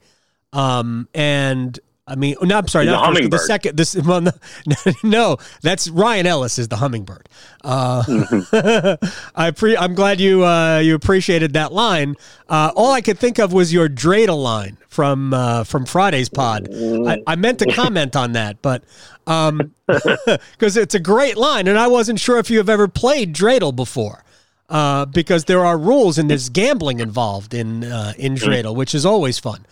um, 0.53 1.07
and. 1.13 1.79
I 2.07 2.15
mean, 2.15 2.35
no, 2.41 2.57
I'm 2.57 2.67
sorry, 2.67 2.85
He's 2.85 2.91
not 2.93 2.99
first, 2.99 3.01
the 3.01 3.15
hummingbird. 3.15 3.39
second. 3.41 3.77
This 3.77 3.95
well, 4.05 4.21
no, 4.21 4.31
no, 5.03 5.37
that's 5.61 5.87
Ryan 5.87 6.25
Ellis 6.25 6.57
is 6.59 6.67
the 6.67 6.75
hummingbird. 6.77 7.29
Uh, 7.63 8.97
I 9.35 9.51
pre- 9.51 9.77
I'm 9.77 9.93
glad 9.95 10.19
you 10.19 10.43
uh, 10.43 10.79
you 10.79 10.95
appreciated 10.95 11.53
that 11.53 11.71
line. 11.71 12.15
Uh, 12.49 12.71
all 12.75 12.91
I 12.91 13.01
could 13.01 13.19
think 13.19 13.37
of 13.39 13.53
was 13.53 13.71
your 13.71 13.87
dreidel 13.87 14.41
line 14.41 14.77
from 14.89 15.33
uh, 15.33 15.63
from 15.63 15.85
Friday's 15.85 16.27
pod. 16.27 16.67
I, 16.73 17.21
I 17.27 17.35
meant 17.35 17.59
to 17.59 17.71
comment 17.71 18.15
on 18.15 18.33
that, 18.33 18.61
but 18.61 18.83
because 19.25 20.77
it's 20.77 20.95
a 20.95 20.99
great 20.99 21.37
line, 21.37 21.67
and 21.67 21.77
I 21.77 21.87
wasn't 21.87 22.19
sure 22.19 22.37
if 22.39 22.49
you 22.49 22.57
have 22.57 22.69
ever 22.69 22.87
played 22.87 23.33
dreidel 23.33 23.75
before. 23.75 24.23
Uh, 24.69 25.05
because 25.05 25.43
there 25.45 25.65
are 25.65 25.77
rules 25.77 26.17
and 26.17 26.29
there's 26.29 26.47
gambling 26.47 27.01
involved 27.01 27.53
in 27.53 27.83
uh, 27.83 28.13
in 28.17 28.35
dreidel, 28.35 28.73
which 28.73 28.95
is 28.95 29.05
always 29.05 29.37
fun. 29.37 29.65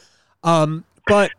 Um, 0.44 0.84
but 1.08 1.32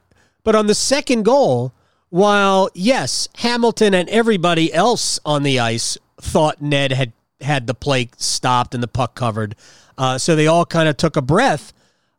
but 0.45 0.55
on 0.55 0.67
the 0.67 0.75
second 0.75 1.25
goal, 1.25 1.73
while 2.09 2.71
yes, 2.75 3.29
Hamilton 3.37 3.95
and 3.95 4.09
everybody 4.09 4.73
else 4.73 5.19
on 5.25 5.43
the 5.43 5.61
ice 5.61 5.97
thought 6.21 6.61
Ned 6.61 6.93
had 6.93 7.13
had 7.41 7.67
the 7.67 7.75
play 7.75 8.11
stopped 8.17 8.75
and 8.75 8.83
the 8.83 8.89
puck 8.89 9.15
covered, 9.15 9.55
uh, 9.97 10.19
so 10.19 10.37
they 10.37 10.47
all 10.47 10.67
kind 10.67 10.89
of 10.89 10.97
took 10.97 11.17
a 11.17 11.23
breath. 11.23 11.73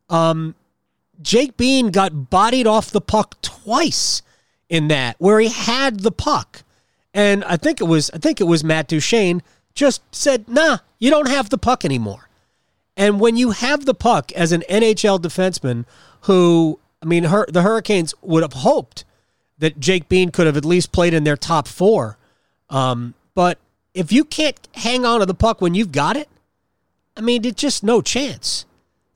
Um, 0.08 0.54
Jake 1.20 1.56
Bean 1.56 1.90
got 1.90 2.30
bodied 2.30 2.66
off 2.66 2.90
the 2.90 3.00
puck 3.00 3.40
twice 3.42 4.22
in 4.68 4.88
that, 4.88 5.16
where 5.18 5.38
he 5.38 5.48
had 5.48 6.00
the 6.00 6.10
puck, 6.10 6.62
and 7.14 7.44
I 7.44 7.56
think 7.56 7.80
it 7.80 7.84
was 7.84 8.10
I 8.10 8.18
think 8.18 8.40
it 8.40 8.44
was 8.44 8.64
Matt 8.64 8.88
Duchene 8.88 9.42
just 9.74 10.02
said, 10.14 10.48
"Nah, 10.48 10.78
you 10.98 11.10
don't 11.10 11.28
have 11.28 11.50
the 11.50 11.58
puck 11.58 11.84
anymore." 11.84 12.28
And 12.96 13.20
when 13.20 13.36
you 13.36 13.50
have 13.50 13.84
the 13.84 13.94
puck 13.94 14.32
as 14.32 14.52
an 14.52 14.62
NHL 14.68 15.18
defenseman 15.20 15.84
who, 16.22 16.78
I 17.02 17.04
mean, 17.04 17.24
her, 17.24 17.46
the 17.48 17.62
Hurricanes 17.62 18.14
would 18.22 18.42
have 18.42 18.52
hoped 18.52 19.04
that 19.58 19.80
Jake 19.80 20.08
Bean 20.08 20.30
could 20.30 20.46
have 20.46 20.56
at 20.56 20.64
least 20.64 20.92
played 20.92 21.14
in 21.14 21.24
their 21.24 21.36
top 21.36 21.66
four. 21.66 22.16
Um, 22.70 23.14
but 23.34 23.58
if 23.92 24.12
you 24.12 24.24
can't 24.24 24.56
hang 24.74 25.04
on 25.04 25.20
to 25.20 25.26
the 25.26 25.34
puck 25.34 25.60
when 25.60 25.74
you've 25.74 25.92
got 25.92 26.16
it, 26.16 26.28
I 27.16 27.20
mean, 27.20 27.44
it's 27.44 27.60
just 27.60 27.82
no 27.82 28.00
chance. 28.00 28.64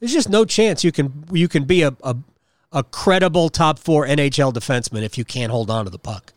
There's 0.01 0.13
just 0.13 0.29
no 0.29 0.45
chance 0.45 0.85
you 0.85 0.93
can 0.93 1.25
you 1.33 1.49
can 1.49 1.65
be 1.65 1.83
a, 1.83 1.97
a, 2.03 2.17
a 2.71 2.83
credible 2.83 3.49
top 3.49 3.79
four 3.79 4.07
NHL 4.07 4.53
defenseman 4.53 5.03
if 5.03 5.17
you 5.17 5.25
can't 5.25 5.51
hold 5.51 5.71
on 5.71 5.85
to 5.85 5.91
the 5.91 5.99
puck. 5.99 6.33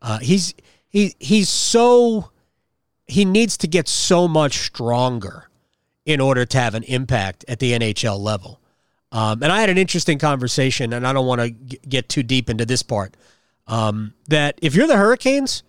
Uh, 0.00 0.18
he's 0.18 0.54
he 0.88 1.14
he's 1.18 1.48
so 1.48 2.30
he 3.06 3.24
needs 3.24 3.58
to 3.58 3.68
get 3.68 3.88
so 3.88 4.26
much 4.26 4.58
stronger 4.58 5.48
in 6.06 6.20
order 6.20 6.46
to 6.46 6.58
have 6.58 6.74
an 6.74 6.82
impact 6.84 7.44
at 7.46 7.58
the 7.58 7.72
NHL 7.72 8.18
level. 8.18 8.58
Um, 9.12 9.42
and 9.42 9.52
I 9.52 9.60
had 9.60 9.68
an 9.68 9.76
interesting 9.76 10.18
conversation, 10.18 10.94
and 10.94 11.06
I 11.06 11.12
don't 11.12 11.26
want 11.26 11.42
to 11.42 11.50
g- 11.50 11.78
get 11.86 12.08
too 12.08 12.22
deep 12.22 12.48
into 12.48 12.64
this 12.64 12.82
part. 12.82 13.14
Um, 13.66 14.14
that 14.28 14.58
if 14.62 14.74
you're 14.74 14.86
the 14.86 14.96
Hurricanes, 14.96 15.62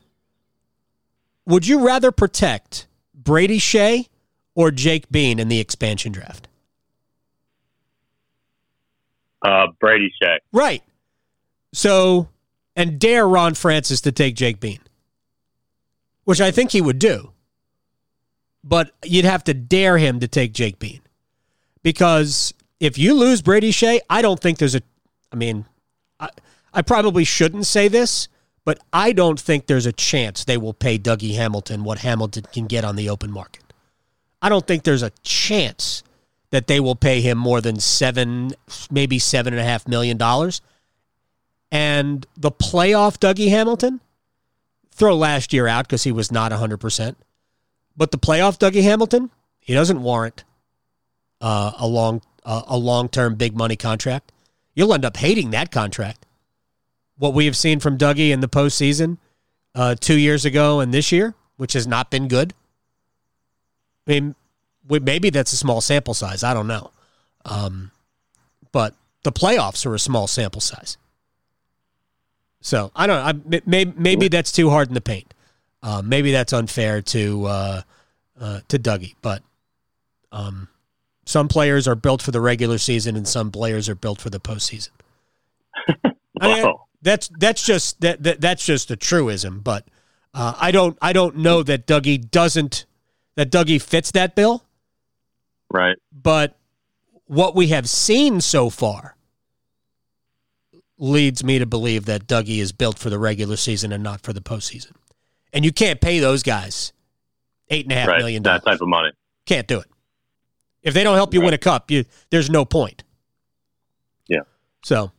would 1.46 1.68
you 1.68 1.86
rather 1.86 2.12
protect 2.12 2.88
Brady 3.14 3.60
Skjei 3.60 4.08
or 4.56 4.72
Jake 4.72 5.12
Bean 5.12 5.40
in 5.40 5.50
the 5.50 5.60
expansion 5.60 6.14
draft? 6.14 6.48
Uh, 9.42 9.68
Brady 9.78 10.12
Skjei. 10.22 10.38
Right. 10.54 10.82
So, 11.74 12.30
and 12.78 12.98
dare 12.98 13.28
Ron 13.28 13.56
Francis 13.56 14.00
to 14.02 14.14
take 14.14 14.36
Jake 14.36 14.62
Bean, 14.62 14.80
which 16.24 16.40
I 16.40 16.52
think 16.52 16.72
he 16.72 16.80
would 16.80 16.98
do. 16.98 17.32
But 18.64 18.92
you'd 19.04 19.26
have 19.26 19.44
to 19.46 19.54
dare 19.54 19.98
him 19.98 20.22
to 20.22 20.30
take 20.30 20.54
Jake 20.54 20.80
Bean. 20.80 21.02
Because 21.82 22.54
if 22.84 22.98
you 22.98 23.14
lose 23.14 23.42
Brady 23.42 23.72
Skjei, 23.72 24.02
I 24.10 24.22
don't 24.22 24.40
think 24.42 24.58
there's 24.58 24.76
a, 24.76 24.82
I 25.32 25.38
mean, 25.38 25.64
I, 26.20 26.30
I 26.74 26.82
probably 26.82 27.24
shouldn't 27.24 27.66
say 27.66 27.88
this, 27.88 28.28
but 28.66 28.78
I 28.92 29.14
don't 29.14 29.40
think 29.40 29.68
there's 29.68 29.86
a 29.86 29.94
chance 29.94 30.44
they 30.44 30.58
will 30.58 30.74
pay 30.74 31.00
Dougie 31.00 31.36
Hamilton 31.36 31.86
what 31.86 32.00
Hamilton 32.00 32.44
can 32.52 32.68
get 32.68 32.84
on 32.84 32.98
the 32.98 33.10
open 33.10 33.32
market. 33.32 33.64
I 34.42 34.50
don't 34.50 34.68
think 34.68 34.84
there's 34.84 35.02
a 35.02 35.12
chance 35.24 36.04
that 36.50 36.68
they 36.68 36.82
will 36.82 36.96
pay 36.96 37.22
him 37.22 37.38
more 37.38 37.62
than 37.62 37.80
seven, 37.80 38.52
maybe 38.92 39.18
seven 39.18 39.54
and 39.54 39.62
a 39.62 39.66
half 39.66 39.88
million 39.88 40.18
dollars. 40.18 40.62
And 41.72 42.28
the 42.36 42.52
playoff 42.52 43.18
Dougie 43.18 43.50
Hamilton, 43.50 44.02
throw 44.92 45.16
last 45.16 45.54
year 45.54 45.70
out 45.70 45.88
because 45.88 46.04
he 46.04 46.12
was 46.12 46.34
not 46.34 46.52
100%. 46.52 47.16
But 47.96 48.12
the 48.12 48.18
playoff 48.18 48.60
Dougie 48.60 48.84
Hamilton, 48.84 49.32
he 49.60 49.74
doesn't 49.74 50.04
warrant 50.04 50.44
uh, 51.40 51.72
a 51.78 51.88
long 51.88 52.22
uh, 52.46 52.64
a 52.68 52.78
long 52.78 53.10
term 53.10 53.36
big 53.36 53.56
money 53.56 53.76
contract. 53.76 54.32
You'll 54.76 54.94
end 54.94 55.06
up 55.06 55.18
hating 55.18 55.52
that 55.52 55.72
contract. 55.72 56.26
What 57.18 57.34
we 57.34 57.46
have 57.46 57.56
seen 57.56 57.80
from 57.80 57.98
Dougie 57.98 58.32
in 58.32 58.40
the 58.40 58.50
postseason 58.50 59.18
uh, 59.76 59.96
two 60.00 60.18
years 60.18 60.46
ago 60.46 60.80
and 60.80 60.94
this 60.94 61.12
year, 61.12 61.36
which 61.58 61.74
has 61.74 61.86
not 61.86 62.10
been 62.10 62.28
good. 62.28 62.54
I 64.08 64.12
mean, 64.12 64.36
we- 64.88 65.00
maybe 65.00 65.30
that's 65.30 65.54
a 65.54 65.58
small 65.58 65.80
sample 65.82 66.14
size. 66.14 66.44
I 66.44 66.54
don't 66.54 66.68
know. 66.68 66.92
Um, 67.46 67.92
but 68.72 68.96
the 69.24 69.32
playoffs 69.32 69.86
are 69.86 69.94
a 69.94 70.00
small 70.00 70.28
sample 70.28 70.62
size. 70.62 70.98
So 72.62 72.92
I 72.96 73.08
don't 73.08 73.18
know. 73.18 73.58
I, 73.58 73.62
maybe, 73.66 73.94
maybe 73.98 74.28
that's 74.30 74.52
too 74.52 74.70
hard 74.70 74.88
in 74.88 74.94
the 74.94 75.02
paint. 75.02 75.34
Uh, 75.82 76.02
maybe 76.04 76.32
that's 76.32 76.54
unfair 76.54 77.02
to 77.02 77.46
uh, 77.46 77.82
uh, 78.40 78.60
to 78.70 78.80
Dougie. 78.80 79.16
But 79.22 79.44
um, 80.32 80.70
some 81.26 81.48
players 81.48 81.88
are 81.88 81.96
built 81.96 82.22
for 82.22 82.32
the 82.32 82.42
regular 82.42 82.78
season, 82.78 83.16
and 83.16 83.28
some 83.28 83.52
players 83.52 83.88
are 83.90 83.96
built 83.96 84.20
for 84.22 84.30
the 84.30 84.40
postseason. 84.40 84.90
I 86.42 86.48
mean, 86.64 86.74
that's 87.02 87.30
that's 87.40 87.66
just 87.66 88.02
that, 88.02 88.24
that 88.24 88.42
that's 88.42 88.66
just 88.66 88.92
a 88.92 88.96
truism. 88.96 89.62
But 89.62 89.88
uh, 90.34 90.54
I 90.60 90.72
don't 90.72 90.98
I 91.02 91.14
don't 91.14 91.38
know 91.38 91.64
that 91.64 91.88
Dougie 91.88 92.30
doesn't 92.30 92.86
that 93.36 93.52
Dougie 93.52 93.82
fits 93.82 94.12
that 94.12 94.36
bill. 94.36 94.64
Right. 95.72 95.98
But 96.12 96.58
what 97.26 97.56
we 97.56 97.68
have 97.70 97.90
seen 97.90 98.42
so 98.42 98.70
far 98.70 99.16
leads 100.98 101.44
me 101.44 101.60
to 101.60 101.66
believe 101.66 102.06
that 102.06 102.28
Dougie 102.28 102.60
is 102.60 102.72
built 102.72 103.00
for 103.00 103.10
the 103.10 103.18
regular 103.18 103.56
season 103.56 103.92
and 103.92 104.04
not 104.04 104.22
for 104.22 104.34
the 104.34 104.42
postseason. 104.42 104.92
And 105.52 105.66
you 105.66 105.72
can't 105.72 106.00
pay 106.00 106.20
those 106.20 106.44
guys 106.44 106.94
eight 107.70 107.86
and 107.86 107.92
a 107.92 107.96
half 107.96 108.08
Right. 108.08 108.18
million 108.20 108.44
That 108.44 108.64
dollars. 108.64 108.78
type 108.78 108.82
of 108.82 108.88
money. 108.88 109.10
Can't 109.46 109.68
do 109.68 109.80
it. 109.80 109.88
If 110.84 110.94
they 110.94 111.04
don't 111.04 111.16
help 111.16 111.34
you 111.34 111.42
win 111.42 111.54
a 111.54 111.58
cup, 111.58 111.90
you 111.90 112.06
there's 112.30 112.50
no 112.50 112.66
point. 112.66 113.04
Yeah. 114.28 114.42
So, 114.84 115.12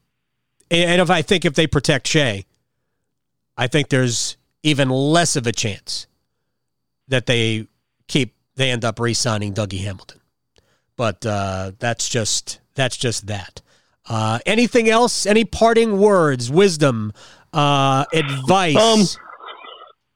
and 0.70 0.90
and 0.90 1.00
if 1.00 1.10
I 1.10 1.22
think 1.22 1.44
if 1.44 1.54
they 1.54 1.66
protect 1.66 2.06
Skjei, 2.06 2.44
I 3.56 3.66
think 3.66 3.88
there's 3.88 4.36
even 4.62 4.90
less 4.90 5.36
of 5.36 5.46
a 5.46 5.52
chance 5.52 6.06
that 7.08 7.26
they 7.26 7.66
keep 8.08 8.34
they 8.56 8.70
end 8.70 8.84
up 8.84 9.00
re-signing 9.00 9.54
Dougie 9.54 9.80
Hamilton. 9.80 10.20
But 10.96 11.24
uh, 11.26 11.72
that's 11.78 12.08
just 12.08 12.60
that's 12.74 12.96
just 12.96 13.26
that. 13.26 13.60
Uh, 14.06 14.38
anything 14.44 14.88
else? 14.88 15.24
Any 15.24 15.44
parting 15.44 15.98
words, 15.98 16.50
wisdom, 16.50 17.12
uh, 17.54 18.04
advice? 18.12 18.76
Um, 18.76 19.22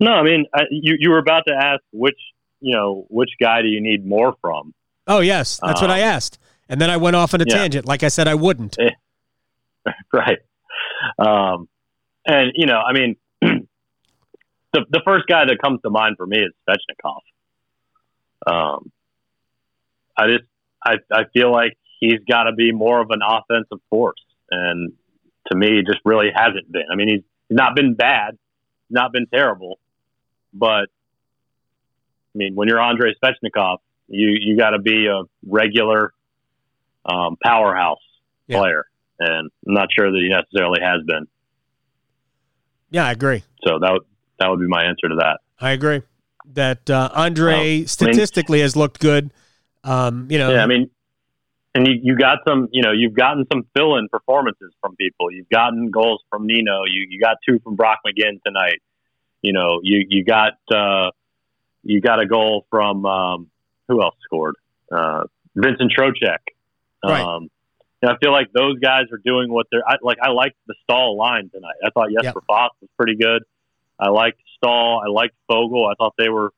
No, 0.00 0.12
I 0.12 0.22
mean 0.22 0.44
I, 0.54 0.62
you 0.70 0.96
you 0.98 1.10
were 1.10 1.18
about 1.18 1.44
to 1.48 1.54
ask 1.54 1.82
which 1.92 2.18
you 2.60 2.74
know 2.74 3.06
which 3.08 3.30
guy 3.40 3.62
do 3.62 3.68
you 3.68 3.80
need 3.80 4.06
more 4.06 4.34
from? 4.40 4.74
Oh 5.08 5.20
yes, 5.20 5.58
that's 5.62 5.80
um, 5.80 5.88
what 5.88 5.90
I 5.90 6.02
um, 6.02 6.08
asked, 6.08 6.38
and 6.68 6.80
then 6.80 6.90
I 6.90 6.98
went 6.98 7.16
off 7.16 7.32
on 7.34 7.40
a 7.40 7.44
yeah. 7.46 7.56
tangent, 7.56 7.86
like 7.86 8.02
I 8.02 8.08
said 8.08 8.28
I 8.28 8.34
wouldn't. 8.34 8.76
right. 10.12 10.38
Um, 11.18 11.68
and 12.26 12.52
you 12.54 12.66
know, 12.66 12.78
I 12.78 12.92
mean, 12.92 13.16
the 13.40 13.66
the 14.72 15.00
first 15.04 15.26
guy 15.26 15.46
that 15.46 15.58
comes 15.62 15.80
to 15.82 15.90
mind 15.90 16.16
for 16.18 16.26
me 16.26 16.38
is 16.38 16.52
Svechnikov. 16.68 17.20
Um, 18.46 18.92
I 20.16 20.26
just 20.26 20.44
I 20.84 20.96
I 21.10 21.24
feel 21.32 21.50
like 21.50 21.76
he's 22.00 22.20
got 22.30 22.44
to 22.44 22.52
be 22.52 22.72
more 22.72 23.00
of 23.00 23.10
an 23.10 23.20
offensive 23.26 23.78
force, 23.88 24.22
and 24.50 24.92
to 25.50 25.56
me, 25.56 25.82
just 25.86 26.00
really 26.04 26.30
hasn't 26.34 26.70
been. 26.70 26.84
I 26.92 26.96
mean, 26.96 27.08
he's, 27.08 27.22
he's 27.48 27.56
not 27.56 27.74
been 27.74 27.94
bad, 27.94 28.36
not 28.90 29.12
been 29.12 29.26
terrible, 29.26 29.78
but 30.52 30.88
I 32.34 32.34
mean, 32.34 32.54
when 32.54 32.68
you're 32.68 32.80
Andrei 32.80 33.14
Svechnikov, 33.22 33.78
you 34.08 34.30
you 34.40 34.56
got 34.56 34.70
to 34.70 34.78
be 34.78 35.06
a 35.06 35.22
regular 35.46 36.12
um, 37.04 37.36
powerhouse 37.42 37.98
yeah. 38.46 38.58
player, 38.58 38.84
and 39.20 39.50
I'm 39.66 39.74
not 39.74 39.88
sure 39.96 40.10
that 40.10 40.18
he 40.18 40.28
necessarily 40.28 40.80
has 40.82 41.04
been. 41.06 41.26
Yeah, 42.90 43.06
I 43.06 43.12
agree. 43.12 43.42
So 43.64 43.78
that 43.78 43.92
would, 43.92 44.02
that 44.38 44.48
would 44.48 44.60
be 44.60 44.66
my 44.66 44.84
answer 44.84 45.08
to 45.08 45.16
that. 45.16 45.40
I 45.60 45.70
agree 45.70 46.02
that 46.54 46.88
uh, 46.88 47.10
Andre 47.14 47.84
statistically 47.84 48.58
I 48.58 48.60
mean, 48.60 48.64
has 48.64 48.76
looked 48.76 49.00
good. 49.00 49.32
Um, 49.84 50.28
you 50.30 50.38
know, 50.38 50.52
yeah, 50.52 50.62
I 50.62 50.66
mean, 50.66 50.90
and 51.74 51.86
you, 51.86 51.94
you 52.02 52.16
got 52.16 52.38
some, 52.46 52.68
you 52.72 52.82
know, 52.82 52.92
you've 52.92 53.14
gotten 53.14 53.44
some 53.52 53.66
fill-in 53.76 54.08
performances 54.08 54.72
from 54.80 54.96
people. 54.96 55.30
You've 55.30 55.48
gotten 55.48 55.90
goals 55.90 56.22
from 56.30 56.46
Nino. 56.46 56.84
You 56.84 57.06
you 57.08 57.20
got 57.20 57.36
two 57.46 57.58
from 57.60 57.76
Brock 57.76 57.98
McGinn 58.06 58.42
tonight. 58.44 58.80
You 59.42 59.52
know, 59.52 59.80
you 59.82 60.04
you 60.08 60.24
got 60.24 60.54
uh, 60.74 61.10
you 61.82 62.00
got 62.00 62.20
a 62.20 62.26
goal 62.26 62.66
from 62.70 63.04
um, 63.06 63.50
who 63.88 64.02
else 64.02 64.14
scored? 64.24 64.54
Uh, 64.90 65.24
Vincent 65.54 65.92
Trocheck. 65.96 66.38
Right. 67.04 67.20
Um, 67.20 67.48
and 68.00 68.12
I 68.12 68.14
feel 68.22 68.32
like 68.32 68.52
those 68.52 68.78
guys 68.78 69.04
are 69.12 69.20
doing 69.24 69.52
what 69.52 69.66
they're 69.72 69.82
I, 69.86 69.96
like. 70.02 70.18
I 70.22 70.30
liked 70.30 70.56
the 70.66 70.74
Staal 70.84 71.16
line 71.16 71.50
tonight. 71.52 71.74
I 71.84 71.90
thought 71.90 72.08
Jesper 72.10 72.40
yep. 72.40 72.44
Fast 72.48 72.74
was 72.80 72.90
pretty 72.96 73.16
good. 73.16 73.42
I 73.98 74.10
liked 74.10 74.40
Staal. 74.56 75.02
I 75.04 75.10
liked 75.10 75.34
Foegele. 75.50 75.90
I 75.90 75.94
thought 75.98 76.14
they 76.16 76.28
were 76.28 76.52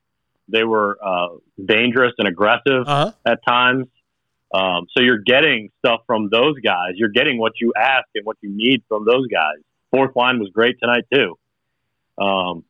they 0.49 0.65
were 0.65 0.99
uh, 1.03 1.29
dangerous 1.65 2.13
and 2.19 2.29
aggressive 2.29 2.87
uh-huh. 2.87 3.13
at 3.25 3.39
times. 3.47 3.87
Um, 4.53 4.87
so 4.91 5.03
you're 5.03 5.23
getting 5.25 5.71
stuff 5.79 6.01
from 6.07 6.29
those 6.31 6.59
guys. 6.61 6.93
You're 6.97 7.11
getting 7.11 7.39
what 7.39 7.53
you 7.61 7.73
ask 7.77 8.07
and 8.15 8.27
what 8.27 8.37
you 8.43 8.51
need 8.53 8.83
from 8.89 9.05
those 9.07 9.27
guys. 9.29 9.63
Fourth 9.93 10.15
line 10.17 10.41
was 10.41 10.51
great 10.53 10.77
tonight 10.81 11.05
too. 11.13 11.39
Um, 12.23 12.65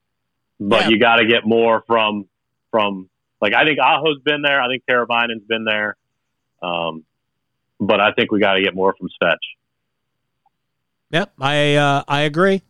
but 0.61 0.83
yeah. 0.83 0.89
you 0.91 1.01
got 1.01 1.17
to 1.17 1.27
get 1.27 1.45
more 1.45 1.83
from 1.87 2.29
from 2.71 3.10
like 3.41 3.55
I 3.55 3.65
think 3.65 3.79
Aho's 3.79 4.21
been 4.25 4.43
there. 4.43 4.61
I 4.61 4.69
think 4.69 4.83
Teravainen's 4.89 5.45
been 5.47 5.65
there. 5.65 5.97
Um, 6.63 7.05
but 7.81 8.01
I 8.01 8.13
think 8.13 8.31
we 8.31 8.41
got 8.41 8.55
to 8.55 8.63
get 8.63 8.75
more 8.75 8.95
from 8.99 9.09
Svetch. 9.21 9.37
Yep, 11.11 11.33
I 11.41 11.75
uh, 11.75 12.05
I 12.07 12.21
agree, 12.21 12.63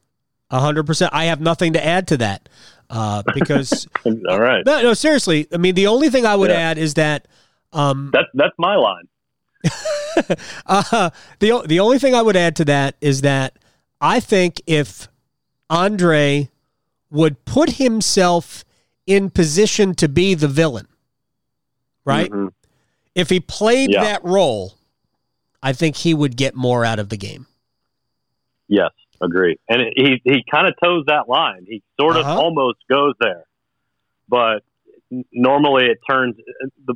hundred 0.51 0.85
percent. 0.85 1.13
I 1.13 1.25
have 1.25 1.41
nothing 1.41 1.75
to 1.75 1.85
add 1.85 2.09
to 2.09 2.17
that 2.19 2.49
uh, 2.89 3.23
because 3.35 3.87
all 4.29 4.41
right. 4.41 4.65
No, 4.65 4.81
no, 4.83 4.95
seriously. 4.95 5.47
I 5.53 5.59
mean, 5.59 5.75
the 5.75 5.87
only 5.89 6.11
thing 6.11 6.25
I 6.25 6.37
would 6.37 6.51
yeah. 6.51 6.57
add 6.57 6.79
is 6.79 6.95
that 6.95 7.27
um, 7.73 8.11
that's 8.13 8.29
that's 8.35 8.55
my 8.59 8.77
line. 8.77 9.09
uh, 10.67 11.11
the 11.41 11.63
the 11.67 11.81
only 11.81 11.99
thing 11.99 12.15
I 12.15 12.23
would 12.23 12.37
add 12.37 12.57
to 12.57 12.65
that 12.67 12.97
is 13.01 13.21
that 13.21 13.59
I 14.01 14.21
think 14.21 14.63
if 14.67 15.09
Andre 15.69 16.49
would 17.11 17.45
put 17.45 17.71
himself 17.71 18.65
in 19.11 19.29
position 19.29 19.93
to 19.97 20.09
be 20.09 20.35
the 20.35 20.47
villain, 20.47 20.87
right? 22.05 22.31
Mm-hmm. 22.31 22.47
If 23.17 23.29
he 23.29 23.41
played 23.41 23.91
yeah. 23.91 24.05
that 24.05 24.25
role, 24.25 24.75
I 25.61 25.73
think 25.73 25.97
he 25.97 26.15
would 26.15 26.37
get 26.37 26.55
more 26.55 26.85
out 26.85 27.01
of 27.01 27.09
the 27.09 27.17
game. 27.17 27.49
Yes, 28.69 28.93
agree. 29.21 29.59
And 29.69 29.83
he 29.97 30.23
he 30.23 30.45
kind 30.49 30.69
of 30.69 30.75
toes 30.81 31.07
that 31.09 31.29
line. 31.29 31.67
He 31.67 31.83
sort 32.01 32.17
of 32.17 32.25
uh-huh. 32.25 32.41
almost 32.41 32.79
goes 32.89 33.15
there, 33.21 33.43
but 34.29 34.63
normally 35.33 35.87
it 35.87 35.99
turns. 36.09 36.37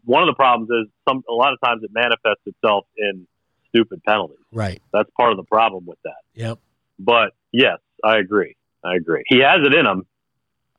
One 0.04 0.22
of 0.22 0.28
the 0.28 0.36
problems 0.36 0.70
is 0.70 0.86
some 1.08 1.24
a 1.28 1.32
lot 1.32 1.52
of 1.52 1.58
times 1.64 1.82
it 1.82 1.90
manifests 1.92 2.46
itself 2.46 2.86
in 2.96 3.26
stupid 3.70 4.04
penalties. 4.04 4.38
Right. 4.52 4.80
That's 4.92 5.10
part 5.18 5.32
of 5.32 5.36
the 5.36 5.42
problem 5.50 5.84
with 5.84 5.98
that. 6.04 6.22
Yep. 6.34 6.60
But 7.00 7.32
yes, 7.52 7.78
I 8.04 8.18
agree. 8.18 8.54
I 8.84 8.94
agree. 8.94 9.24
He 9.26 9.40
has 9.40 9.66
it 9.66 9.74
in 9.74 9.84
him 9.84 10.04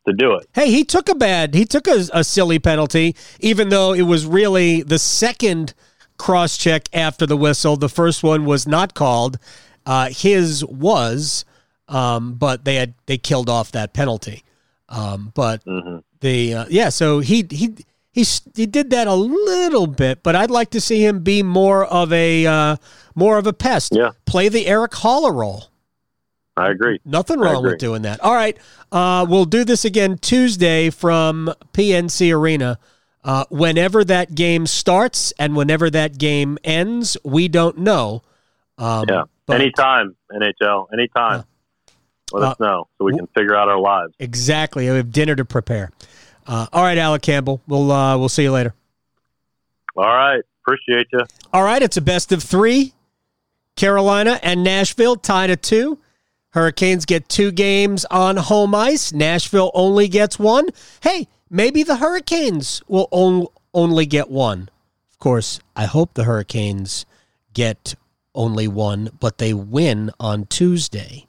to 0.06 0.14
do 0.14 0.34
it. 0.34 0.48
Hey, 0.54 0.72
he 0.72 0.84
took 0.84 1.10
a 1.10 1.16
bad, 1.16 1.54
he 1.54 1.66
took 1.66 1.88
a, 1.88 2.06
a 2.14 2.24
silly 2.24 2.60
penalty, 2.60 3.16
even 3.40 3.70
though 3.70 3.94
it 3.94 4.04
was 4.04 4.26
really 4.26 4.82
the 4.82 5.00
second 5.00 5.74
cross 6.18 6.58
check 6.58 6.88
after 6.94 7.26
the 7.26 7.38
whistle. 7.38 7.76
The 7.76 7.90
first 7.90 8.24
one 8.24 8.46
was 8.46 8.68
not 8.68 8.94
called. 8.94 9.38
Uh, 9.86 10.10
his 10.10 10.66
was, 10.66 11.46
um, 11.88 12.34
but 12.34 12.66
they 12.66 12.76
had 12.76 12.94
they 13.06 13.18
killed 13.18 13.50
off 13.50 13.72
that 13.74 13.94
penalty. 13.94 14.44
Um, 14.90 15.32
but 15.36 15.64
mm-hmm. 15.66 15.98
the 16.22 16.54
uh, 16.54 16.66
yeah, 16.70 16.90
so 16.90 17.20
he 17.20 17.46
he 17.50 17.76
he 18.12 18.26
he 18.56 18.66
did 18.66 18.90
that 18.92 19.08
a 19.08 19.14
little 19.14 19.88
bit, 19.88 20.24
but 20.24 20.36
I'd 20.36 20.52
like 20.52 20.72
to 20.72 20.82
see 20.82 21.06
him 21.06 21.20
be 21.20 21.44
more 21.44 21.86
of 21.86 22.12
a 22.14 22.46
uh, 22.46 22.78
more 23.14 23.38
of 23.38 23.46
a 23.46 23.54
pest. 23.54 23.94
Yeah, 23.96 24.12
play 24.26 24.50
the 24.50 24.68
Erik 24.68 24.92
Haula 24.92 25.34
role. 25.34 25.66
I 26.58 26.72
agree. 26.72 27.00
Nothing 27.04 27.40
wrong 27.40 27.58
agree. 27.58 27.72
with 27.72 27.80
doing 27.80 28.04
that. 28.04 28.22
All 28.22 28.34
right, 28.34 28.58
uh, 28.92 29.26
we'll 29.28 29.46
do 29.46 29.64
this 29.64 29.86
again 29.86 30.18
Tuesday 30.18 30.90
from 30.90 31.54
PNC 31.74 32.36
Arena. 32.36 32.80
Uh, 33.24 33.44
whenever 33.50 34.04
that 34.04 34.36
game 34.36 34.68
starts 34.68 35.34
and 35.40 35.56
whenever 35.56 35.90
that 35.90 36.18
game 36.18 36.58
ends, 36.64 37.18
we 37.24 37.48
don't 37.48 37.80
know. 37.80 38.22
Um, 38.78 39.06
yeah, 39.10 39.24
but, 39.48 39.60
anytime 39.62 40.16
NHL, 40.32 40.88
anytime. 40.94 41.44
Let 42.32 42.44
uh, 42.44 42.52
us 42.52 42.60
know 42.60 42.88
so 42.98 43.06
we 43.06 43.16
can 43.16 43.28
figure 43.28 43.56
out 43.56 43.70
our 43.70 43.80
lives. 43.80 44.14
Exactly. 44.20 44.90
We 44.90 44.98
have 44.98 45.12
dinner 45.12 45.36
to 45.36 45.46
prepare. 45.46 45.92
Uh, 46.48 46.68
all 46.74 46.84
right, 46.84 46.98
Alec 46.98 47.22
Campbell. 47.22 47.62
We'll 47.68 47.92
uh, 47.92 48.18
we'll 48.18 48.30
see 48.30 48.44
you 48.44 48.52
later. 48.52 48.74
All 49.96 50.06
right. 50.06 50.42
Appreciate 50.64 51.08
you. 51.14 51.22
All 51.54 51.64
right. 51.64 51.82
It's 51.82 51.98
a 51.98 52.02
best 52.02 52.32
of 52.32 52.44
three. 52.44 52.94
Carolina 53.76 54.40
and 54.42 54.64
Nashville 54.64 55.16
tied 55.16 55.50
at 55.50 55.62
two. 55.62 56.00
Hurricanes 56.56 57.06
get 57.06 57.28
two 57.28 57.52
games 57.52 58.06
on 58.06 58.38
home 58.38 58.74
ice. 58.74 59.12
Nashville 59.12 59.72
only 59.74 60.08
gets 60.08 60.40
one. 60.40 60.70
Hey, 61.02 61.28
maybe 61.50 61.84
the 61.84 61.98
Hurricanes 61.98 62.82
will 62.88 63.10
on, 63.12 63.48
only 63.74 64.06
get 64.06 64.30
one. 64.30 64.70
Of 65.12 65.20
course, 65.20 65.60
I 65.76 65.84
hope 65.84 66.14
the 66.14 66.24
Hurricanes 66.24 67.06
get 67.54 67.96
only 68.34 68.70
one, 68.70 69.10
but 69.20 69.38
they 69.38 69.54
win 69.54 70.12
on 70.18 70.46
Tuesday. 70.46 71.28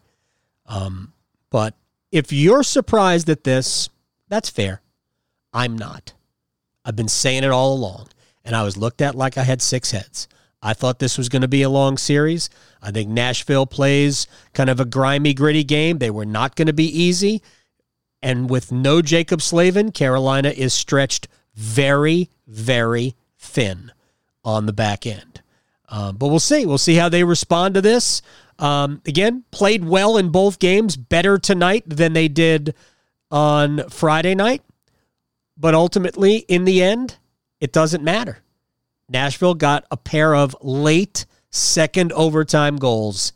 Um, 0.66 1.12
but 1.50 1.74
if 2.12 2.32
you're 2.32 2.62
surprised 2.62 3.28
at 3.28 3.42
this, 3.42 3.90
that's 4.28 4.48
fair. 4.48 4.80
I'm 5.52 5.76
not. 5.76 6.12
I've 6.84 6.94
been 6.94 7.08
saying 7.08 7.42
it 7.42 7.50
all 7.50 7.72
along, 7.72 8.10
and 8.44 8.54
I 8.54 8.62
was 8.62 8.76
looked 8.76 9.02
at 9.02 9.16
like 9.16 9.36
I 9.36 9.42
had 9.42 9.60
six 9.60 9.90
heads. 9.90 10.28
I 10.62 10.74
thought 10.74 10.98
this 10.98 11.18
was 11.18 11.28
going 11.28 11.42
to 11.42 11.48
be 11.48 11.62
a 11.62 11.70
long 11.70 11.98
series. 11.98 12.50
I 12.82 12.90
think 12.90 13.08
Nashville 13.08 13.66
plays 13.66 14.26
kind 14.52 14.70
of 14.70 14.80
a 14.80 14.84
grimy, 14.84 15.34
gritty 15.34 15.64
game. 15.64 15.98
They 15.98 16.10
were 16.10 16.26
not 16.26 16.56
going 16.56 16.66
to 16.66 16.72
be 16.72 16.86
easy. 16.86 17.42
And 18.22 18.50
with 18.50 18.72
no 18.72 19.02
Jaccob 19.02 19.42
Slavin, 19.42 19.92
Carolina 19.92 20.48
is 20.48 20.72
stretched 20.72 21.28
very, 21.54 22.30
very 22.46 23.14
thin 23.38 23.92
on 24.44 24.66
the 24.66 24.72
back 24.72 25.06
end. 25.06 25.42
Um, 25.88 26.16
but 26.16 26.28
we'll 26.28 26.40
see. 26.40 26.66
We'll 26.66 26.78
see 26.78 26.94
how 26.94 27.08
they 27.08 27.24
respond 27.24 27.74
to 27.74 27.80
this. 27.80 28.22
Um, 28.58 29.02
again, 29.06 29.44
played 29.50 29.84
well 29.84 30.16
in 30.16 30.30
both 30.30 30.58
games, 30.58 30.96
better 30.96 31.38
tonight 31.38 31.84
than 31.86 32.12
they 32.12 32.28
did 32.28 32.74
on 33.30 33.88
Friday 33.90 34.34
night. 34.34 34.62
But 35.56 35.74
ultimately, 35.74 36.38
in 36.48 36.64
the 36.64 36.82
end, 36.82 37.16
it 37.60 37.72
doesn't 37.72 38.02
matter. 38.02 38.38
Nashville 39.08 39.54
got 39.54 39.84
a 39.90 39.96
pair 39.96 40.34
of 40.34 40.56
late 40.60 41.26
second 41.50 42.12
overtime 42.12 42.76
goals 42.76 43.32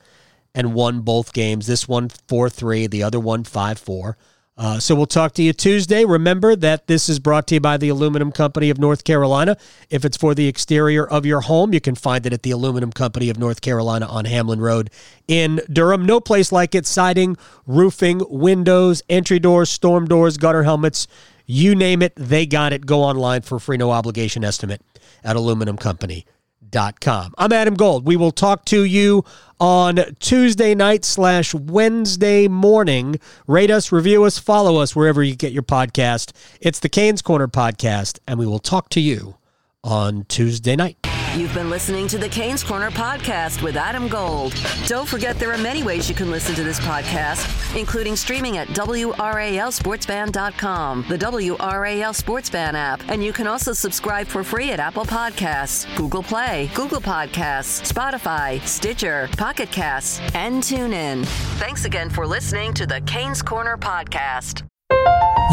and 0.55 0.75
won 0.75 1.01
both 1.01 1.33
games. 1.33 1.66
This 1.66 1.87
one 1.87 2.09
4 2.09 2.49
3, 2.51 2.87
the 2.87 3.03
other 3.03 3.21
one 3.21 3.45
5 3.45 3.79
4. 3.79 4.16
Uh, 4.61 4.79
so 4.79 4.95
we'll 4.95 5.07
talk 5.07 5.33
to 5.33 5.43
you 5.43 5.55
Tuesday. 5.55 6.05
Remember 6.05 6.55
that 6.55 6.87
this 6.87 7.09
is 7.09 7.18
brought 7.18 7.47
to 7.47 7.55
you 7.55 7.61
by 7.61 7.79
the 7.79 7.89
Aluminum 7.89 8.31
Company 8.31 8.68
of 8.68 8.79
North 8.79 9.05
Carolina. 9.05 9.57
If 9.89 10.05
it's 10.05 10.18
for 10.18 10.35
the 10.35 10.49
exterior 10.49 11.09
of 11.09 11.25
your 11.25 11.41
home, 11.41 11.73
you 11.73 11.81
can 11.81 11.95
find 11.95 12.27
it 12.27 12.35
at 12.35 12.43
the 12.43 12.51
Aluminum 12.51 12.93
Company 12.93 13.31
of 13.31 13.39
North 13.39 13.62
Carolina 13.62 14.05
on 14.05 14.27
Hamlin 14.27 14.61
Road 14.61 14.91
in 15.27 15.62
Durham. 15.73 16.05
No 16.05 16.21
place 16.21 16.53
like 16.53 16.75
it. 16.75 16.85
Siding, 16.85 17.39
roofing, 17.66 18.21
windows, 18.29 19.03
entry 19.09 19.39
doors, 19.39 19.71
storm 19.71 20.05
doors, 20.05 20.37
gutter 20.37 20.64
helmets, 20.64 21.09
you 21.51 21.74
name 21.74 22.01
it, 22.03 22.14
they 22.16 22.46
got 22.46 22.72
it. 22.72 22.86
Go 22.86 23.03
online 23.03 23.42
for 23.42 23.57
a 23.57 23.61
free 23.61 23.76
no 23.76 23.90
obligation 23.90 24.44
estimate 24.44 24.80
at 25.24 25.36
aluminumcompany.com. 25.36 27.34
I'm 27.36 27.53
Adam 27.53 27.74
Gold. 27.74 28.07
We 28.07 28.16
will 28.16 28.30
talk 28.30 28.64
to 28.66 28.84
you 28.84 29.24
on 29.59 29.98
Tuesday 30.20 30.74
night 30.74 31.05
slash 31.05 31.53
Wednesday 31.53 32.46
morning. 32.48 33.18
Rate 33.46 33.70
us, 33.70 33.90
review 33.90 34.24
us, 34.24 34.38
follow 34.38 34.76
us 34.76 34.94
wherever 34.94 35.22
you 35.22 35.34
get 35.34 35.53
your 35.53 35.64
podcast. 35.64 36.32
It's 36.61 36.78
the 36.78 36.88
Canes 36.88 37.20
Corner 37.22 37.48
podcast, 37.48 38.20
and 38.28 38.38
we 38.38 38.46
will 38.46 38.61
talk 38.61 38.88
to 38.90 39.01
you 39.01 39.36
on 39.82 40.24
Tuesday 40.28 40.76
night. 40.76 41.09
You've 41.37 41.55
been 41.55 41.70
listening 41.70 42.09
to 42.09 42.18
the 42.18 42.28
Canes 42.28 42.64
Corner 42.64 42.91
podcast 42.91 43.62
with 43.62 43.76
Adam 43.76 44.09
Gold. 44.09 44.53
Don't 44.87 45.09
forget 45.09 45.39
there 45.39 45.53
are 45.53 45.59
many 45.59 45.85
ways 45.85 46.09
you 46.09 46.14
can 46.14 46.28
listen 46.28 46.57
to 46.57 46.64
this 46.64 46.81
podcast, 46.81 47.78
including 47.78 48.16
streaming 48.16 48.57
at 48.57 48.66
WRALSportsFan.com, 48.68 51.05
the 51.09 51.16
WRAL 51.16 52.14
Sports 52.14 52.51
SportsFan 52.51 52.74
app, 52.74 53.01
and 53.09 53.22
you 53.22 53.33
can 53.33 53.47
also 53.47 53.72
subscribe 53.72 54.26
for 54.26 54.43
free 54.43 54.72
at 54.72 54.81
Apple 54.81 55.05
Podcasts, 55.05 55.87
Google 55.97 56.24
Play, 56.24 56.68
Google 56.74 57.01
Podcasts, 57.01 57.89
Spotify, 57.91 58.61
Stitcher, 58.66 59.28
Pocket 59.37 59.70
Casts, 59.70 60.20
and 60.35 60.61
TuneIn. 60.62 61.24
Thanks 61.59 61.85
again 61.85 62.11
for 62.11 62.26
listening 62.26 62.74
to 62.74 62.87
the 62.87 63.01
Canes 63.03 63.41
Corner 63.41 63.76
podcast. 63.76 64.64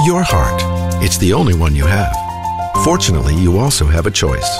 Your 0.06 0.24
heart. 0.24 0.60
It's 1.04 1.20
the 1.20 1.34
only 1.34 1.54
one 1.54 1.76
you 1.76 1.86
have. 1.86 2.16
Fortunately, 2.84 3.36
you 3.36 3.60
also 3.60 3.86
have 3.86 4.08
a 4.08 4.12
choice 4.12 4.60